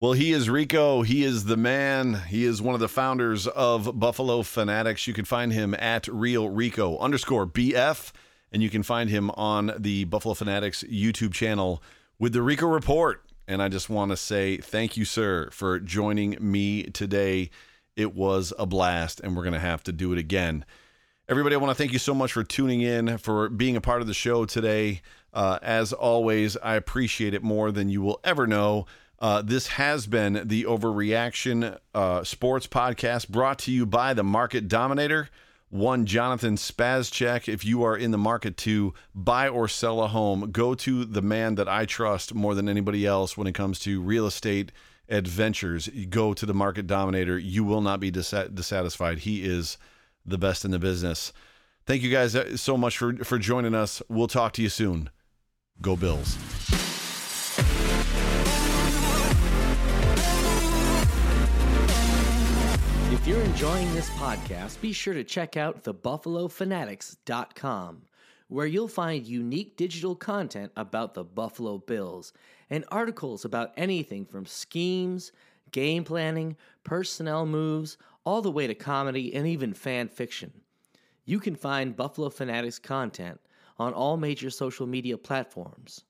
Well, 0.00 0.12
he 0.12 0.32
is 0.32 0.50
Rico. 0.50 1.02
He 1.02 1.24
is 1.24 1.44
the 1.44 1.56
man. 1.56 2.14
He 2.28 2.44
is 2.44 2.60
one 2.60 2.74
of 2.74 2.80
the 2.80 2.88
founders 2.88 3.46
of 3.46 3.98
Buffalo 3.98 4.42
Fanatics. 4.42 5.06
You 5.06 5.14
can 5.14 5.24
find 5.24 5.52
him 5.52 5.74
at 5.74 6.08
Real 6.08 6.48
Rico 6.50 6.98
underscore 6.98 7.46
BF, 7.46 8.12
and 8.52 8.62
you 8.62 8.68
can 8.68 8.82
find 8.82 9.08
him 9.08 9.30
on 9.30 9.72
the 9.78 10.04
Buffalo 10.04 10.34
Fanatics 10.34 10.82
YouTube 10.82 11.32
channel 11.32 11.82
with 12.18 12.32
the 12.34 12.42
Rico 12.42 12.66
Report. 12.66 13.24
And 13.46 13.62
I 13.62 13.68
just 13.68 13.90
want 13.90 14.10
to 14.10 14.16
say 14.16 14.56
thank 14.56 14.96
you, 14.96 15.04
sir, 15.04 15.48
for 15.50 15.78
joining 15.78 16.36
me 16.40 16.84
today. 16.84 17.50
It 17.96 18.14
was 18.14 18.52
a 18.58 18.66
blast, 18.66 19.20
and 19.20 19.36
we're 19.36 19.42
going 19.42 19.52
to 19.54 19.60
have 19.60 19.82
to 19.84 19.92
do 19.92 20.12
it 20.12 20.18
again. 20.18 20.64
Everybody, 21.28 21.54
I 21.54 21.58
want 21.58 21.70
to 21.70 21.74
thank 21.74 21.92
you 21.92 21.98
so 21.98 22.14
much 22.14 22.32
for 22.32 22.44
tuning 22.44 22.80
in, 22.80 23.18
for 23.18 23.48
being 23.48 23.76
a 23.76 23.80
part 23.80 24.00
of 24.00 24.06
the 24.06 24.14
show 24.14 24.44
today. 24.44 25.00
Uh, 25.32 25.58
as 25.62 25.92
always, 25.92 26.56
I 26.58 26.74
appreciate 26.74 27.34
it 27.34 27.42
more 27.42 27.70
than 27.70 27.88
you 27.88 28.02
will 28.02 28.20
ever 28.24 28.46
know. 28.46 28.86
Uh, 29.18 29.42
this 29.42 29.68
has 29.68 30.06
been 30.06 30.42
the 30.44 30.64
Overreaction 30.64 31.78
uh, 31.94 32.24
Sports 32.24 32.66
Podcast 32.66 33.28
brought 33.28 33.58
to 33.60 33.72
you 33.72 33.86
by 33.86 34.12
the 34.12 34.24
Market 34.24 34.68
Dominator. 34.68 35.28
One 35.74 36.06
Jonathan 36.06 36.54
Spazcheck. 36.54 37.52
If 37.52 37.64
you 37.64 37.82
are 37.82 37.96
in 37.96 38.12
the 38.12 38.16
market 38.16 38.56
to 38.58 38.94
buy 39.12 39.48
or 39.48 39.66
sell 39.66 40.04
a 40.04 40.06
home, 40.06 40.52
go 40.52 40.76
to 40.76 41.04
the 41.04 41.20
man 41.20 41.56
that 41.56 41.68
I 41.68 41.84
trust 41.84 42.32
more 42.32 42.54
than 42.54 42.68
anybody 42.68 43.04
else 43.04 43.36
when 43.36 43.48
it 43.48 43.56
comes 43.56 43.80
to 43.80 44.00
real 44.00 44.24
estate 44.24 44.70
adventures. 45.08 45.88
Go 46.10 46.32
to 46.32 46.46
the 46.46 46.54
Market 46.54 46.86
Dominator. 46.86 47.36
You 47.36 47.64
will 47.64 47.80
not 47.80 47.98
be 47.98 48.12
dis- 48.12 48.30
dissatisfied. 48.30 49.18
He 49.18 49.42
is 49.42 49.76
the 50.24 50.38
best 50.38 50.64
in 50.64 50.70
the 50.70 50.78
business. 50.78 51.32
Thank 51.86 52.02
you 52.02 52.10
guys 52.12 52.36
uh, 52.36 52.56
so 52.56 52.76
much 52.76 52.96
for 52.96 53.16
for 53.24 53.40
joining 53.40 53.74
us. 53.74 54.00
We'll 54.08 54.28
talk 54.28 54.52
to 54.52 54.62
you 54.62 54.68
soon. 54.68 55.10
Go 55.82 55.96
Bills. 55.96 56.38
If 63.24 63.28
you're 63.28 63.40
enjoying 63.40 63.90
this 63.94 64.10
podcast, 64.10 64.78
be 64.82 64.92
sure 64.92 65.14
to 65.14 65.24
check 65.24 65.56
out 65.56 65.84
thebuffalofanatics.com, 65.84 68.02
where 68.48 68.66
you'll 68.66 68.86
find 68.86 69.26
unique 69.26 69.78
digital 69.78 70.14
content 70.14 70.72
about 70.76 71.14
the 71.14 71.24
Buffalo 71.24 71.78
Bills 71.78 72.34
and 72.68 72.84
articles 72.88 73.46
about 73.46 73.72
anything 73.78 74.26
from 74.26 74.44
schemes, 74.44 75.32
game 75.70 76.04
planning, 76.04 76.58
personnel 76.82 77.46
moves, 77.46 77.96
all 78.26 78.42
the 78.42 78.50
way 78.50 78.66
to 78.66 78.74
comedy 78.74 79.34
and 79.34 79.46
even 79.46 79.72
fan 79.72 80.08
fiction. 80.08 80.52
You 81.24 81.40
can 81.40 81.56
find 81.56 81.96
Buffalo 81.96 82.28
Fanatics 82.28 82.78
content 82.78 83.40
on 83.78 83.94
all 83.94 84.18
major 84.18 84.50
social 84.50 84.86
media 84.86 85.16
platforms. 85.16 86.04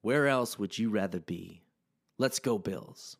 Where 0.00 0.26
else 0.26 0.58
would 0.58 0.78
you 0.78 0.88
rather 0.88 1.20
be? 1.20 1.60
Let's 2.16 2.38
go, 2.38 2.56
Bills. 2.56 3.18